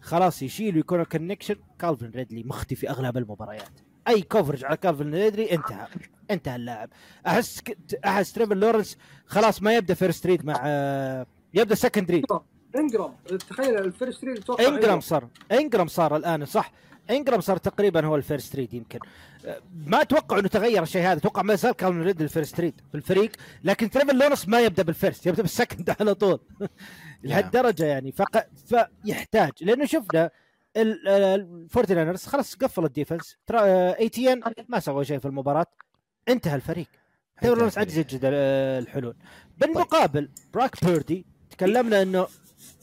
[0.00, 3.80] خلاص يشيل ويكون connection Calvin Ridley مختفي أغلب المباريات.
[4.08, 5.86] أي coverage على Calvin Ridley انتهى.
[6.30, 6.90] انتهى اللاعب.
[7.26, 7.62] أحس
[8.04, 8.96] أحس Trevor Lawrence
[9.26, 12.24] خلاص ما يبدأ first read مع آه، يبدأ second read
[12.78, 13.12] Engram.
[13.50, 16.72] تخيل ال first read أتوقع Engram صار Engram صار الآن صح؟
[17.10, 18.98] Engram صار تقريبا هو ال first read يمكن.
[19.46, 21.18] أه، ما أتوقع إنه تغير الشيء هذا.
[21.18, 23.32] أتوقع ما زال Calvin Ridley ال first read في الفريق
[23.64, 26.40] لكن Trevor Lawrence ما يبدأ بال first يبدأ بال second على طول.
[27.22, 28.12] لهالدرجة يعني.
[28.12, 28.46] فق...
[28.66, 29.50] فيحتاج.
[29.60, 30.30] لأنه شفنا
[30.76, 33.36] ال Forty Niners خلاص قفل ال defense.
[33.46, 33.60] ترى
[33.98, 35.66] ETN ما سوى شيء في المباراة.
[36.28, 36.86] انتهى الفريق.
[37.42, 38.34] Trevor Lawrence عجز يجد ال-
[38.82, 39.16] الحلول.
[39.58, 42.26] بالمقابل Brock Purdy تكلمنا إنه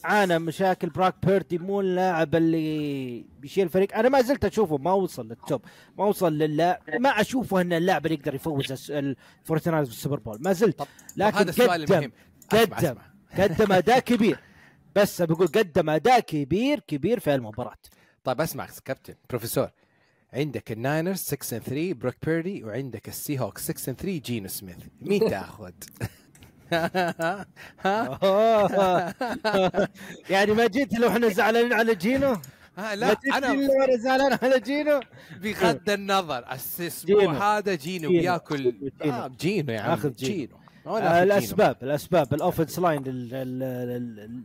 [0.06, 5.28] عانى مشاكل Brock Purdy مو اللاعب اللي بيشيل الفريق أنا ما زلت أشوفه ما وصل
[5.28, 5.62] لل top
[5.98, 10.20] ما وصل للاعب ما أشوفه إن اللاعب اللي يقدر يفوز ال Forty Niners بال Super
[10.20, 10.38] Bowl.
[10.42, 10.80] ما زلت.
[10.80, 10.88] طب
[11.18, 12.12] لكن هذا السؤال قدم المهم.
[12.52, 12.96] قدم
[13.38, 14.40] قدم أداء كبير.
[14.96, 17.78] بس بقول قدم أداء كبير كبير في المباراة.
[18.24, 19.70] طيب أسمع كابتن بروفيسور.
[20.34, 24.48] عندك ال Niners 6 and 3 Brock Purdy وعندك ال Seahawks 6 and 3 Geno
[24.48, 24.76] Smith.
[25.02, 25.72] مين تاخذ؟
[26.74, 27.46] ها؟
[30.30, 32.38] يعني ما جيت لو إحنا زعلانين على Geno
[32.78, 35.00] ها لا أنا لو أنا زعلان على Geno
[35.42, 37.58] بغض النظر الأسبوع.
[37.58, 38.10] هذا Geno.
[38.10, 38.64] بياكل
[39.02, 39.14] Geno.
[39.16, 40.58] آه Geno يا عم آخذ Geno.
[40.88, 41.24] آه.
[41.24, 43.04] الأسباب الأسباب ال offense line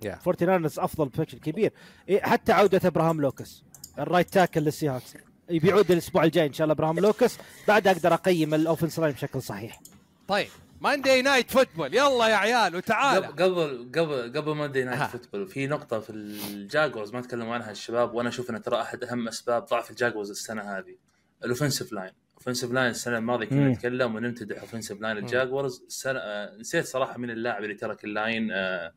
[0.02, 0.06] Yeah.
[0.06, 1.72] ال Forty Niners أفضل بشكل كبير
[2.08, 3.62] إيه، حتى عودة Abraham Lucas
[3.98, 5.14] ال right tackle لل Seahawks
[5.50, 7.38] بيعود الأسبوع الجاي إن شاء الله Abraham Lucas
[7.68, 9.80] بعد أقدر أقيم ال offense line بشكل صحيح
[10.28, 10.48] طيب
[10.80, 13.24] Monday Night Football يلا يا عيال وتعال.
[13.24, 15.02] قبل قبل قبل Monday Night.
[15.02, 19.04] Football في نقطة في ال Jaguars ما تكلموا عنها الشباب وأنا أشوف انها ترى أحد
[19.04, 20.96] أهم أسباب ضعف ال Jaguars السنة هذه.
[21.44, 22.12] ال offensive line.
[22.34, 23.68] offensive line السنة الماضية كنا.
[23.68, 25.82] نتكلم ونمتدح offensive line ال Jaguars.
[25.86, 28.92] السنة آه نسيت صراحة من اللاعب اللي ترك ال line آه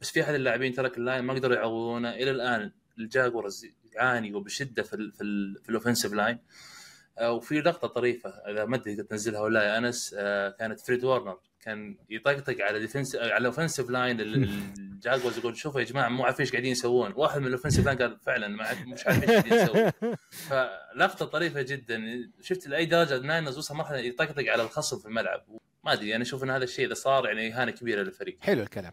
[0.00, 2.10] بس في أحد اللاعبين ترك ال line ما قدروا يعوضونه.
[2.10, 6.34] إلى الآن الجاكورز يعاني وبشدة في ال في, ال في ال offensive line.
[6.36, 6.77] آه،
[7.22, 11.96] وفي لقطة طريفة إذا ما أدري تنزلها ولا يا أنس آه، كانت فريد وارنر كان
[12.10, 14.20] يطقطق على ديفنس على الاوفنسيف لاين
[14.98, 17.12] الجاكوز يقول شوفوا يا جماعة مو عارفين إيش قاعدين يسوون.
[17.16, 20.16] واحد من ال offensive line قال فعلا ما مش عارفين إيش قاعدين يسوون.
[20.48, 22.00] فلقطة طريفة جدا.
[22.40, 25.44] شفت لاي درجة الناينرز وصل مرحلة يطقطق على الخصم في الملعب.
[25.84, 28.38] ما أدري أنا أشوف إن هذا الشيء إذا صار يعني إهانة كبيرة للفريق.
[28.40, 28.92] حلو الكلام.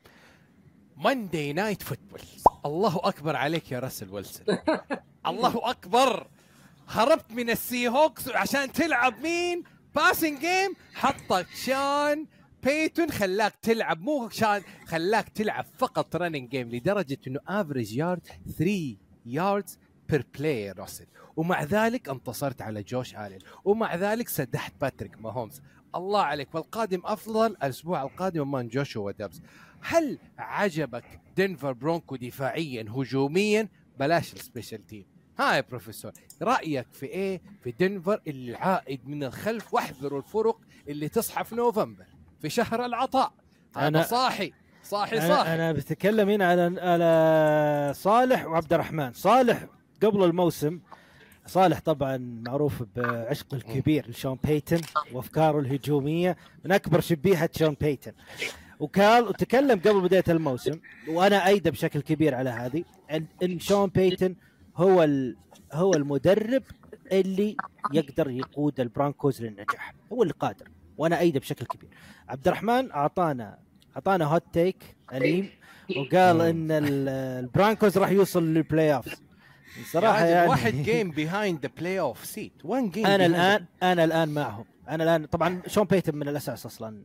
[0.98, 2.22] Monday Night Football
[2.66, 4.58] الله أكبر عليك يا راسل ويلسون.
[5.28, 6.28] الله أكبر.
[6.88, 9.64] هربت من السي هوكس عشان تلعب مين؟
[9.96, 12.26] passing game حطك شان
[12.64, 13.12] بيتون.
[13.12, 18.28] خلاك تلعب مو شان خلاك تلعب فقط running game لدرجة إنه average yard
[18.58, 19.80] 3 yards
[20.10, 21.06] per play راسل.
[21.36, 25.62] ومع ذلك انتصرت على جوش الين ومع ذلك سدحت باتريك ماهومز
[25.96, 26.56] الله عليك.
[26.56, 29.42] والقادم أفضل الأسبوع القادم امام جوشوا دوبس
[29.82, 37.06] هل عجبك دنفر برونكو دفاعيا هجوميا؟ بلاش ال special team ها يا بروفيسور رأيك في
[37.06, 40.58] إيه؟ في دنفر اللي عائد من الخلف واحذروا الفرق
[40.88, 42.06] اللي تصحى في نوفمبر
[42.42, 43.32] في شهر العطاء.
[43.78, 44.54] أنا أنا- صاحي
[44.84, 45.56] صاحي أنا صاحي.
[45.56, 49.14] أنا بتكلم هنا على على صالح وعبد الرحمن.
[49.14, 49.66] صالح
[50.04, 50.80] قبل الموسم
[51.46, 54.82] صالح طبعا معروف بعشقه الكبير لشون بيتن
[55.14, 58.12] وأفكاره الهجومية من أكبر شبيحه شون بيتن.
[58.80, 64.36] وقال وتكلم قبل بداية الموسم وأنا ايده بشكل كبير على هذه ان إن شون بيتن
[64.76, 65.36] هو ال
[65.74, 66.64] هو المدرب
[67.12, 67.58] اللي
[67.94, 69.94] يقدر يقود البرانكوز للنجاح.
[70.14, 71.90] هو اللي قادر وأنا أيده بشكل كبير.
[72.30, 73.60] عبد الرحمن أعطانا
[73.96, 75.50] أعطانا hot take أليم
[75.98, 77.10] وقال إن ال-
[77.46, 79.16] البرانكوز راح يوصل للبلاي اوف
[79.92, 84.30] صراحة يعني يعني واحد game behind the playoff seat one game أنا الآن أنا الآن
[84.30, 84.66] معهم.
[84.90, 87.04] أنا الآن طبعا شون بيتن من الأساس أصلا.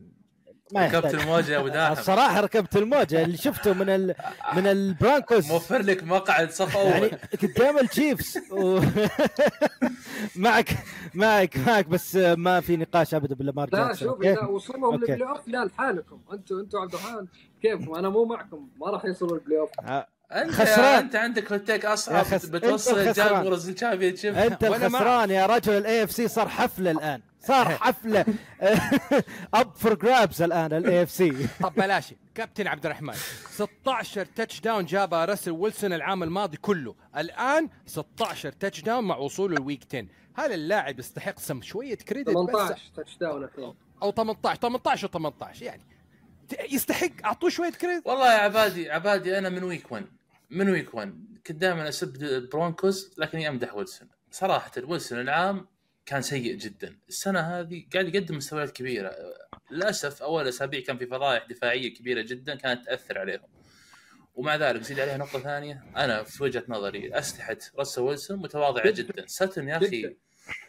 [0.73, 1.91] ما ركبت الموجة يا أبو داحم.
[1.91, 4.15] الصراحة ركبت الموجة اللي شفته من ال...
[4.55, 5.47] من البرانكوز.
[5.51, 6.91] موفر لك مقعد صف أول.
[6.91, 7.11] يعني
[7.43, 8.79] قدام التشيفز و...
[10.35, 10.69] معك
[11.13, 14.97] معك معك بس ما في نقاش أبدا باللامار لا شوف؟ إذا وصلوا.
[14.97, 16.19] لل playoff لا لحالكم.
[16.33, 17.25] أنتم أنتم عبد الرحمن
[17.61, 18.67] كيفكم أنا مو معكم.
[18.81, 19.69] ما راح يوصلوا ال playoff.
[19.79, 20.97] ع- انت خسران.
[21.03, 22.23] أنت عندك hot take أصعب.
[22.25, 23.43] خس- بتوصل الخسران.
[23.43, 24.63] جاكورز ال championship أنت.
[24.63, 25.73] الخسران يا رجل.
[25.77, 27.21] ال AFC صار حفله الآن.
[27.41, 28.25] صار حفلة.
[29.53, 32.13] up for grabs الآن الاي اف سي طب بلاش.
[32.35, 33.13] كابتن عبد الرحمن
[33.49, 36.95] 16 touchdown جابها راسل ويلسون العام الماضي كله.
[37.17, 40.05] الآن 16 touchdown مع وصوله ال week 10
[40.35, 43.49] هل اللاعب يستحق سم شوية credit بس؟ 18 touchdown
[44.03, 45.83] أو 18 18 و18 يعني.
[46.71, 47.09] يستحق.
[47.25, 50.05] أعطوه شوية credit والله يا عبادي عبادي أنا من week 1
[50.49, 51.15] من week 1
[51.47, 54.07] كنت دائما أسب البرونكوز لكني أمدح ويلسون.
[54.31, 55.67] صراحة ويلسون العام
[56.05, 56.97] كان سيء جدا.
[57.09, 59.15] السنة هذه قاعد يقدم مستويات كبيرة.
[59.71, 63.47] للأسف أول أسابيع كان في فضائح دفاعية كبيرة جدا كانت تأثر عليهم.
[64.35, 65.83] ومع ذلك زيد عليها نقطة ثانية.
[65.97, 69.27] أنا في وجهة نظري أسلحة راسل ويلسون متواضعة جداً.
[69.27, 70.15] ساتن يا أخي.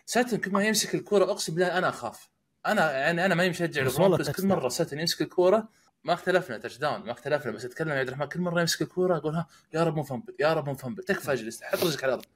[0.06, 2.28] ساتن كل ما يمسك الكورة أقسم بالله أنا أخاف.
[2.66, 5.68] أنا يعني أنا ما مشجع بس كل مرة ساتن يمسك الكورة
[6.04, 7.52] ما اختلفنا touchdown ما اختلفنا.
[7.52, 10.34] بس أتكلم يا عبد الرحمن كل مرة يمسك الكورة أقول ها يا رب مو fumble
[10.40, 12.26] يا رب مو fumble تكفى اجلس حط رجلك على الأرض.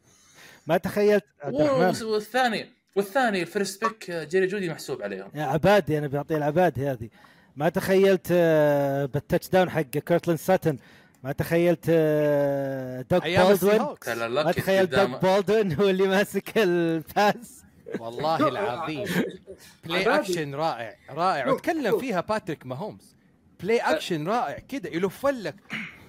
[0.66, 2.06] ما تخيلت عبد الرحمن.
[2.06, 5.30] والثاني والثاني ال first pick جيري جودي محسوب عليهم.
[5.34, 7.08] يا عبادي أنا بعطيه العبادي هذه.
[7.56, 10.78] ما تخيلت آه، بال touchdown حق كورتلاند ساتن
[11.24, 16.58] ما تخيلت آه، دوغ بولدوين هوكس ترى ما تخيلت دوغ قدام بولدوين هو اللي ماسك
[16.58, 17.62] ال pass.
[17.98, 19.04] والله العظيم.
[19.84, 20.14] play.
[20.16, 21.48] action رائع رائع.
[21.48, 21.98] وتكلم.
[21.98, 23.16] فيها باتريك ماهومز
[23.60, 25.54] play action رائع كده يلف لك.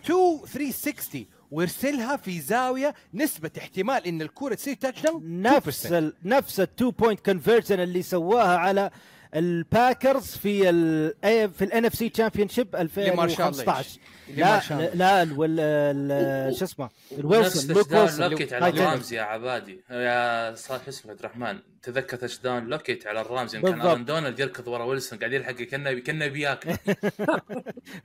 [0.05, 6.67] 2 360 ويرسلها في زاوية نسبة احتمال إن الكره تصير touchdown نفس ال نفس ال
[6.67, 8.91] two point conversion اللي سواها على
[9.35, 11.13] الباكرز في ال
[11.53, 13.99] في ال NFC championship لمارشال 2015
[14.29, 14.71] لينش.
[14.71, 16.89] لا لا لا الويل- ال- شو اسمه؟
[17.19, 19.79] الويلسون لوك ويلسون لوكيت على الرامز يا عبادي.
[19.89, 21.59] يا صالح اسمه عبد الرحمن.
[21.83, 23.55] تذكر touchdown لوكيت على الرامز.
[23.55, 23.81] يمكن.
[23.81, 26.71] ارون دونالد يركض ورا ويلسون قاعد يلحق كانه كانه بياكل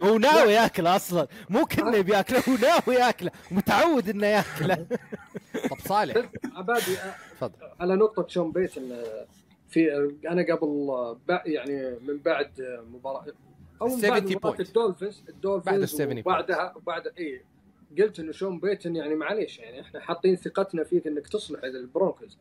[0.03, 1.27] هو ناوي ياكله أصلا.
[1.51, 3.31] مو كنا بياكله هو ناوي ياكله.
[3.51, 4.75] متعود إنه ياكله.
[5.71, 6.17] طب صالح.
[6.57, 6.97] عبادي
[7.37, 7.53] تفضل.
[7.81, 9.27] على نقطة شون بيتن آه،
[9.73, 10.89] في أنا قبل
[11.47, 12.51] يعني من بعد
[12.93, 13.27] مباراة
[13.83, 14.61] أو من 70 بعد point.
[14.61, 16.27] الدولفينز بعد الدولفينز 70 point.
[16.27, 17.43] وبعدها وبعد إي
[17.99, 22.39] قلت إنه شون بيتن يعني معليش يعني إحنا حاطين ثقتنا فيك إنك تصلح البرونكوز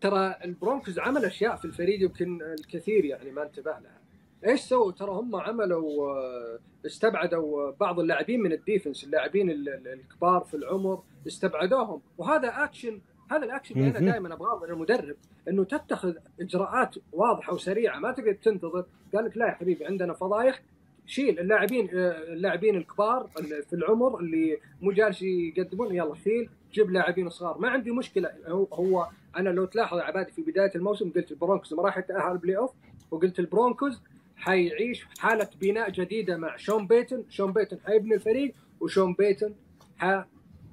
[0.00, 4.00] ترى البرونكوز عمل أشياء في الفريق يمكن الكثير يعني ما انتبه لها
[4.46, 9.88] إيش سووا؟ ترى هم عملوا آه، استبعدوا بعض اللاعبين من ال defense، اللاعبين ال- ال-
[9.88, 13.00] الكبار في العمر استبعدوهم، وهذا اكشن
[13.36, 14.10] هذا الأكشن اللي أنا.
[14.10, 15.16] دائما أبغاه من المدرب
[15.48, 18.84] إنه تتخذ إجراءات واضحة وسريعة ما تقعد تنتظر،
[19.14, 20.62] قال لك لا يا حبيبي عندنا فضايح
[21.06, 23.26] شيل اللاعبين آه، اللاعبين الكبار
[23.68, 27.58] في العمر اللي مو جالس يقدمون يلا شيل جيب لاعبين صغار.
[27.58, 28.30] ما عندي مشكلة.
[28.46, 32.70] هو, هو أنا لو تلاحظ عبادي في بداية الموسم قلت البرونكوز ما راح يتأهل playoff
[33.10, 34.00] وقلت البرونكوز
[34.36, 39.54] حيعيش حالة بناء جديدة مع شون بيتن، شون بيتن حيبني الفريق وشون بيتن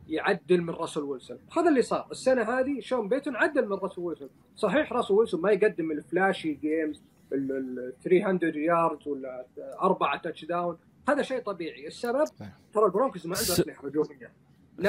[0.09, 4.29] حيعدل من راسل ويلسون، هذا اللي صار، السنة هذه شون بيتن عدل من راسل ويلسون،
[4.55, 7.01] صحيح راسل ويلسون ما يقدم ال flashy games
[7.33, 9.45] ال ال 300 يارد ولا
[9.81, 10.77] أربعة touchdown،
[11.09, 12.25] هذا شيء طبيعي، السبب؟
[12.73, 14.31] ترى البرونكوز ما عنده اسلحه هجوميه.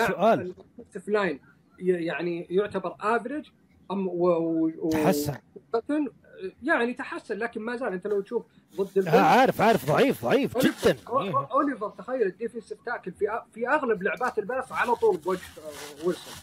[0.07, 0.55] سؤال.
[1.09, 1.41] line
[1.79, 2.95] يعني يعتبر
[3.91, 5.37] و تحسن
[6.63, 8.43] يعني تحسن لكن ما زال انت لو تشوف
[8.77, 10.97] ضد آه، عارف عارف ضعيف ضعيف جدا.
[11.07, 15.39] أو- أوليفر تخيل ال defensive tackle في في أغلب لعبات ال pass على طول بوجه
[15.39, 16.35] آه، ويلسون.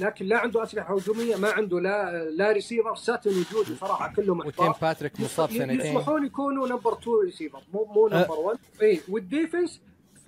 [0.00, 4.72] لكن لا عنده أسلحة هجومية ما عنده لا لا ريسيفر ساتن وجودي صراحة كلهم وتيم
[4.82, 5.80] باتريك مصاب سنتين.
[5.80, 8.08] يسمحون يكونوا number 2 ريسيفر مو مو.
[8.08, 9.80] number 1 اي وال defense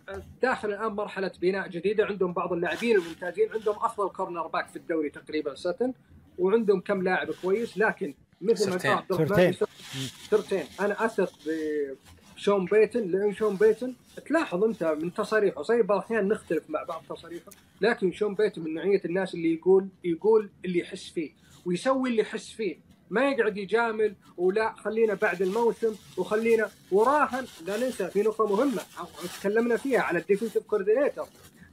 [0.09, 2.05] آه، داخل الآن مرحلة بناء جديدة.
[2.07, 5.93] عندهم بعض اللاعبين الممتازين عندهم أفضل cornerback في الدوري تقريبا ساتن
[6.39, 8.97] وعندهم كم لاعب كويس لكن مثل ما سرتين.
[8.97, 9.69] قال سرتين.
[10.31, 10.65] سرتين.
[10.81, 11.33] أنا اثق
[12.37, 13.11] بشون بيتن.
[13.11, 13.95] لأن شون بيتن
[14.27, 17.51] تلاحظ أنت من تصاريحه صحيح بعض الأحيان نختلف مع بعض تصاريحه
[17.81, 21.31] لكن شون بيتن من نوعية الناس اللي يقول يقول اللي يحس فيه
[21.67, 22.87] ويسوي اللي يحس فيه.
[23.11, 28.83] ما يقعد يجامل ولا خلينا بعد الموسم وخلينا وراهن لا ننسى في نقطة مهمة
[29.41, 31.27] تكلمنا فيها على ال defensive coordinator.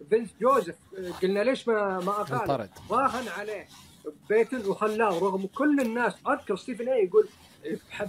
[0.10, 0.76] فينس جوزيف
[1.22, 2.69] قلنا ليش ما ما اقال.
[2.91, 3.68] راهن عليه.
[4.30, 7.28] بيتن وخلاه رغم كل الناس أذكر ستيفن اي يقول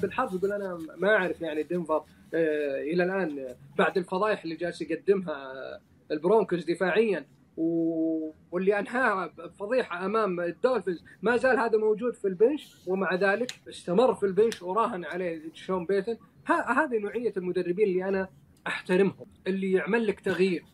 [0.02, 2.04] بالحرف يقول أنا ما أعرف يعني دنفر
[2.34, 5.80] آه، إلى الآن آه، بعد الفضايح اللي جالس يقدمها آه،
[6.10, 7.26] البرونكوز دفاعيا.
[7.56, 14.14] واللي انهاها بفضيحه أمام الدولفينز ما زال هذا موجود في ال bench ومع ذلك استمر
[14.14, 16.16] في ال bench وراهن عليه شون بيتن.
[16.46, 18.28] هذه نوعية المدربين اللي أنا
[18.66, 20.64] أحترمهم اللي يعمل لك تغيير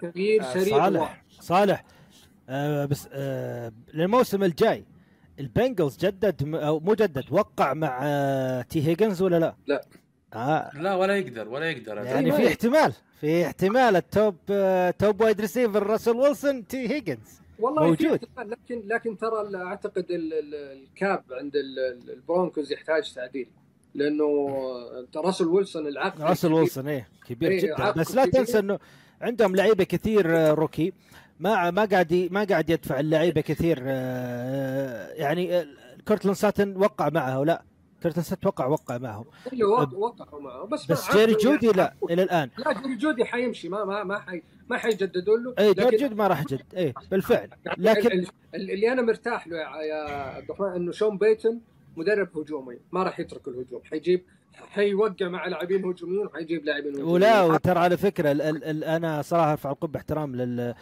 [0.00, 1.24] تغيير سريع صالح.
[1.28, 1.84] صالح
[2.48, 4.84] آه بس آه للموسم الجاي.
[5.40, 9.84] البنجلز جدد أو مو جدد وقع مع آه تي هيجنز ولا لا؟ لا.
[10.34, 10.70] آه.
[10.74, 11.96] لا ولا يقدر ولا يقدر.
[11.96, 17.40] يعني في احتمال في احتمال ال top آه top wide receiver راسل ويلسون تي هيجنز.
[17.58, 18.20] والله موجود.
[18.38, 23.46] لكن لكن ترى أعتقد ال- ال- ال cap عند ال- ال- البرونكوز يحتاج تعديل.
[23.94, 24.48] لأنه
[25.16, 27.90] راسل ويلسون العقد راسل ويلسون إيه كبير إيه، جدا.
[27.90, 28.24] بس لا.
[28.26, 28.78] تنسى إنه
[29.20, 30.92] عندهم لعيبة كثير آه، rookie.
[31.44, 35.66] ما ما قاعد ما قاعد يدفع اللعيبة كثير آه، يعني آه،
[36.08, 37.62] كورتلاند ساتن وقع معه ولا
[38.02, 39.24] كورتلاند ساتن وقع وقع معهم.
[39.52, 42.50] اللي وق- وقعوا معه بس بس جيري جودي لا إلى الآن.
[42.58, 46.26] لا جيري جودي حيمشي ما ما ما حي ما حيجددوا له اي جورج جودي ما
[46.26, 47.48] راح جد إيه بالفعل.
[47.78, 51.60] لكن ال- ال- اللي أنا مرتاح له يا عبد الرحمن إنه شون بيتن
[51.96, 53.80] مدرب هجومي ما راح يترك الهجوم.
[53.84, 54.24] حيجيب
[54.70, 59.52] حيوقع مع لاعبين هجوميين وحيجيب لاعبين ولا وترى على فكرة ال ال ال أنا صراحة
[59.52, 60.74] أرفع القبة احترام لل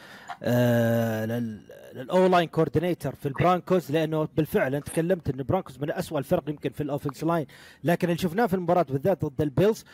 [0.42, 1.60] آه لل
[1.94, 6.70] لل O-line coordinator في البرانكوز لأنه بالفعل أنت تكلمت إن البرانكوز من أسوأ الفرق يمكن
[6.70, 7.46] في ال offense line
[7.84, 9.84] لكن اللي شفناه في المباراة بالذات ضد البيلز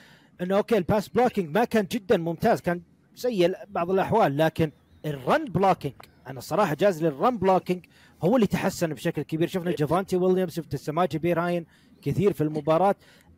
[0.40, 2.80] إنه okay ال pass blocking ما كان جدا ممتاز كان
[3.14, 4.70] سيء بعض الأحوال لكن
[5.06, 5.94] ال run blocking
[6.26, 7.84] أنا الصراحه جاز لل run blocking
[8.22, 9.48] هو اللي تحسن بشكل كبير.
[9.48, 11.66] شفنا جافانتي ويليامز شفت السماجي بيراين
[12.02, 12.94] كثير في المباراة.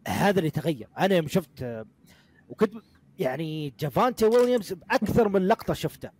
[0.09, 0.89] هذا اللي تغير.
[0.99, 1.85] أنا يوم شفت
[2.49, 2.73] وكنت
[3.19, 6.11] يعني جافانتي ويليامز باكثر من لقطة شفته.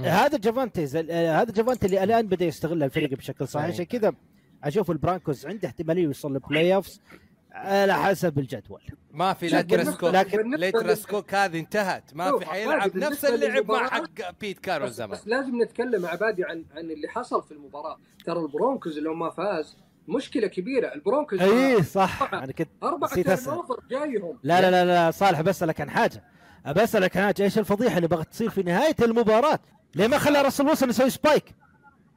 [0.00, 3.66] هذا جافانتي هذا جافانتي اللي الآن بدأ يستغل الفريق بشكل صحيح.
[3.66, 4.12] عشان كذا
[4.64, 7.00] أشوف البرانكوز عنده احتمالية يوصل لل playoffs
[7.54, 8.82] على حسب الجدول.
[9.10, 12.14] ما في لا كراسكوك لكن- راسكوك هذه انتهت.
[12.14, 15.10] ما في حيلعب نفس اللعب مع حق بيت كارون بس, زمان.
[15.10, 17.98] بس لازم نتكلم عبادي عن عن اللي حصل في المباراة.
[18.24, 19.76] ترى البرونكوز لو ما فاز
[20.08, 20.94] مشكلة كبيرة.
[20.94, 22.34] البرونكوز إي صح.
[22.34, 23.52] أنا كنت أربع نسيت أسأل.
[23.52, 24.38] over جايهم.
[24.42, 26.22] لا لا لا لا صالح بسالك عن حاجة.
[26.76, 27.42] بسالك عن حاجة.
[27.42, 29.58] إيش الفضيحة اللي بغت تصير في نهاية المباراة؟
[29.94, 31.44] ليه ما خلى راسل ويلسون يسوي spike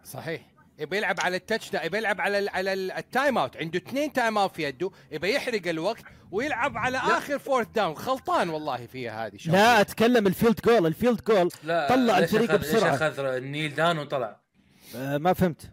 [0.04, 0.42] صحيح.
[0.80, 3.58] يبي يلعب على ال touchdown يبي يلعب على ال على ال- ال time out.
[3.58, 8.50] عنده اثنين time out في يده يبي يحرق الوقت ويلعب على آخر fourth down خلطان
[8.50, 9.58] والله فيها هذه شغلة.
[9.58, 12.96] لا أتكلم ال field goal ال field goal لا طلع الفريق أخذ- ليش بسرعة.
[12.96, 14.40] أخذ ال kneel down وطلع؟
[14.96, 15.70] آه ما فهمت.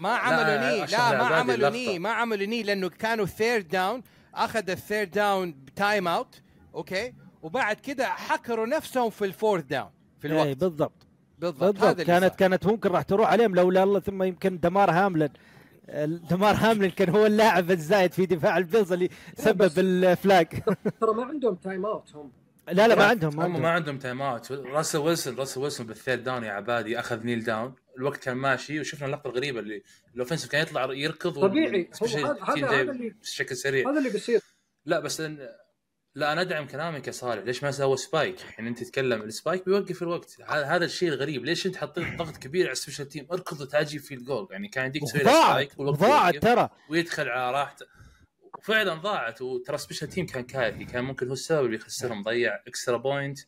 [0.00, 1.70] ما عملوا ني لا ما عملوا.
[1.70, 4.02] ني ما عملوا knee لأنه كانوا third down
[4.34, 6.40] أخذ ال third down time out
[6.74, 10.56] okay؟ وبعد كده حكروا نفسهم في ال fourth down في اي الوقت.
[10.56, 11.06] بالضبط.
[11.42, 12.00] بالضبط بالضبط.
[12.00, 12.34] كانت.
[12.34, 15.30] كانت ممكن راح تروح عليهم لولا الله ثم يمكن دمار هاملن.
[16.30, 20.46] دمار هاملن كان هو اللاعب الزايد في دفاع البيلز اللي سبب ال flag
[21.00, 22.32] ترى ما عندهم time out هم.
[22.68, 26.24] لا لا ما عندهم هم ما عندهم time out راسل ويلسون راسل ويلسون بال third
[26.24, 29.82] down يا عبادي أخذ kneel down الوقت كان ماشي وشفنا اللقطة الغريبة اللي
[30.14, 31.90] ال offensive كان يطلع يركض طبيعي.
[32.02, 33.90] هذا هذا اللي بشكل سريع.
[33.90, 34.40] هذا اللي بيصير.
[34.86, 35.48] لا بس إن...
[36.14, 39.64] لا أنا أدعم كلامك يا صالح ليش ما سوى spike يعني أنت تتكلم ال spike
[39.64, 40.36] بيوقف الوقت.
[40.46, 41.44] هذا هذا الشيء الغريب.
[41.44, 44.48] ليش أنت حطيت ضغط كبير على ال special team اركض وتعجي في الجول.
[44.50, 46.68] يعني كان يديك تسوي spike ضاعت ترى.
[46.90, 47.86] ويدخل على راحته.
[48.58, 49.42] وفعلا ضاعت.
[49.42, 52.22] وترى special team كان كارثي كان ممكن هو السبب اللي يخسرهم.
[52.22, 53.38] ضيع extra point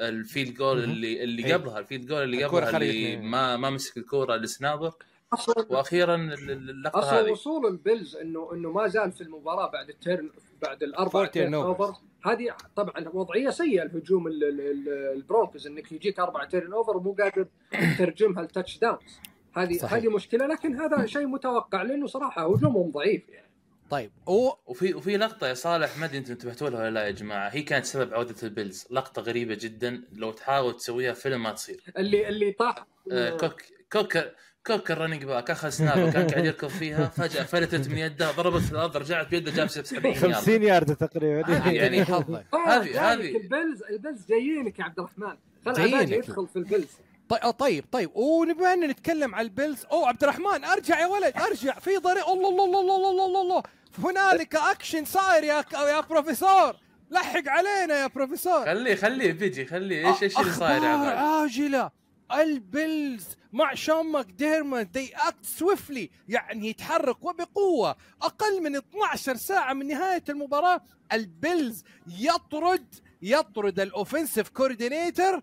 [0.00, 0.84] ال field goal.
[0.84, 1.54] اللي اللي إيه.
[1.54, 4.92] قبلها ال field goal اللي قبلها اللي ما ما مسك الكوره ال snapper
[5.32, 7.30] أصلا وأخيرا ال- ال- اللقطة أصلا هذه.
[7.30, 10.30] وصول البيلز إنه إنه ما زال في المباراة بعد ال turn
[10.62, 11.30] بعد الأربع.
[11.36, 11.94] over
[12.24, 17.46] هذه طبعا وضعية سيئة الهجوم ال- ال- ال- البرونكوز إنك يجيك أربع turnover ومو قادر
[17.70, 19.18] تترجمها ل touchdowns
[19.56, 19.94] هذه صحيح.
[19.94, 23.48] هذه مشكلة لكن هذا شيء متوقع لأنه صراحة هجومهم ضعيف يعني.
[23.90, 24.10] طيب.
[24.28, 27.48] هو وفي وفي لقطة يا صالح ما أدري أنتم انتبهتوا لها ولا لا يا جماعة.
[27.48, 28.86] هي كانت سبب عودة البيلز.
[28.90, 31.80] لقطة غريبة جدا لو تحاول تسويها فيلم ما تصير.
[31.98, 32.86] اللي اللي طاح.
[33.12, 33.62] آه، كوك
[33.92, 34.18] كوك
[34.66, 38.62] كوك ال running back أخذ snap كان قاعد يركض فيها فجأة فلتت من يده ضربت
[38.62, 40.34] في الأرض رجعت بيده جاب 70 يارد.
[40.34, 41.46] 50 يارد تقريبا.
[41.54, 42.44] هذه يعني- حظك.
[42.68, 45.36] هذه- هذه- البيلز البيلز جايينك يا عبد الرحمن.
[45.66, 46.86] خل يدخل في البيلز
[47.28, 48.10] طيب طيب طيب.
[48.16, 51.78] ونبغى أن نتكلم على البيلز أوه عبد الرحمن أرجع يا ولد أرجع.
[51.78, 53.62] في طريق الله الله الله الله الله الله, الله.
[53.98, 56.76] هنالك أكشن صاير يا يا بروفيسور.
[57.10, 58.64] لحق علينا يا بروفيسور.
[58.64, 60.08] خليه خليه بيجي خليه.
[60.08, 61.90] إيش إيش اللي صاير يا عاجلة.
[62.34, 67.96] البيلز مع شون ماكديرموت they act swiftly يعني يتحرك وبقوة.
[68.22, 70.80] أقل من 12 ساعة من نهاية المباراة
[71.12, 75.42] البيلز يطرد يطرد ال offensive coordinator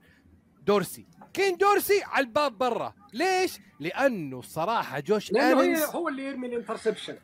[0.65, 1.05] دورسي.
[1.33, 2.93] كين دورسي على الباب برا.
[3.13, 7.17] ليش؟ لأنه صراحة جوش لأنه هي ألينز هو اللي يرمي ال interception.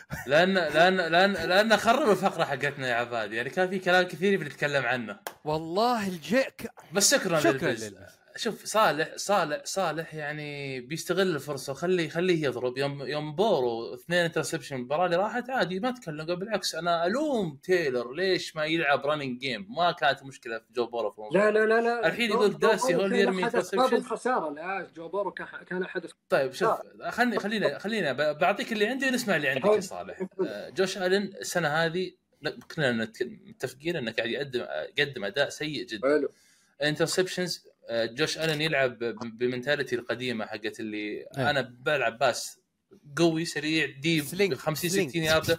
[0.26, 3.32] لأن لأن لأن لأن خرب الفقرة حقتنا يا عباد.
[3.32, 5.18] يعني كان في كلام كثير بنتكلم عنه.
[5.44, 6.70] والله الجيك.
[6.92, 7.94] بس شكرا شكراً للبيلز.
[8.40, 12.78] شوف صالح صالح صالح يعني بيستغل الفرصة وخليه خليه يضرب.
[12.78, 17.58] يوم يوم بورو اثنين interception المباراة اللي راحت عادي ما تكلم قال بالعكس أنا ألوم
[17.62, 18.12] تايلر.
[18.12, 21.22] ليش ما يلعب running game ما كانت مشكلة في جو بورو في.
[21.38, 22.06] لا لا لا لا.
[22.06, 23.92] الحين يقول دورسي هو اللي يرمي interception.
[23.92, 25.32] الخساره لا جو بورو
[25.66, 26.70] كان أحد طيب شوف
[27.08, 30.20] خلني خلينا خلينا بعطيك اللي عندي ونسمع اللي عندك يا صالح.
[30.46, 32.12] آه، جوش ألن السنة هذه
[32.76, 34.66] كلنا متفقين انه قاعد يقدم
[34.98, 36.08] يقدم أداء سيء جدا.
[36.08, 36.28] حلو.
[36.82, 38.98] interceptions جوش ألن يلعب
[39.38, 41.50] ب mentality القديمة حقت اللي إيه.
[41.50, 42.60] أنا بلعب pass
[43.16, 45.10] قوي سريع deep sling 50 sling.
[45.10, 45.58] 60 يارده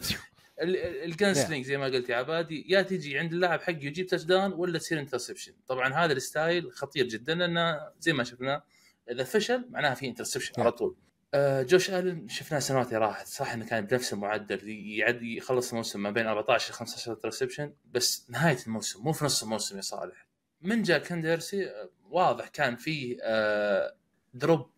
[1.06, 4.80] ال gunsling زي ما قلت يا عبادي يا تجي عند اللاعب حقي يجيب touchdown ولا
[4.80, 8.64] تصير interception طبعا هذا ال style خطير جدا لأنه زي ما شفنا
[9.12, 10.96] إذا فشل معناها في interception على طول.
[11.34, 13.28] آه، جوش ألن شفناه اللي راحت.
[13.28, 18.26] صح إنه كان بنفس المعدل يعد يخلص الموسم ما بين 14 ل 15 interception بس
[18.30, 20.28] نهاية الموسم مو في نص الموسم يا صالح.
[20.62, 23.94] من جاء كين دورسي آه، واضح كان فيه آه،
[24.34, 24.70] drop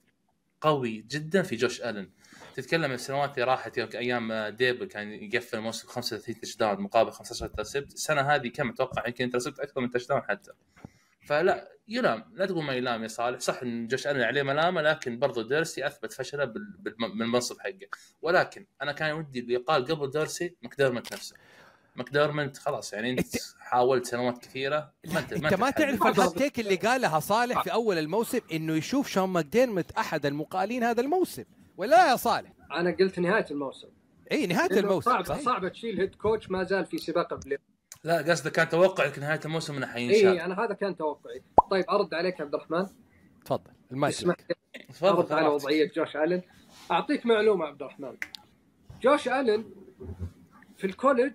[0.61, 2.09] قوي جدا في جوش ألن.
[2.55, 7.11] تتكلم عن السنوات اللي راحت يوم أيام آه، ديبل كان يقفل الموسم 35 touchdown مقابل
[7.11, 10.51] 15 intercept السنة هذه كم؟ أتوقع يمكن intercept أكثر من touchdown حتى.
[11.25, 12.23] فلا يلام.
[12.33, 13.39] لا تقول ما يلام يا صالح.
[13.39, 17.87] صح إن جوش ألن عليه ملامة لكن برضو ديرسي أثبت فشله بال- بالم- بالمنصب حقه.
[18.21, 21.35] ولكن أنا كان ودي اللي قال قبل دورسي ماكديرمنت نفسه.
[21.95, 24.91] ماكديرمنت خلاص يعني انت إنت- حاولت سنوات كثيرة.
[25.13, 25.69] ما انت إنت ما.
[25.69, 30.25] تعرف ال hot take اللي قالها صالح في أول الموسم إنه يشوف شون ماكديرمت أحد
[30.25, 31.43] المقالين هذا الموسم.
[31.77, 33.87] ولا يا صالح؟ أنا قلت نهاية الموسم.
[34.31, 35.41] إي نهاية الموسم صعب صحيح.
[35.41, 37.57] صعب تشيل head coach ما زال في سباق ال play
[38.03, 41.41] لا قصدك كان توقعك نهاية الموسم إنه إي حينشال أنا هذا كان توقعي.
[41.71, 42.87] طيب أرد عليك يا عبد الرحمن.
[43.45, 44.35] تفضل المايك اسمح
[44.89, 45.47] تفضل أرد على.
[45.47, 46.41] وضعية جوش ألن.
[46.91, 48.17] أعطيك معلومة عبد الرحمن.
[49.01, 49.65] جوش ألن
[50.77, 51.33] في ال college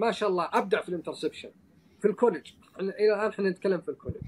[0.00, 1.50] ما شاء الله أبدع في ال interception
[2.00, 4.22] في ال college إحنا- إلى الآن إحنا نتكلم في ال college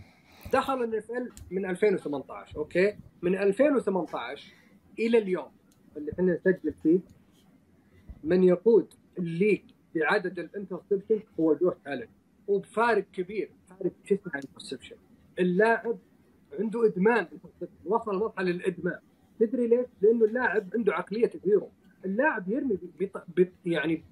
[0.53, 4.53] دخل الان من 2018 أوكي؟ من 2018
[4.99, 5.51] إلى اليوم
[5.97, 7.01] اللي إحنا نسجل فيه
[8.25, 9.61] من يقود ال league
[9.95, 12.09] بعدد ال interception هو جوش ألن.
[12.49, 14.97] وبفارق كبير فارق تسعه interception؟
[15.39, 15.99] اللاعب
[16.59, 17.27] عنده إدمان.
[17.85, 18.99] وصل مرحلة الإدمان.
[19.41, 21.71] تدري ليش؟ لأنه اللاعب عنده عقلية ال hero
[22.05, 23.25] اللاعب يرمي بط...
[23.37, 23.49] بط...
[23.67, 24.05] يعني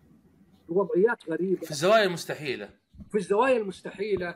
[0.71, 1.61] بوضعيات غريبة.
[1.61, 2.69] في الزوايا المستحيلة.
[3.11, 4.35] في الزوايا المستحيلة.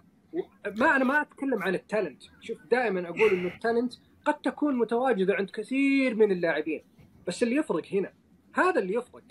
[0.76, 2.22] ما أنا ما أتكلم عن ال talent.
[2.40, 3.92] شوف دائما أقول إنه ال talent
[4.24, 6.84] قد تكون متواجدة عند كثير من اللاعبين.
[7.26, 8.12] بس اللي يفرق هنا
[8.54, 9.22] هذا اللي يفرق.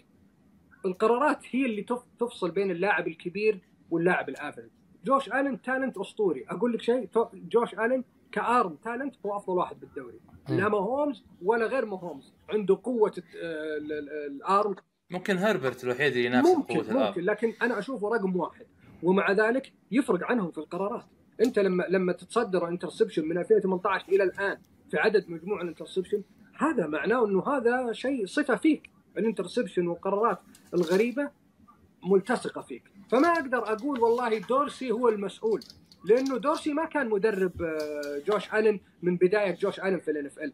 [0.86, 2.04] القرارات هي اللي تف...
[2.20, 3.60] تفصل بين اللاعب الكبير
[3.92, 4.70] واللاعب ال average
[5.06, 6.46] جوش آلن talent أسطوري.
[6.50, 10.20] أقول لك شيء جوش آلن ك arm talent هو أفضل واحد بالدوري.
[10.50, 14.76] لا ماهومز ولا غير ماهومز عنده قوة ال- ال arm
[15.14, 17.08] ممكن هربرت الوحيد اللي ينافس ممكن ال arm.
[17.08, 18.66] ممكن لكن أنا أشوفه رقم واحد.
[19.04, 21.06] ومع ذلك يفرق عنهم في القرارات.
[21.42, 24.58] أنت لما لما تتصدر interception من 2018 إلى الآن
[24.92, 26.24] في عدد مجموع ال interception
[26.58, 28.90] هذا معناه إنه هذا شيء صفة فيك.
[29.18, 30.40] ال interception والقرارات
[30.74, 31.30] الغريبة
[32.04, 32.84] ملتصقة فيك.
[33.12, 35.62] فما أقدر أقول والله دورسي هو المسؤول
[36.06, 40.54] لأنه دورسي ما كان مدرب آه، جوش ألن من بداية جوش ألن في ال NFL.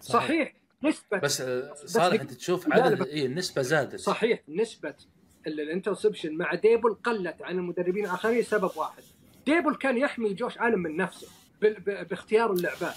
[0.00, 0.54] صحيح
[0.88, 1.42] نسبة بس
[1.84, 3.96] صالح أنت تشوف عدد اي النسبة زادت.
[4.00, 4.94] صحيح نسبة
[5.46, 9.02] ال- ال interception مع ديبل قلت عن المدربين الآخرين لسبب واحد.
[9.46, 11.28] ديبل كان يحمي جوش الن من نفسه
[12.10, 12.94] باختيار اللعبات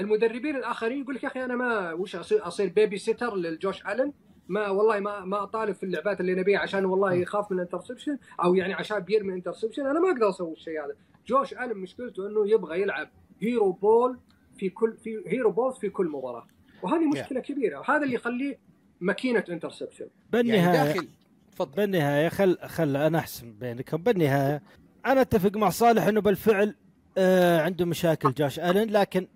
[0.00, 4.12] المدربين الآخرين يقول لك يا أخي أنا ما وش أصير أصير babysitter للجوش الن
[4.48, 8.18] ما والله ما ما أطالب في اللعبات اللي نبيها عشان والله يخاف من ال interception
[8.44, 10.94] أو يعني عشان بيرمي interception أنا ما أقدر أسوي الشيء هذا.
[11.26, 13.10] جوش الن مشكلته إنه يبغى يلعب
[13.40, 14.18] hero ball
[14.58, 16.46] في كل في hero balls في كل مباراة.
[16.82, 18.58] وهذه مشكلة كبيرة وهذا اللي يخليه
[19.00, 20.06] ماكينة interception.
[20.32, 21.08] يعني بالنهايه داخل
[21.52, 21.76] تفضل.
[21.76, 23.96] بالنهاية خل خل أنا أحسن بينكم.
[23.96, 24.62] بالنهاية
[25.06, 26.74] أنا أتفق مع صالح إنه بالفعل
[27.18, 29.28] آه عنده مشاكل جاش آلن لكن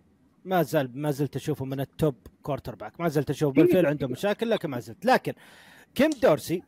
[0.44, 4.50] ما زال ما زلت أشوفه من ال top quarterback ما زلت أشوفه بالفعل عنده مشاكل
[4.50, 5.04] لكن ما زلت.
[5.04, 5.32] لكن
[5.94, 6.62] كين دورسي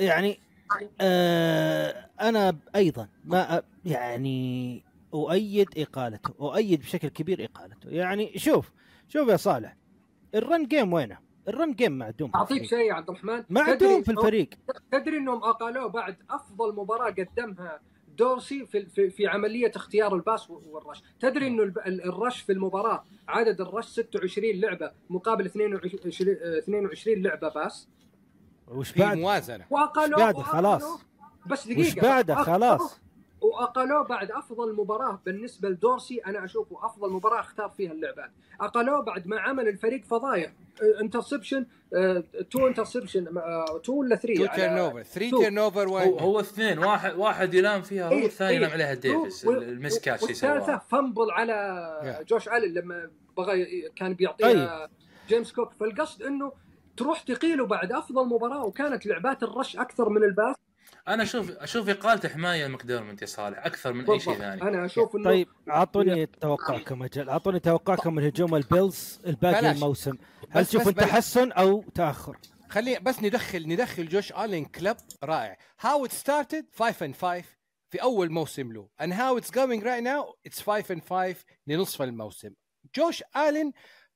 [0.00, 0.38] يعني
[1.00, 4.82] آه أنا أيضا ما يعني
[5.14, 7.90] أؤيد إقالته أؤيد بشكل كبير إقالته.
[7.90, 8.72] يعني شوف
[9.08, 9.76] شوف يا صالح
[10.34, 11.18] ال run game وينه
[11.48, 12.64] ال run game معدوم أعطيك.
[12.64, 14.48] شيء يا عبد الرحمن معدوم في الفريق
[14.92, 17.80] تدري إنهم أقالوه بعد أفضل مباراة قدمها
[18.18, 22.11] دورسي في في, في عملية اختيار ال pass وال rush، تدري إنه الب- ال- ال
[22.11, 27.88] rush في المباراة عدد ال rush 26 لعبة مقابل 22 آه، 22 لعبة pass
[28.68, 31.00] وش في بعد موازنة واقالوه؟ وأقالوه- خلاص.
[31.46, 32.99] بس دقيقة وش بعده؟ خلاص.
[33.40, 38.30] واقالوه بعد أفضل مباراة بالنسبة لدورسي أنا أشوفه أفضل مباراة أختار فيها اللعبات
[38.60, 40.52] اقالوه بعد ما عمل الفريق فضايح
[41.00, 41.66] interception
[42.50, 43.24] two interception
[43.82, 45.38] two ولا 3 two turnover 3 two.
[45.38, 46.78] turnover هو, هو اثنين.
[46.78, 48.56] واحد واحد ينام فيها هو إيه، الثاني إيه.
[48.56, 51.52] ينام عليها ديفيس المسكات والثالثة سواها fumble على
[52.02, 52.22] يا.
[52.22, 54.88] جوش الن لما بغى كان بيعطيها
[55.28, 56.52] جيمس كوك فالقصد إنه
[56.96, 60.56] تروح تقيله بعد أفضل مباراة وكانت لعبات ال rush أكثر من ال pass.
[61.14, 64.34] أنا أشوف أشوف اقالته حماية لمكديرمنت يا صالح أكثر من أي شيء.
[64.38, 69.70] ثاني أنا أشوف إنه طيب أعطوني توقعكم أجل أعطوني توقعكم من هجوم البيلز الباقي.
[69.70, 70.16] الموسم
[70.50, 70.94] هل بس- تشوفون.
[70.94, 72.36] تحسن أو تأخر؟
[72.68, 77.44] خلي بس ندخل ندخل جوش ألين club رائع how it started 5 and 5
[77.90, 82.02] في أول موسم له and how it's going right now it's 5 and 5 لنصف
[82.02, 82.50] الموسم
[82.96, 83.72] جوش ألين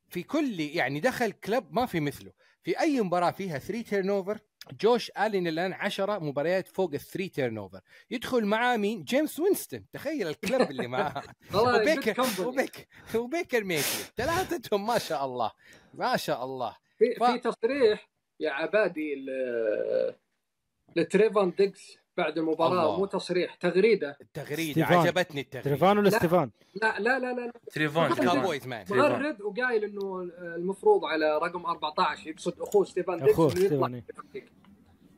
[0.09, 4.39] في كل يعني دخل club ما في مثله في أي مباراة فيها 3 turnover
[4.81, 7.81] جوش ألين الآن 10 مباريات فوق ال 3 turnover
[8.11, 9.87] يدخل معاه مين؟ جيمس وينستون.
[9.93, 11.23] تخيل الكلب اللي معاه.
[11.55, 12.41] وبيكر good company.
[12.41, 13.83] وبيك وبيكر ميكي
[14.17, 15.53] ثلاثتهم ما شاء الله.
[15.95, 16.77] ما شاء الله.
[16.99, 18.09] في, ف- في تصريح
[18.41, 20.15] يا عبادي ل-
[20.97, 21.99] لتريفان ديكس.
[22.17, 22.99] بعد المباراة الله.
[22.99, 24.99] مو تصريح تغريدة التغريده ستيفان.
[24.99, 26.19] عجبتني التغريدة تليفون ولا لا.
[26.19, 26.51] ستيفان؟
[26.83, 27.53] لا لا لا لا, لا.
[27.73, 28.09] تريفون.
[28.15, 28.85] كاوبويز مان.
[28.91, 34.03] مغرد وقايل إنه المفروض على رقم 14 يقصد أخوه ستيفان ديكس يطلع ستيفان،.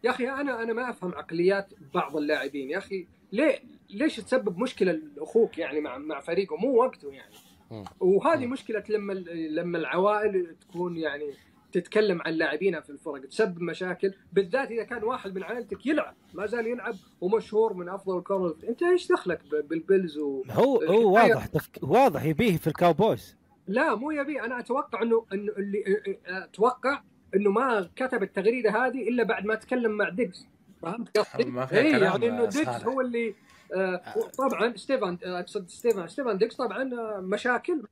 [0.04, 4.92] يا أخي أنا أنا ما أفهم عقليات بعض اللاعبين يا أخي ليه ليش تسبب مشكلة
[4.92, 7.34] لأخوك يعني مع مع فريقه مو وقته يعني.
[8.00, 8.46] وهذه.
[8.46, 11.32] مشكلة لما لما العوائل تكون يعني
[11.80, 16.46] تتكلم عن لاعبينها في الفرق تسبب مشاكل بالذات إذا كان واحد من عائلتك يلعب ما
[16.46, 20.42] زال يلعب ومشهور من أفضل ال corner أنت إيش دخلك ب- بالبيلز و...
[20.50, 21.78] هو هو واضح تفك...
[21.82, 23.36] واضح يبيه في الكاوبويز.
[23.66, 25.84] لا مو يبي أنا أتوقع انه إنه اللي
[26.26, 27.02] أتوقع
[27.36, 30.46] إنه ما كتب التغريدة هذه إلا بعد ما تكلم مع ديقز.
[30.82, 31.42] فهمت قصدي؟
[31.72, 32.68] اي كلام يعني إنه ديقز.
[32.68, 33.34] هو اللي
[33.74, 34.02] آه
[34.38, 37.82] طبعا ستيفان آه، أقصد ستيفان ستيفان ديقز طبعا آه، مشاكل.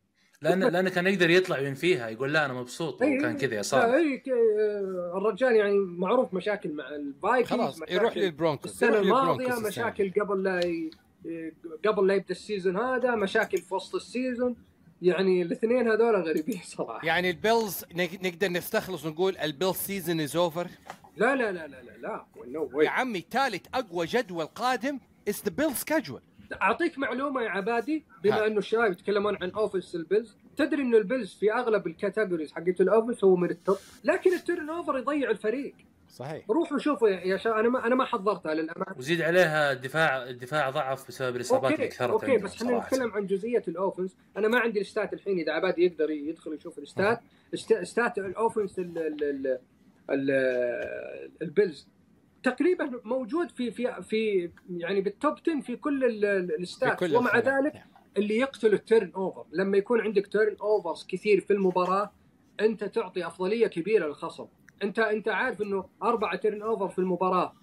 [0.44, 3.34] لأن لأنه كان يقدر يطلع ينفيها يقول لا أنا مبسوط وكان إي.
[3.34, 4.22] كذا يا صالح اي
[5.16, 9.66] الرجال يعني معروف مشاكل مع الفايكنجز خلاص مشاكل يروح للبرونكوس السنة يروح الماضيه.
[9.68, 10.90] مشاكل قبل لا ي...
[11.86, 14.56] قبل لا يبدأ ال season هذا مشاكل في وسط السيزون
[15.02, 20.66] يعني الاثنين هذول غريبين صراحة يعني البيلز نق- نقدر نستخلص ونقول البيلز season is over
[21.16, 22.82] لا لا لا لا لا لا no.
[22.82, 26.20] يا عمي ثالث أقوى جدول قادم is the بيلز schedule
[26.62, 28.46] أعطيك معلومة يا عبادي بما ها.
[28.46, 32.86] إنه الشباب يتكلمون عن offense البيلز تدري إنه البيلز في أغلب ال categories حقت ال
[32.86, 35.74] offense هو من ال top لكن ال turnover يضيع الفريق.
[36.08, 36.50] صحيح.
[36.50, 38.98] روحوا شوفوا يا شباب أنا ما أنا ما حضرتها للأمانة.
[38.98, 42.78] وزيد عليها الدفاع الدفاع ضعف بسبب الإصابات اللي كثرت أوكي بس إحنا.
[42.78, 46.52] نتكلم عن جزئية ال offense أنا ما عندي ال stats الحين إذا عبادي يقدر يدخل
[46.54, 47.20] يشوف ال stats
[47.54, 49.58] است- stats ال offense ال- ال- ال-
[50.10, 51.86] ال- البيلز
[52.44, 57.02] تقريبا موجود في في في يعني بال top 10 في كل ال- ال- ال stats
[57.02, 57.38] ومع.
[57.38, 57.72] ذلك
[58.16, 62.12] اللي يقتل ال turnover لما يكون عندك turnovers كثير في المباراة
[62.60, 64.46] أنت تعطي أفضلية كبيرة للخصم.
[64.82, 67.54] انت أنت عارف إنه أربعة turnover في المباراة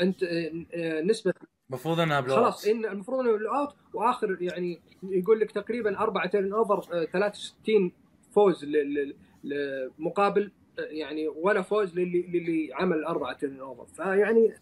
[0.00, 1.34] أنت آه، آه، نسبة
[1.70, 6.52] المفروض إنها بلو خلاص ان المفروض انه الاوت وآخر يعني يقول لك تقريبا أربعة تيرن
[6.52, 7.92] اوفر آه، 63
[8.34, 8.66] فوز
[9.98, 14.54] مقابل يعني ولا فوز للي للي عمل أربعة تيرن اوفر فيعني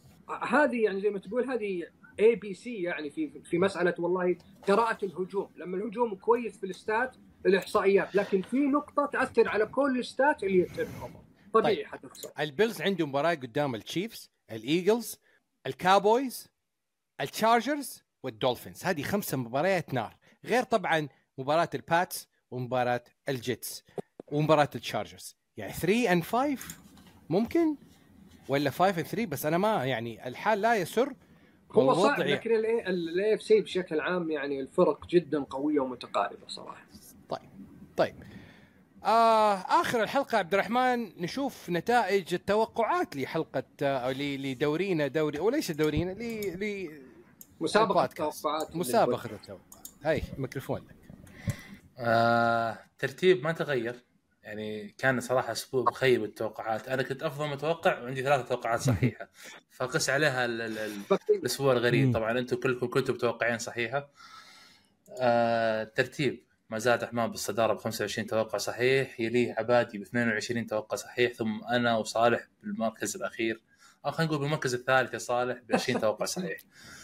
[0.42, 1.86] هذه يعني زي ما تقول هذه
[2.20, 4.36] اي بي سي يعني في في مسألة والله
[4.68, 5.50] قراءة الهجوم.
[5.56, 7.16] لما الهجوم كويس في الاستات
[7.46, 11.20] الإحصائيات لكن في نقطة تأثر على كل الاستات اللي هي التيرن اوفر
[11.54, 11.86] طبيعي طيب.
[11.86, 12.30] حتخسر.
[12.40, 15.20] البيلز عندهم مباراة قدام التشيفز الايجلز
[15.66, 16.48] الكاوبويز
[17.20, 20.16] التشارجرز والدولفينز هذه خمسة مباريات نار.
[20.44, 21.08] غير طبعا
[21.38, 23.84] مباراة الباتس ومباراة الجيتس
[24.32, 26.56] ومباراة التشارجرز يعني 3 and 5
[27.30, 27.76] ممكن
[28.48, 31.12] ولا 5 and 3 بس أنا ما يعني الحال لا يسر
[31.72, 36.84] هو صعب لكن ال AFC بشكل عام يعني الفرق جدا قوية ومتقاربة صراحة.
[37.28, 37.40] طيب
[37.96, 38.14] طيب.
[39.04, 46.10] آه آخر الحلقة عبد الرحمن نشوف نتائج التوقعات لحلقة آه ل- لدورينا دوري وليس دورينا؟
[46.12, 46.22] ل
[46.64, 46.90] ل
[47.60, 48.04] مسابقة.
[48.04, 49.60] التوقعات مسابقة التوقعات.
[50.04, 50.96] هاي ميكروفون لك
[51.98, 54.04] آه ترتيب ما تغير.
[54.50, 56.88] يعني كان صراحة أسبوع مخيب التوقعات.
[56.88, 59.28] أنا كنت أفضل متوقع وعندي ثلاثة توقعات صحيحة.
[59.70, 62.14] فقس عليها ال- ال- ال- الأسبوع الغريب.
[62.14, 64.10] طبعا أنتم كلكم كنتم متوقعين صحيحة.
[65.20, 69.20] آه ترتيب ما زاد عثمان بالصدارة ب 25 توقع صحيح.
[69.20, 71.32] يليه عبادي ب 22 توقع صحيح.
[71.32, 73.60] ثم أنا وصالح بالمركز الأخير.
[74.06, 76.58] أو خلينا نقول بالمركز الثالث يا صالح ب 20 توقع صحيح.
[76.60, 76.64] آه،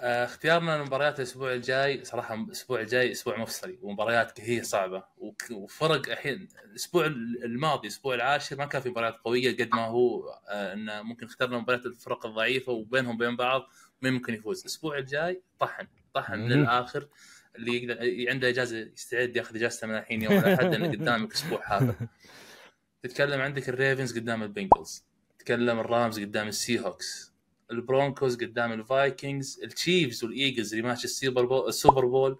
[0.00, 5.04] اختيارنا لمباريات الأسبوع الجاي صراحة الأسبوع الجاي أسبوع مفصلي ومباريات هي صعبة.
[5.50, 10.72] وفرق الحين الأسبوع الماضي الأسبوع العاشر ما كان في مباريات قوية قد ما هو آه،
[10.72, 13.62] انه ممكن اخترنا مباريات الفرق الضعيفة وبينهم وبين بعض
[14.02, 14.60] مين ممكن يفوز.
[14.60, 16.48] الأسبوع الجاي طحن طحن مم.
[16.48, 17.08] للآخر
[17.56, 21.94] اللي يقدر عنده إجازة يستعد ياخذ إجازته من الحين يوم الأحد لأن قدامك أسبوع هذا
[23.02, 25.04] تتكلم عندك الريفنز قدام البنجلز
[25.38, 27.29] تتكلم الرامز قدام السي هوكس
[27.70, 32.38] البرونكوز قدام الفايكنجز التشيفز والإيجلز rematch السوبر بول السوبر بول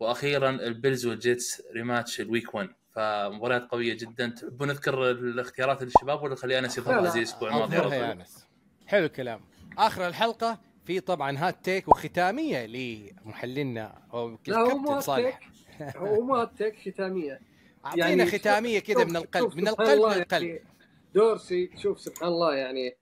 [0.00, 4.28] وأخيرا البيلز والجيتس rematch ال week 1 فمباريات قوية جدا.
[4.28, 7.08] تحبون نذكر الاختيارات للشباب ولا خلي أنس لا.
[7.08, 8.46] زي الأسبوع الماضي يا؟ أنس.
[8.86, 9.40] حلو الكلام.
[9.78, 15.40] آخر الحلقة في طبعا hot take وختامية لمحللنا أو لا هو مو الكابتن صالح.
[15.96, 17.40] هو مو hot take ختامية.
[17.84, 19.56] أعطينا يعني ختامية كذا من القلب.
[19.56, 20.42] من القلب للقلب.
[20.42, 20.64] يعني.
[21.14, 22.96] دورسي شوف سبحان الله يعني.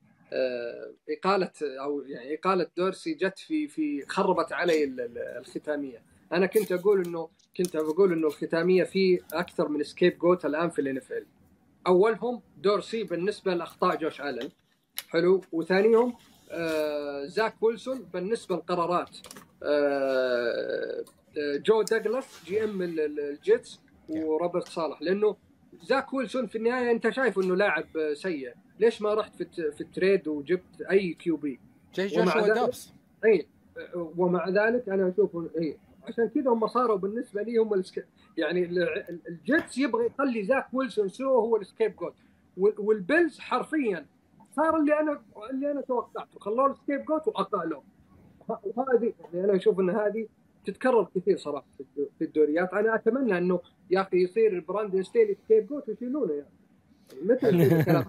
[1.10, 6.02] إقالة أو يعني إقالة دورسي جت في في خربت علي ال- ال- الختامية.
[6.32, 11.16] أنا كنت أقول إنه كنت بقول إنه الختامية في أكثر من scapegoat الآن في ال
[11.16, 11.26] NFL
[11.86, 14.48] أولهم دورسي بالنسبة لأخطاء جوش آلن.
[15.08, 15.40] حلو.
[15.52, 16.14] وثانيهم
[16.50, 19.16] آه زاك ويلسون بالنسبة للقرارات
[19.62, 21.04] آه
[21.38, 25.02] آه، جو دوغلاس GM ال- ال- الجيتس وروبرت صالح.
[25.02, 25.36] لأنه
[25.82, 27.84] زاك ويلسون في النهاية أنت شايف إنه لاعب
[28.14, 28.52] سيء.
[28.80, 31.60] ليش ما رحت في في ال trade وجبت أي QB؟
[32.22, 32.56] ومع ذلك-
[33.24, 33.46] إي
[33.94, 38.06] ومع ذلك أنا أشوف إي عشان كذا هم صاروا بالنسبة لي هم ال sc...
[38.36, 42.14] يعني ال- ال- الجيتس يبغى يخلي زاك ويلسون so هو ال scapegoat.
[42.56, 44.06] وال- والبيلز حرفيا
[44.56, 46.38] صار اللي أنا اللي أنا توقعته.
[46.40, 47.82] خلوه ال scapegoat واعطاه له
[48.48, 50.26] وهذه يعني أنا أشوف إن هذه
[50.66, 52.72] تتكرر كثير صراحة في الدو- في الدوريات.
[52.72, 53.60] أنا أتمنى إنه
[53.90, 56.50] يا أخي يصير براندن ستيلي scapegoat ويشيلونه يعني.
[57.22, 58.04] متى يصير الكلام.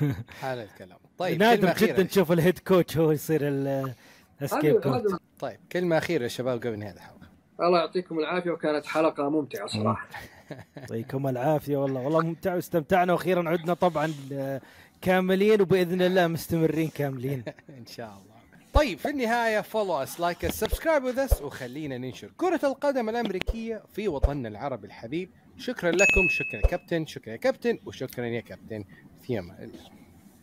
[0.00, 0.98] هذا؟ حال الكلام.
[1.18, 3.94] طيب نادر جدا تشوف ال head coach هو يصير ال-
[4.42, 7.20] ال scape هذا طيب كلمة أخيرة يا شباب قبل نهاية الحلقة.
[7.60, 10.08] الله يعطيكم العافية وكانت حلقة ممتعة صراحة.
[10.76, 12.00] يعطيكم العافية والله.
[12.00, 13.12] والله ممتع واستمتعنا.
[13.12, 14.60] وأخيرا عدنا طبعا آه،
[15.02, 17.42] كاملين وبإذن الله مستمرين كاملين.
[17.78, 18.29] إن شاء الله.
[18.74, 24.08] طيب في النهاية follow us like subscribe with us وخلينا ننشر كرة القدم الأمريكية في
[24.08, 25.30] وطننا العربي الحبيب.
[25.56, 28.84] شكرا لكم شكرا يا كابتن شكرا يا كابتن وشكرا يا كابتن
[29.22, 29.90] في أمان الله.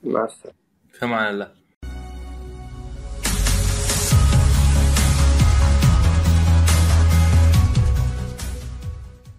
[0.03, 0.57] مع السلامة.
[0.91, 1.66] في أمان الله.